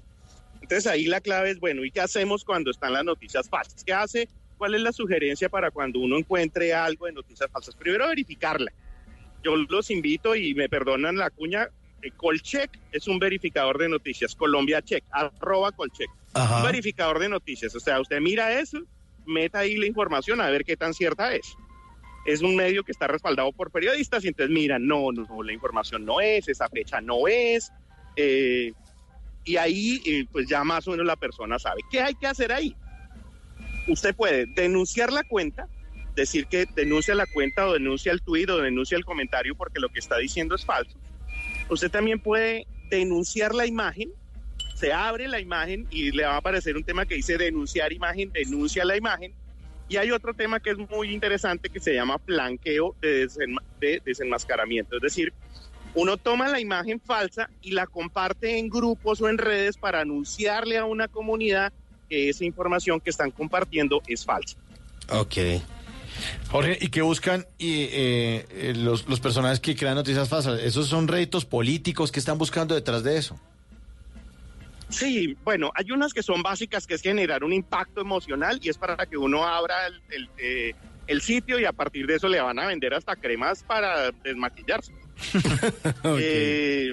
[0.61, 3.85] Entonces ahí la clave es, bueno, ¿y qué hacemos cuando están las noticias falsas?
[3.85, 4.29] ¿Qué hace?
[4.59, 7.75] ¿Cuál es la sugerencia para cuando uno encuentre algo de noticias falsas?
[7.75, 8.73] Primero verificarla.
[9.45, 11.69] Yo los invito y me perdonan la cuña.
[12.03, 14.35] eh, Colcheck es un verificador de noticias.
[14.35, 16.11] Colombia Check, arroba Colcheck.
[16.59, 17.75] Un verificador de noticias.
[17.75, 18.79] O sea, usted mira eso,
[19.25, 21.55] meta ahí la información a ver qué tan cierta es.
[22.27, 25.53] Es un medio que está respaldado por periodistas y entonces mira, no, no, no, la
[25.53, 27.71] información no es, esa fecha no es.
[28.17, 28.73] eh,
[29.47, 31.81] y ahí, eh, pues ya más o menos la persona sabe.
[31.89, 32.77] ¿Qué hay que hacer ahí?
[33.87, 35.69] Usted puede denunciar la cuenta,
[36.17, 39.89] decir que denuncia la cuenta o denuncia el tuit o denuncia el comentario porque lo
[39.89, 40.99] que está diciendo es falso.
[41.71, 44.11] Usted también puede denunciar la imagen,
[44.75, 48.33] se abre la imagen y le va a aparecer un tema que dice denunciar imagen,
[48.33, 49.33] denuncia la imagen.
[49.89, 54.97] Y hay otro tema que es muy interesante que se llama desenma- de desenmascaramiento.
[54.97, 55.33] Es decir,
[55.95, 60.77] uno toma la imagen falsa y la comparte en grupos o en redes para anunciarle
[60.79, 61.73] a una comunidad
[62.09, 64.57] que esa información que están compartiendo es falsa.
[65.11, 65.35] Ok.
[66.51, 70.61] Jorge, ¿y qué buscan y, eh, eh, los, los personajes que crean noticias falsas?
[70.61, 73.39] ¿Esos son réditos políticos que están buscando detrás de eso?
[74.89, 78.79] Sí, bueno, hay unas que son básicas, que es generar un impacto emocional y es
[78.79, 80.75] para que uno abra el, el, eh,
[81.07, 84.93] el sitio y a partir de eso le van a vender hasta cremas para desmaquillarse.
[86.19, 86.93] Eh,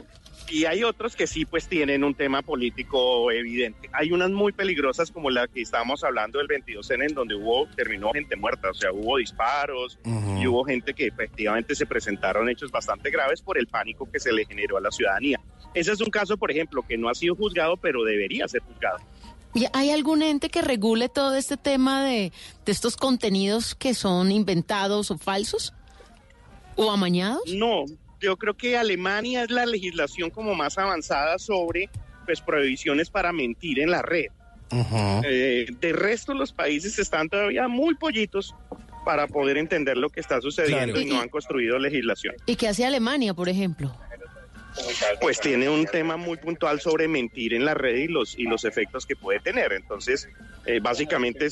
[0.49, 3.89] y hay otros que sí, pues tienen un tema político evidente.
[3.93, 8.11] Hay unas muy peligrosas como la que estábamos hablando del 22N, en donde hubo, terminó
[8.11, 13.09] gente muerta, o sea, hubo disparos y hubo gente que efectivamente se presentaron hechos bastante
[13.09, 15.39] graves por el pánico que se le generó a la ciudadanía.
[15.73, 18.97] Ese es un caso, por ejemplo, que no ha sido juzgado, pero debería ser juzgado.
[19.55, 22.31] ¿Y hay algún ente que regule todo este tema de,
[22.65, 25.73] de estos contenidos que son inventados o falsos?
[26.75, 27.43] ¿O amañados?
[27.53, 27.85] No,
[28.19, 31.89] yo creo que Alemania es la legislación como más avanzada sobre
[32.25, 34.27] pues prohibiciones para mentir en la red.
[35.23, 38.55] Eh, de resto, los países están todavía muy pollitos
[39.05, 41.01] para poder entender lo que está sucediendo Claro.
[41.01, 42.35] y no han construido legislación.
[42.47, 43.93] ¿Y qué hace Alemania, por ejemplo?
[45.21, 48.65] Pues tiene un tema muy puntual sobre mentir en la red y los, y los
[48.65, 49.73] efectos que puede tener.
[49.73, 50.27] Entonces,
[50.65, 51.49] eh, básicamente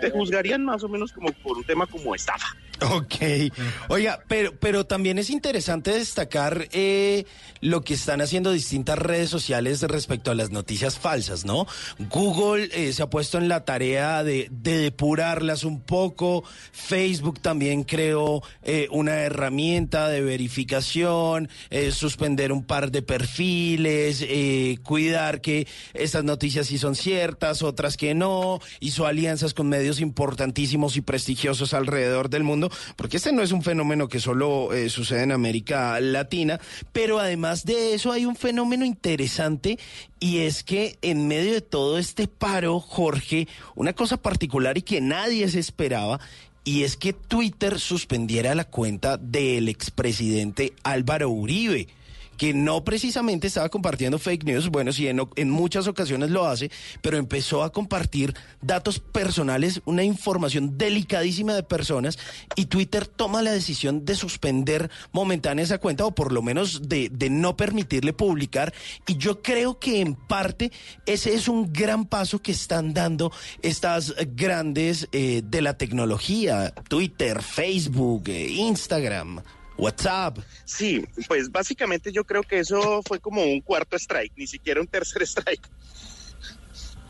[0.00, 2.56] te juzgarían más o menos como por un tema como estafa.
[2.80, 3.52] Ok.
[3.88, 7.24] Oiga, pero, pero también es interesante destacar eh,
[7.60, 11.66] lo que están haciendo distintas redes sociales respecto a las noticias falsas, ¿no?
[12.10, 16.42] Google eh, se ha puesto en la tarea de, de depurarlas un poco.
[16.72, 18.42] Facebook también creó
[18.90, 21.48] una herramienta de verificación,
[21.92, 28.60] suspender par de perfiles, eh, cuidar que estas noticias sí son ciertas, otras que no.
[28.80, 33.62] Hizo alianzas con medios importantísimos y prestigiosos alrededor del mundo, porque este no es un
[33.62, 36.60] fenómeno que solo eh, sucede en América Latina,
[36.92, 39.78] pero además de eso hay un fenómeno interesante
[40.20, 45.00] y es que en medio de todo este paro, Jorge, una cosa particular y que
[45.00, 46.20] nadie se esperaba,
[46.64, 51.88] y es que Twitter suspendiera la cuenta del expresidente Álvaro Uribe
[52.36, 56.70] que no precisamente estaba compartiendo fake news, bueno, sí, en, muchas ocasiones lo hace,
[57.02, 62.18] pero empezó a compartir datos personales, una información delicadísima de personas,
[62.56, 67.08] y Twitter toma la decisión de suspender momentánea esa cuenta, o por lo menos de,
[67.10, 68.74] de no permitirle publicar,
[69.06, 70.72] y yo creo que en parte
[71.06, 73.32] ese es un gran paso que están dando
[73.62, 79.42] estas grandes eh, de la tecnología, Twitter, Facebook, eh, Instagram.
[79.76, 80.38] WhatsApp.
[80.64, 84.86] Sí, pues básicamente yo creo que eso fue como un cuarto strike, ni siquiera un
[84.86, 85.68] tercer strike.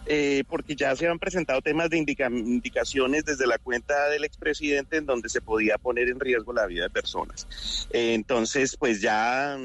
[0.06, 4.98] Eh, porque ya se han presentado temas de indica- indicaciones desde la cuenta del expresidente
[4.98, 7.46] en donde se podía poner en riesgo la vida de personas.
[7.90, 9.56] Eh, entonces, pues ya,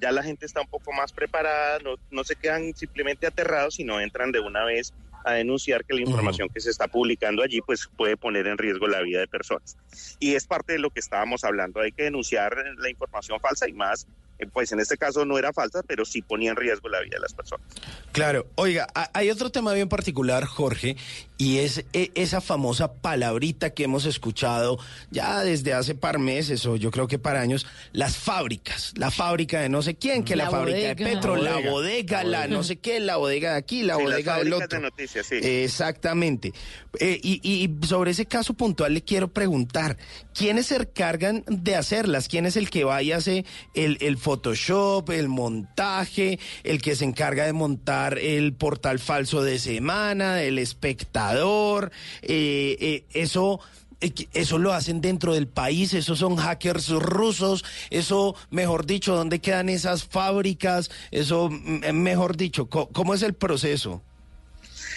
[0.00, 4.00] ya la gente está un poco más preparada, no, no se quedan simplemente aterrados, sino
[4.00, 4.92] entran de una vez
[5.24, 8.86] a denunciar que la información que se está publicando allí pues puede poner en riesgo
[8.86, 9.76] la vida de personas.
[10.18, 13.72] Y es parte de lo que estábamos hablando, hay que denunciar la información falsa y
[13.72, 14.06] más
[14.52, 17.20] pues en este caso no era falsa, pero sí ponía en riesgo la vida de
[17.20, 17.66] las personas.
[18.12, 20.96] Claro, oiga, ha- hay otro tema bien particular, Jorge,
[21.38, 24.78] y es eh, esa famosa palabrita que hemos escuchado
[25.10, 29.60] ya desde hace par meses o yo creo que para años, las fábricas, la fábrica
[29.60, 30.96] de no sé quién, que la, La fábrica de.
[30.96, 32.24] Petro, La la bodega.
[32.24, 34.78] La no sé qué, la bodega de aquí, la Sí, bodega del fábricas otro.
[34.78, 35.36] de noticias, sí.
[35.42, 36.52] Exactamente.
[36.98, 39.96] Eh, y, y sobre ese caso puntual le quiero preguntar,
[40.34, 42.28] ¿quiénes se encargan de hacerlas?
[42.28, 43.44] ¿Quién es el que va y hace
[43.74, 49.58] el, el Photoshop, el montaje, el que se encarga de montar el portal falso de
[49.58, 51.90] semana, el espectador?
[52.22, 53.58] Eh, eh, eso...
[54.00, 59.40] eh, Eso lo hacen dentro del país, esos son hackers rusos, eso, mejor dicho, ¿dónde
[59.40, 60.90] quedan esas fábricas?
[61.10, 64.00] Eso, mm, mejor dicho, ¿cómo es el proceso?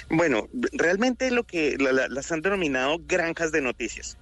[0.09, 4.15] Bueno, realmente lo que la- la- las han denominado granjas de noticias.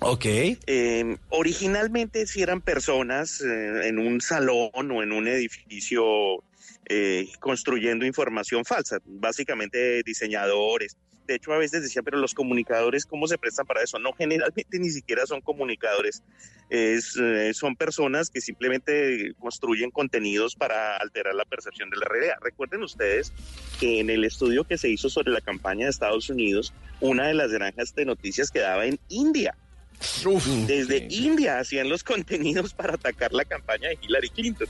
[0.00, 0.24] Ok.
[0.26, 6.42] Eh, originalmente si eran personas eh, en un salón o en un edificio
[6.86, 10.98] eh, construyendo información falsa, básicamente diseñadores.
[11.26, 13.98] De hecho, a veces decía, pero los comunicadores, ¿cómo se prestan para eso?
[13.98, 16.22] No, generalmente ni siquiera son comunicadores.
[16.68, 22.34] Es, eh, son personas que simplemente construyen contenidos para alterar la percepción de la realidad.
[22.42, 23.32] Recuerden ustedes
[23.80, 27.34] que en el estudio que se hizo sobre la campaña de Estados Unidos, una de
[27.34, 29.56] las granjas de noticias quedaba en India.
[30.66, 34.68] Desde India hacían los contenidos para atacar la campaña de Hillary Clinton.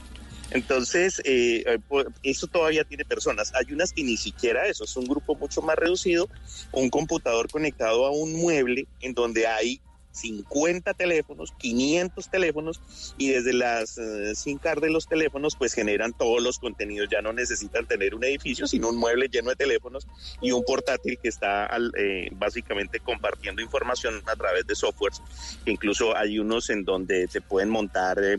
[0.50, 1.78] Entonces, eh, eh,
[2.22, 3.52] eso todavía tiene personas.
[3.54, 6.28] Hay unas que ni siquiera eso, es un grupo mucho más reducido,
[6.72, 9.80] un computador conectado a un mueble en donde hay
[10.14, 12.80] 50 teléfonos, 500 teléfonos
[13.18, 17.08] y desde las eh, SIM card de los teléfonos pues generan todos los contenidos.
[17.10, 20.06] Ya no necesitan tener un edificio, sino un mueble lleno de teléfonos
[20.40, 25.20] y un portátil que está al- eh, básicamente compartiendo información a través de softwares.
[25.66, 28.38] Incluso hay unos en donde se pueden montar eh,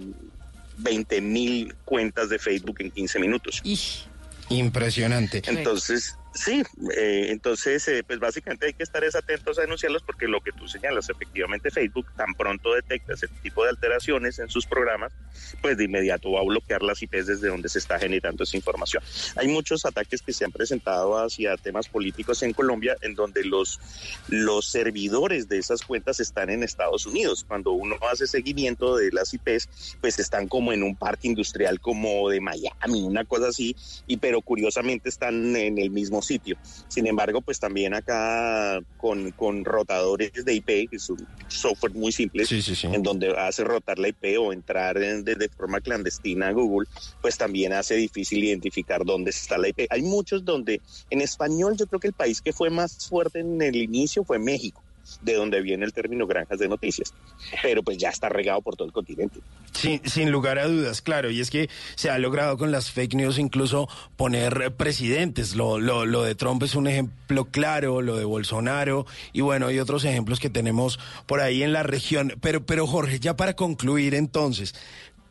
[0.78, 3.62] 20 mil cuentas de Facebook en 15 minutos.
[4.50, 5.42] Impresionante.
[5.48, 6.64] Entonces, sí,
[6.96, 10.52] eh, entonces, eh, pues básicamente hay que estar es atentos a denunciarlos porque lo que
[10.52, 15.14] tú señalas, efectivamente Facebook tan pronto detecta ese tipo de alteraciones en sus programas,
[15.62, 19.02] pues de inmediato va a bloquear las IPs desde donde se está generando esa información.
[19.36, 23.80] Hay muchos ataques que se han presentado hacia temas políticos en Colombia en donde los,
[24.28, 27.46] los servidores de esas cuentas están en Estados Unidos.
[27.48, 32.30] Cuando uno hace seguimiento de las IPs, pues están como en un parque industrial como
[32.30, 33.76] de Miami, una cosa así,
[34.08, 36.58] y pero curiosamente están en el mismo sitio.
[36.90, 42.12] Sin embargo, pues también acá con, con rotadores de IP, que es un software muy
[42.12, 42.46] simple,
[42.94, 46.88] en donde hace rotar la IP o entrar en- de, de forma clandestina a Google,
[47.22, 49.88] pues también hace difícil identificar dónde está la IP.
[49.90, 53.62] Hay muchos donde, en español, yo creo que el país que fue más fuerte en
[53.62, 54.85] el inicio fue México
[55.22, 57.14] de donde viene el término granjas de noticias,
[57.62, 59.40] pero pues ya está regado por todo el continente.
[59.74, 63.38] Sin, lugar a dudas, claro, y es que se ha logrado con las fake news
[63.38, 65.56] incluso poner presidentes.
[65.56, 69.80] Lo, lo, lo de Trump es un ejemplo claro, lo de Bolsonaro, y bueno, hay
[69.80, 72.34] otros ejemplos que tenemos por ahí en la región.
[72.42, 74.74] Pero, pero Jorge, ya para concluir entonces,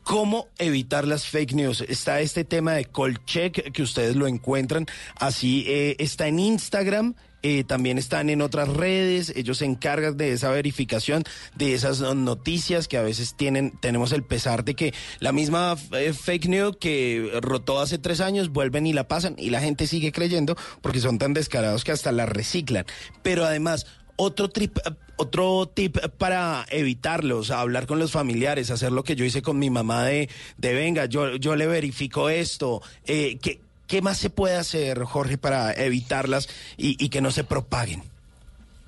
[0.05, 1.81] ¿Cómo evitar las fake news?
[1.81, 4.85] Está este tema de Colcheck que ustedes lo encuentran.
[5.17, 7.15] Así eh, está en Instagram.
[7.45, 11.25] Eh, también están en otras redes, ellos se encargan de esa verificación
[11.57, 15.77] de esas no- noticias que a veces tienen, tenemos el pesar de que la misma
[15.93, 19.87] eh, fake news que rotó hace tres años vuelven y la pasan y la gente
[19.87, 22.87] sigue creyendo porque son tan descarados que hasta la reciclan.
[23.23, 24.79] Pero además, otro trip,
[25.17, 29.69] otro tip para evitarlos, hablar con los familiares, hacer lo que yo hice con mi
[29.69, 32.81] mamá de, de venga, yo, yo le verifico esto.
[33.07, 38.03] Eh, ¿qué, ¿Qué más se puede hacer, Jorge, para evitarlas y, que no se propaguen?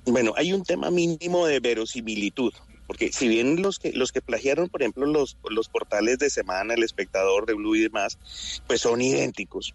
[0.06, 2.52] Bueno, hay un tema mínimo de verosimilitud,
[2.86, 6.74] porque si bien los que los que plagiaron, por ejemplo, los, los portales de Semana,
[6.74, 8.18] El Espectador, de Blue y demás,
[8.66, 9.74] pues son idénticos.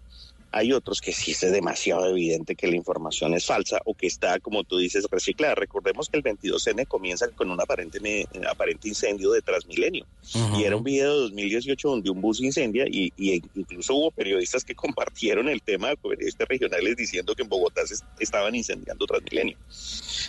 [0.52, 4.38] Hay otros que sí es demasiado evidente que la información es falsa o que está,
[4.40, 5.54] como tú dices, reciclada.
[5.54, 10.06] Recordemos que el 22N comienza con un aparente, me- aparente incendio de Transmilenio.
[10.58, 14.64] Y era un video de 2018 donde un bus incendia y, y incluso hubo periodistas
[14.64, 19.56] que compartieron el tema, periodistas regionales, diciendo que en Bogotá se estaban incendiando Transmilenio.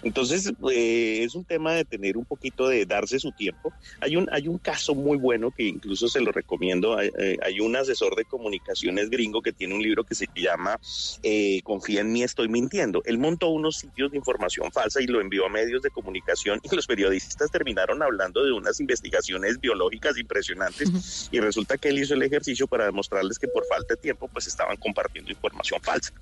[0.04, 3.74] Entonces, eh, es un tema de tener un poquito de darse su tiempo.
[4.02, 6.98] Hay un, hay un caso muy bueno que incluso se lo recomiendo.
[6.98, 10.42] Hay, eh, hay un asesor de comunicaciones gringo que tiene un libro que que se
[10.42, 10.80] llama
[11.24, 13.02] eh, Confía en mí, estoy mintiendo.
[13.06, 16.76] Él montó unos sitios de información falsa y lo envió a medios de comunicación y
[16.76, 22.24] los periodistas terminaron hablando de unas investigaciones biológicas impresionantes y resulta que él hizo el
[22.24, 26.14] ejercicio para demostrarles que por falta de tiempo pues estaban compartiendo información falsa.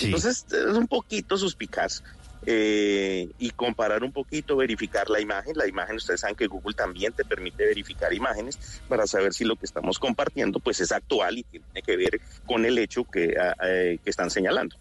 [0.00, 2.02] Entonces es un poquito suspicaz
[2.46, 5.56] eh, y comparar un poquito, verificar la imagen.
[5.56, 9.56] La imagen, ustedes saben que Google también te permite verificar imágenes para saber si lo
[9.56, 13.54] que estamos compartiendo pues es actual y tiene que ver con el hecho que, ah,
[13.64, 14.76] eh, que están señalando.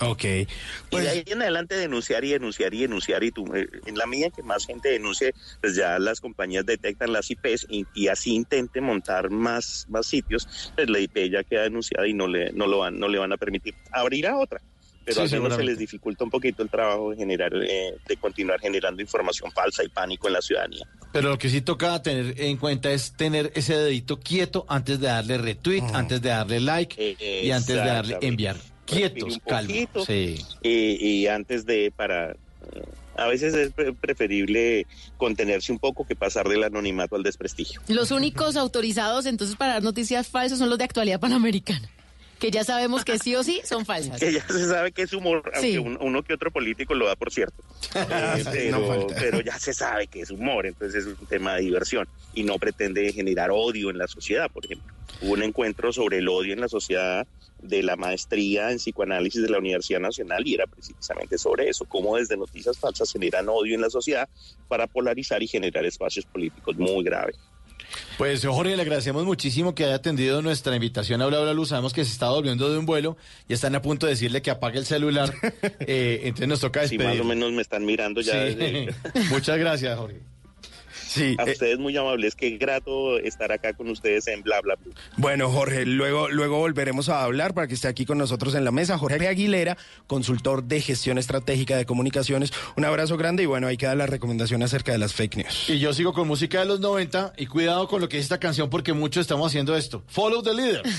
[0.00, 0.24] Ok.
[0.24, 4.06] y de ahí en adelante denunciar y denunciar y denunciar y tú, eh, en la
[4.06, 8.34] medida que más gente denuncie, pues ya las compañías detectan las IPs y, y así
[8.34, 12.66] intente montar más, más sitios, pues la IP ya queda denunciada y no le, no
[12.66, 14.60] lo van, no le van a permitir abrir a otra.
[15.04, 18.16] Pero Sí, a algunos se les dificulta un poquito el trabajo de generar, eh, de
[18.16, 20.86] continuar generando información falsa y pánico en la ciudadanía.
[21.12, 25.06] Pero lo que sí toca tener en cuenta es tener ese dedito quieto antes de
[25.08, 28.56] darle retweet, antes de darle like y antes de darle enviar.
[28.86, 30.04] Quietos, poquito.
[30.04, 30.36] Sí.
[30.62, 32.36] y, y antes de para eh,
[33.16, 34.86] a veces es pre- preferible
[35.16, 37.80] contenerse un poco que pasar del anonimato al desprestigio.
[37.88, 41.88] Los únicos autorizados entonces para dar noticias falsas son los de actualidad panamericana,
[42.38, 44.20] que ya sabemos que sí o sí son falsas.
[44.20, 45.76] Que ya se sabe que es humor, Sí.
[45.76, 47.62] aunque un- uno que otro político lo da por cierto.
[48.54, 51.62] Eh, No pero, pero ya se sabe que es humor, entonces es un tema de
[51.62, 54.92] diversión y no pretende generar odio en la sociedad, por ejemplo.
[55.22, 57.26] Hubo un encuentro sobre el odio en la sociedad
[57.62, 62.16] de la maestría en psicoanálisis de la Universidad Nacional y era precisamente sobre eso, cómo
[62.16, 64.28] desde noticias falsas generan odio en la sociedad
[64.68, 67.36] para polarizar y generar espacios políticos muy graves.
[68.18, 71.70] Pues Jorge, le agradecemos muchísimo que haya atendido nuestra invitación a Bla Bla Luz.
[71.70, 73.16] Sabemos que se está volviendo de un vuelo
[73.48, 75.32] y están a punto de decirle que apague el celular.
[75.86, 77.18] Eh, entonces nos toca Si despedir.
[77.18, 78.32] más o menos me están mirando ya.
[78.32, 78.54] Sí.
[78.54, 78.94] desde-
[79.30, 80.20] Muchas gracias, Jorge.
[81.14, 84.74] Sí, A eh, ustedes muy amables, qué grato estar acá con ustedes en Bla Bla
[84.74, 84.92] Blue.
[85.16, 88.72] Bueno, Jorge, luego, luego volveremos a hablar para que esté aquí con nosotros en la
[88.72, 88.98] mesa.
[88.98, 89.78] Jorge Aguilera,
[90.08, 92.52] consultor de gestión estratégica de comunicaciones.
[92.76, 95.70] Un abrazo grande y bueno, ahí queda la recomendación acerca de las fake news.
[95.70, 98.40] Y yo sigo con música de los 90 y cuidado con lo que es esta
[98.40, 100.02] canción porque muchos estamos haciendo esto.
[100.08, 100.82] Follow the leader.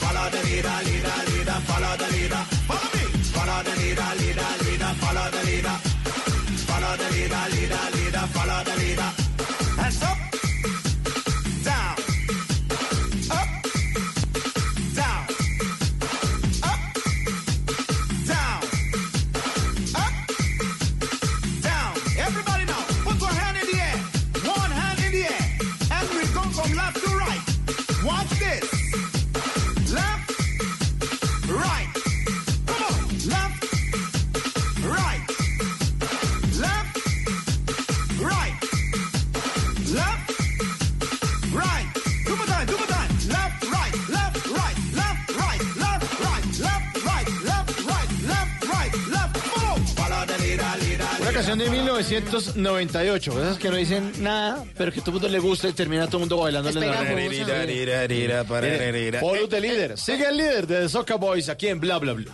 [0.00, 0.89] Follow the leader,
[3.90, 5.76] leader, leader, leader, follow the leader.
[6.68, 9.10] Follow the leader, leader, leader, follow the leader.
[9.82, 10.29] Hands up,
[51.50, 53.42] canción de 1998.
[53.42, 56.18] Esas que no dicen nada, pero que todo el mundo le gusta y termina todo
[56.18, 56.68] el mundo bailando.
[56.70, 57.02] en la
[57.66, 59.98] Mire, Follow the leader.
[59.98, 62.32] Sigue el líder de The Soca Boys aquí en Bla Bla Bla.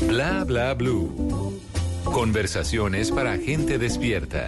[0.00, 1.60] Bla bla blue.
[2.04, 4.46] Conversaciones para gente despierta.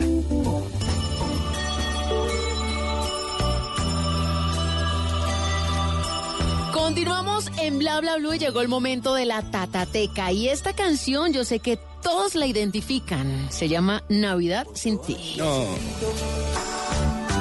[6.91, 10.33] Continuamos en Bla Bla Blue y llegó el momento de la tatateca.
[10.33, 13.47] Y esta canción yo sé que todos la identifican.
[13.49, 15.37] Se llama Navidad sin ti.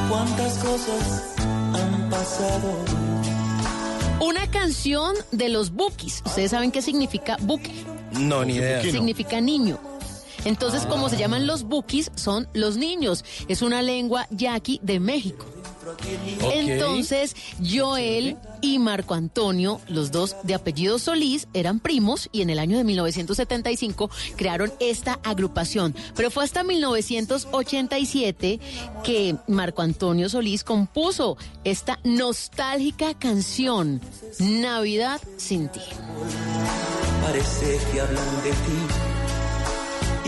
[0.08, 1.36] ¿Cuántas cosas
[1.74, 2.78] han pasado?
[4.22, 6.22] Una canción de los Bukis.
[6.28, 7.72] ¿Ustedes saben qué significa Buki?
[8.20, 8.84] No, ni idea.
[8.84, 9.80] Significa niño.
[10.46, 13.26] Entonces, como se llaman los Bukis, son los niños.
[13.48, 15.48] Es una lengua yaqui de México.
[16.54, 22.60] Entonces, Joel y Marco Antonio, los dos de apellido Solís, eran primos y en el
[22.60, 25.96] año de 1975 crearon esta agrupación.
[26.16, 28.60] Pero fue hasta 1987
[29.04, 34.02] que Marco Antonio Solís compuso esta nostálgica canción,
[34.40, 35.82] Navidad sin ti.
[37.22, 39.19] Parece que hablan de ti.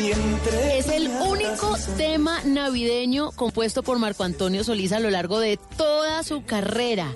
[0.09, 6.23] Es el único tema navideño compuesto por Marco Antonio Solís a lo largo de toda
[6.23, 7.13] su carrera.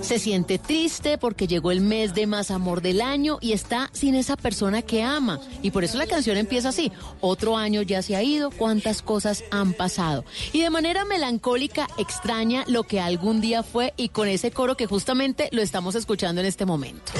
[0.00, 4.14] Se siente triste porque llegó el mes de más amor del año y está sin
[4.14, 5.40] esa persona que ama.
[5.60, 6.92] Y por eso la canción empieza así.
[7.20, 10.24] Otro año ya se ha ido, cuántas cosas han pasado.
[10.52, 14.86] Y de manera melancólica extraña lo que algún día fue y con ese coro que
[14.86, 17.12] justamente lo estamos escuchando en este momento.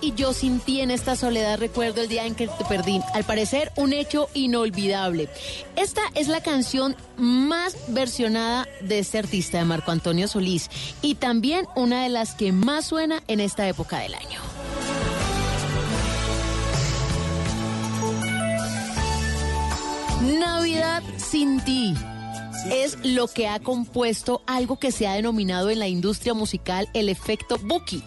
[0.00, 3.00] Y yo sin ti en esta soledad recuerdo el día en que te perdí.
[3.14, 5.28] Al parecer, un hecho inolvidable.
[5.76, 10.70] Esta es la canción más versionada de este artista, de Marco Antonio Solís,
[11.02, 14.40] y también una de las que más suena en esta época del año.
[20.38, 21.94] Navidad sin ti.
[22.70, 27.08] Es lo que ha compuesto algo que se ha denominado en la industria musical el
[27.08, 28.02] efecto Buki.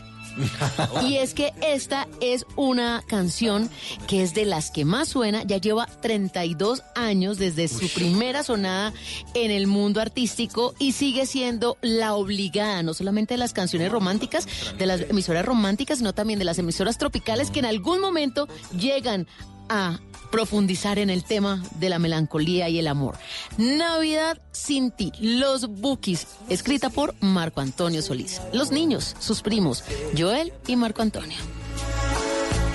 [1.08, 3.70] Y es que esta es una canción
[4.08, 8.94] que es de las que más suena, ya lleva 32 años desde su primera sonada
[9.34, 14.48] en el mundo artístico y sigue siendo la obligada, no solamente de las canciones románticas,
[14.78, 18.48] de las emisoras románticas, sino también de las emisoras tropicales que en algún momento
[18.78, 19.28] llegan
[19.72, 20.00] a
[20.32, 23.18] profundizar en el tema de la melancolía y el amor.
[23.58, 28.42] Navidad sin ti, Los Bookies, escrita por Marco Antonio Solís.
[28.52, 29.84] Los niños, sus primos,
[30.18, 31.38] Joel y Marco Antonio.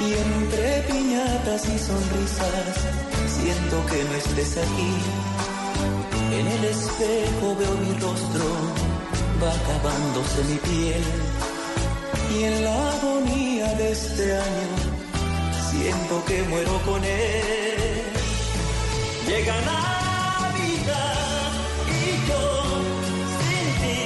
[0.00, 2.76] Y entre piñatas y sonrisas,
[3.28, 4.92] siento que no estés aquí.
[6.32, 8.44] En el espejo veo mi rostro,
[9.42, 11.02] va acabándose mi piel.
[12.38, 14.95] Y en la agonía de este año,
[15.78, 18.02] siento que muero con él.
[19.26, 21.12] Llega Navidad
[21.88, 22.44] y yo
[23.40, 24.00] sin ti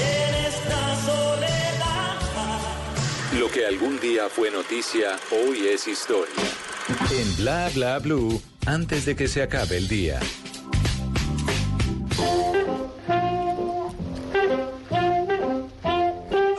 [0.00, 2.18] en esta soledad.
[3.38, 6.44] Lo que algún día fue noticia, hoy es historia.
[7.10, 10.20] En Bla Bla Blue, antes de que se acabe el día.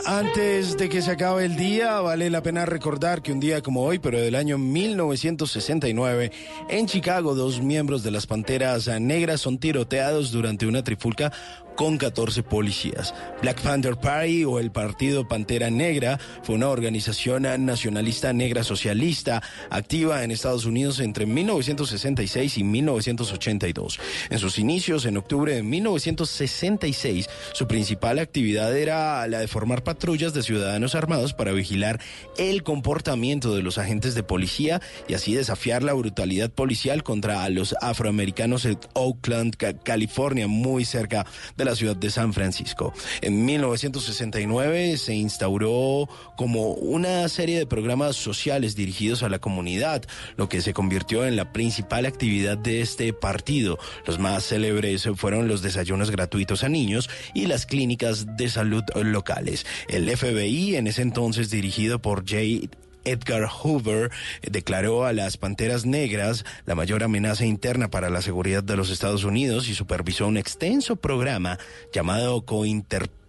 [0.05, 3.83] Antes de que se acabe el día, vale la pena recordar que un día como
[3.83, 6.29] hoy, pero del año 1969,
[6.67, 11.31] en Chicago, dos miembros de las Panteras Negras son tiroteados durante una trifulca
[11.75, 13.13] con 14 policías.
[13.41, 20.23] Black Panther Party o el Partido Pantera Negra fue una organización nacionalista negra socialista activa
[20.23, 23.99] en Estados Unidos entre 1966 y 1982.
[24.29, 30.33] En sus inicios, en octubre de 1966, su principal actividad era la de formar patrullas
[30.33, 31.99] de ciudadanos armados para vigilar
[32.37, 37.75] el comportamiento de los agentes de policía y así desafiar la brutalidad policial contra los
[37.81, 41.25] afroamericanos en Oakland, Ca- California, muy cerca
[41.57, 42.93] de la ciudad de San Francisco.
[43.21, 50.03] En 1969 se instauró como una serie de programas sociales dirigidos a la comunidad,
[50.35, 53.77] lo que se convirtió en la principal actividad de este partido.
[54.05, 59.65] Los más célebres fueron los desayunos gratuitos a niños y las clínicas de salud locales.
[59.87, 62.69] El FBI, en ese entonces dirigido por J.
[63.05, 64.11] Edgar Hoover
[64.41, 68.89] eh, declaró a las Panteras Negras la mayor amenaza interna para la seguridad de los
[68.89, 71.57] Estados Unidos y supervisó un extenso programa
[71.91, 72.45] llamado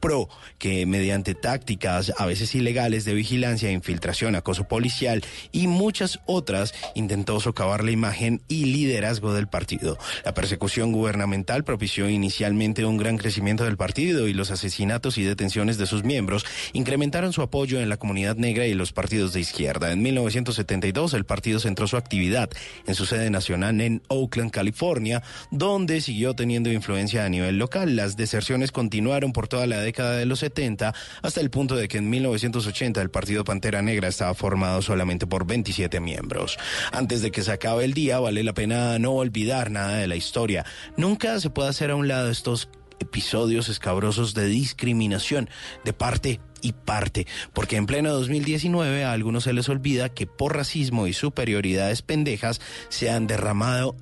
[0.05, 0.29] COINTERPRO,
[0.59, 7.41] que mediante tácticas a veces ilegales de vigilancia, infiltración, acoso policial y muchas otras intentó
[7.41, 9.99] socavar la imagen y liderazgo del partido.
[10.25, 15.79] La persecución gubernamental propició inicialmente un gran crecimiento del partido y los asesinatos y detenciones
[15.79, 19.93] de sus miembros incrementaron su apoyo en la comunidad negra y los partidos de izquierda.
[19.93, 22.51] En 1972 el partido centró su actividad
[22.87, 27.97] en su sede nacional en Oakland, California, donde siguió teniendo influencia a nivel local.
[27.97, 31.99] Las deserciones continuaron por toda la década de los 70 hasta el punto de que
[31.99, 36.59] en 1980 el partido Pantera Negra estaba formado solamente por 27 miembros.
[36.93, 40.17] Antes de que se acabe el día, vale la pena no olvidar nada de la
[40.17, 40.65] historia.
[40.97, 42.69] Nunca se puede hacer a un lado estos
[43.01, 45.49] episodios escabrosos de discriminación
[45.85, 50.57] de parte y parte, porque en pleno 2019 a algunos se les olvida que por
[50.57, 53.97] racismo y superioridades pendejas se han derramado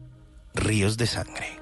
[0.55, 1.62] ríos de sangre.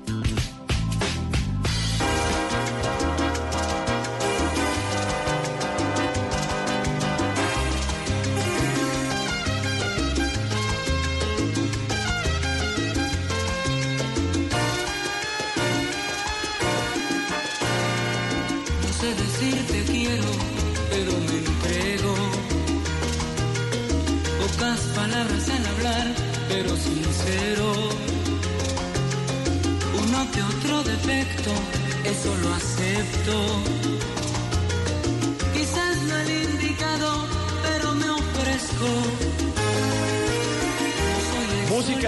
[33.27, 33.70] Uno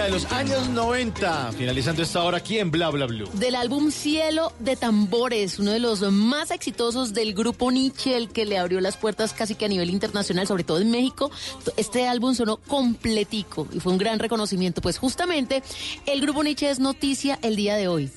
[0.04, 3.28] Música de los años 90, finalizando esta hora aquí en Bla Bla Blue.
[3.34, 8.44] Del álbum Cielo de Tambores, uno de los más exitosos del grupo Nietzsche, el que
[8.44, 11.30] le abrió las puertas casi que a nivel internacional, sobre todo en México.
[11.76, 14.82] Este álbum sonó completico y fue un gran reconocimiento.
[14.82, 15.62] Pues justamente
[16.04, 18.10] el grupo Nietzsche es noticia el día de hoy.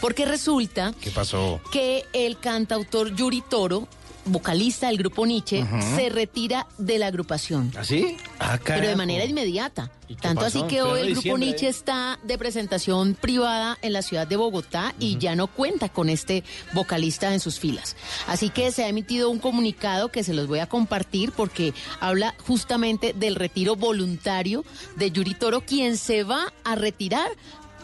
[0.00, 1.60] Porque resulta ¿Qué pasó?
[1.72, 3.88] que el cantautor Yuri Toro,
[4.26, 5.64] vocalista del grupo Nietzsche,
[5.96, 7.72] se retira de la agrupación.
[7.76, 8.16] ¿Así?
[8.38, 9.90] Ah, Pero de manera inmediata.
[10.08, 10.58] ¿Y qué Tanto pasó?
[10.58, 11.70] así que hoy el grupo Nietzsche ¿eh?
[11.70, 16.44] está de presentación privada en la ciudad de Bogotá y ya no cuenta con este
[16.74, 17.96] vocalista en sus filas.
[18.26, 22.34] Así que se ha emitido un comunicado que se los voy a compartir porque habla
[22.46, 24.64] justamente del retiro voluntario
[24.96, 27.28] de Yuri Toro, quien se va a retirar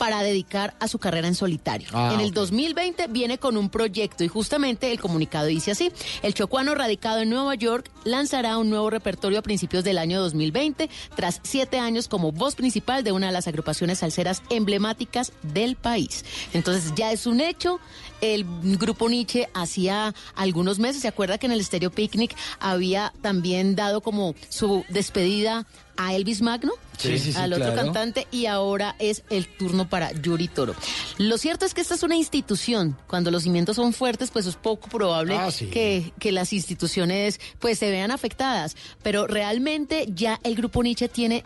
[0.01, 1.87] para dedicar a su carrera en solitario.
[1.93, 2.37] Ah, en el ok.
[2.37, 7.29] 2020 viene con un proyecto y justamente el comunicado dice así, el chocuano radicado en
[7.29, 12.33] Nueva York lanzará un nuevo repertorio a principios del año 2020 tras siete años como
[12.33, 16.25] voz principal de una de las agrupaciones salseras emblemáticas del país.
[16.55, 17.79] Entonces ya es un hecho,
[18.21, 18.45] el
[18.79, 24.01] grupo Nietzsche hacía algunos meses, se acuerda que en el Stereo Picnic había también dado
[24.01, 25.67] como su despedida
[25.97, 27.83] a Elvis Magno, Sí, sí, sí, al otro claro.
[27.85, 30.75] cantante y ahora es el turno para Yuri Toro.
[31.19, 32.97] Lo cierto es que esta es una institución.
[33.07, 37.79] Cuando los cimientos son fuertes, pues es poco probable Ah, que, que las instituciones pues
[37.79, 38.77] se vean afectadas.
[39.03, 41.43] Pero realmente ya el grupo Nietzsche tiene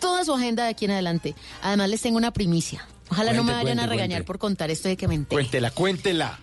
[0.00, 1.34] toda su agenda de aquí en adelante.
[1.62, 2.86] Además les tengo una primicia.
[3.10, 4.26] Ojalá no me vayan a regañar cuente.
[4.26, 5.34] por contar esto de que me enteré.
[5.42, 6.38] Cuéntela, cuéntela.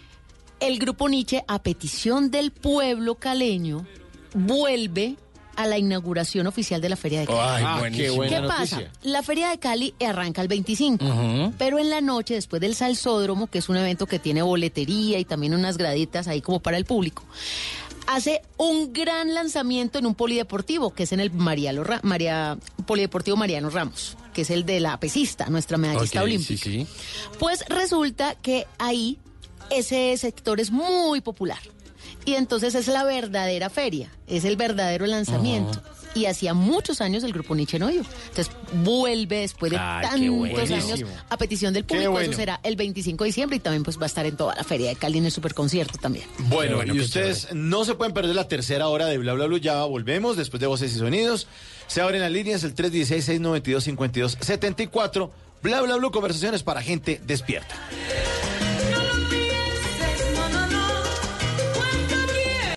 [0.60, 3.86] El grupo Nietzsche, a petición del pueblo caleño,
[4.34, 5.16] vuelve
[5.56, 7.40] a la inauguración oficial de la Feria de Cali.
[7.42, 8.76] Ay, Ah, qué buena ¿Qué pasa?
[8.78, 8.92] noticia.
[9.04, 11.54] La Feria de Cali arranca el 25, Ujú.
[11.58, 15.26] pero en la noche, después del Salsódromo, que es un evento que tiene boletería y
[15.26, 17.24] también unas graditas ahí como para el público,
[18.08, 21.32] hace un gran lanzamiento en un polideportivo, que es en el
[21.84, 26.64] Ra- María, Polideportivo Mariano Ramos, que es el de la pesista, nuestra medallista Ok, olímpica.
[26.64, 26.88] sí, sí.
[27.40, 29.18] Pues resulta que ahí
[29.70, 31.60] ese sector es muy popular.
[32.26, 35.82] Y entonces es la verdadera feria, es el verdadero lanzamiento.
[36.14, 38.04] Y hacía muchos años el grupo Nietzsche no iba.
[38.28, 38.54] Entonces
[38.84, 42.12] vuelve después de tantos años a petición del público.
[42.12, 42.28] bueno.
[42.30, 44.64] Eso será el 25 de diciembre y también pues va a estar en toda la
[44.66, 46.26] feria de Cali en el superconcierto también.
[46.38, 49.58] Bueno, bueno, y ustedes no se pueden perder la tercera hora de Bla Bla Blue.
[49.58, 51.48] Ya volvemos después de Voces y Sonidos.
[51.92, 55.30] Se abren las líneas el 316-692-5274.
[55.62, 57.76] Bla Bla Blue, conversaciones para gente despierta.